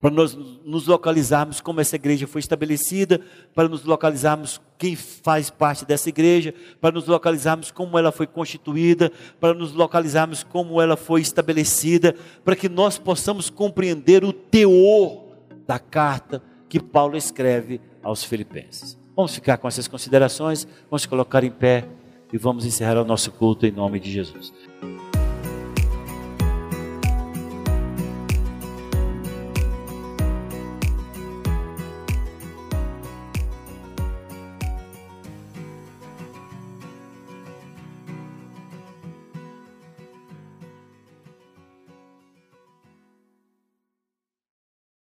para 0.01 0.09
nós 0.09 0.35
nos 0.65 0.87
localizarmos 0.87 1.61
como 1.61 1.79
essa 1.79 1.95
igreja 1.95 2.25
foi 2.25 2.39
estabelecida, 2.39 3.21
para 3.53 3.69
nos 3.69 3.85
localizarmos 3.85 4.59
quem 4.79 4.95
faz 4.95 5.51
parte 5.51 5.85
dessa 5.85 6.09
igreja, 6.09 6.55
para 6.81 6.91
nos 6.91 7.05
localizarmos 7.05 7.69
como 7.69 7.99
ela 7.99 8.11
foi 8.11 8.25
constituída, 8.25 9.11
para 9.39 9.53
nos 9.53 9.73
localizarmos 9.73 10.41
como 10.41 10.81
ela 10.81 10.97
foi 10.97 11.21
estabelecida, 11.21 12.15
para 12.43 12.55
que 12.55 12.67
nós 12.67 12.97
possamos 12.97 13.51
compreender 13.51 14.23
o 14.23 14.33
teor 14.33 15.27
da 15.67 15.77
carta 15.77 16.41
que 16.67 16.79
Paulo 16.79 17.15
escreve 17.15 17.79
aos 18.01 18.23
Filipenses. 18.23 18.97
Vamos 19.15 19.35
ficar 19.35 19.57
com 19.57 19.67
essas 19.67 19.87
considerações, 19.87 20.67
vamos 20.89 21.05
colocar 21.05 21.43
em 21.43 21.51
pé 21.51 21.87
e 22.33 22.37
vamos 22.39 22.65
encerrar 22.65 22.97
o 22.97 23.05
nosso 23.05 23.31
culto 23.31 23.67
em 23.67 23.71
nome 23.71 23.99
de 23.99 24.09
Jesus. 24.09 24.51